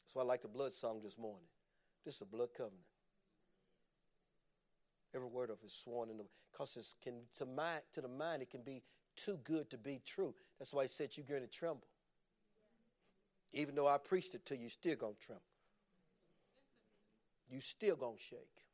That's 0.04 0.14
why 0.14 0.22
I 0.22 0.24
like 0.24 0.42
the 0.42 0.48
blood 0.48 0.74
song 0.74 1.00
this 1.02 1.18
morning. 1.18 1.48
This 2.04 2.16
is 2.16 2.20
a 2.20 2.24
blood 2.24 2.50
covenant. 2.56 2.84
Every 5.12 5.26
word 5.26 5.50
of 5.50 5.58
it 5.62 5.66
is 5.66 5.72
sworn 5.72 6.08
in 6.08 6.18
the 6.18 6.24
because 6.52 6.76
it 6.76 6.86
can 7.02 7.14
to 7.38 7.46
mind 7.46 7.82
to 7.94 8.00
the 8.00 8.08
mind 8.08 8.42
it 8.42 8.50
can 8.50 8.62
be 8.62 8.82
too 9.16 9.38
good 9.42 9.68
to 9.70 9.78
be 9.78 10.00
true. 10.06 10.34
That's 10.58 10.72
why 10.72 10.84
he 10.84 10.88
said 10.88 11.10
you're 11.16 11.40
to 11.40 11.46
tremble. 11.48 11.88
Even 13.52 13.74
though 13.74 13.88
I 13.88 13.98
preached 13.98 14.34
it 14.34 14.46
to 14.46 14.56
you, 14.56 14.68
still 14.68 14.96
gonna 14.96 15.14
tremble. 15.20 15.42
You 17.50 17.60
still 17.60 17.96
gonna 17.96 18.18
shake. 18.18 18.67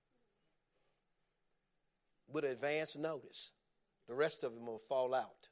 With 2.32 2.44
advance 2.44 2.96
notice. 2.96 3.52
The 4.08 4.14
rest 4.14 4.44
of 4.44 4.54
them 4.54 4.66
will 4.66 4.78
fall 4.78 5.14
out. 5.14 5.48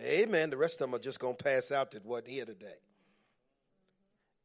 Amen. 0.00 0.50
The 0.50 0.56
rest 0.56 0.80
of 0.80 0.86
them 0.86 0.94
are 0.94 1.02
just 1.02 1.20
gonna 1.20 1.34
pass 1.34 1.70
out 1.70 1.90
that 1.92 2.04
wasn't 2.04 2.28
here 2.28 2.44
today. 2.44 2.78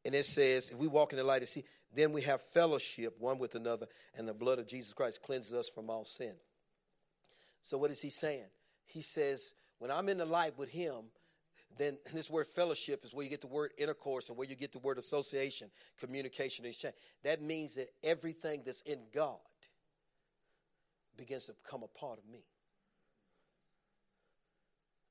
And 0.06 0.16
it 0.16 0.26
says, 0.26 0.70
if 0.70 0.78
we 0.78 0.88
walk 0.88 1.12
in 1.12 1.18
the 1.18 1.24
light 1.24 1.42
of 1.42 1.50
see, 1.50 1.66
then 1.94 2.14
we 2.14 2.22
have 2.22 2.42
fellowship 2.42 3.16
one 3.20 3.40
with 3.40 3.56
another, 3.56 3.88
and 4.16 4.28
the 4.28 4.34
blood 4.34 4.60
of 4.60 4.68
Jesus 4.68 4.94
Christ 4.94 5.22
cleanses 5.24 5.54
us 5.54 5.68
from 5.68 5.90
all 5.90 6.06
sin. 6.06 6.34
So 7.64 7.78
what 7.78 7.92
is 7.92 8.00
he 8.00 8.10
saying? 8.10 8.46
He 8.86 9.02
says, 9.02 9.52
when 9.80 9.92
I'm 9.92 10.08
in 10.10 10.18
the 10.18 10.26
light 10.26 10.58
with 10.58 10.70
him, 10.70 11.06
then 11.78 11.98
this 12.14 12.30
word 12.30 12.48
fellowship 12.48 13.06
is 13.06 13.14
where 13.14 13.24
you 13.24 13.30
get 13.30 13.42
the 13.42 13.48
word 13.48 13.72
intercourse 13.78 14.30
and 14.30 14.38
where 14.38 14.48
you 14.48 14.56
get 14.56 14.72
the 14.72 14.80
word 14.80 14.98
association, 14.98 15.70
communication, 16.00 16.66
exchange. 16.66 16.96
That 17.24 17.42
means 17.42 17.76
that 17.76 17.90
everything 18.04 18.64
that's 18.66 18.82
in 18.82 19.00
God 19.14 19.38
begins 21.20 21.46
to 21.46 21.54
become 21.54 21.84
a 21.84 22.00
part 22.00 22.18
of 22.18 22.26
me. 22.32 22.40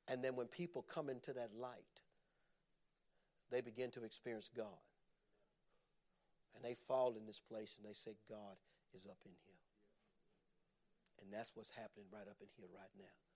And 0.08 0.24
then 0.24 0.36
when 0.36 0.46
people 0.46 0.82
come 0.82 1.10
into 1.10 1.34
that 1.34 1.50
light, 1.54 2.00
they 3.50 3.60
begin 3.60 3.90
to 3.92 4.04
experience 4.04 4.48
God. 4.56 4.80
And 6.56 6.64
they 6.64 6.74
fall 6.74 7.14
in 7.18 7.26
this 7.26 7.38
place 7.38 7.76
and 7.76 7.86
they 7.86 7.94
say, 7.94 8.16
God 8.28 8.56
is 8.96 9.04
up 9.04 9.18
in 9.26 9.32
here. 9.44 9.60
And 11.22 11.32
that's 11.32 11.52
what's 11.54 11.70
happening 11.70 12.06
right 12.10 12.26
up 12.26 12.40
in 12.40 12.48
here 12.56 12.68
right 12.74 12.90
now. 12.98 13.27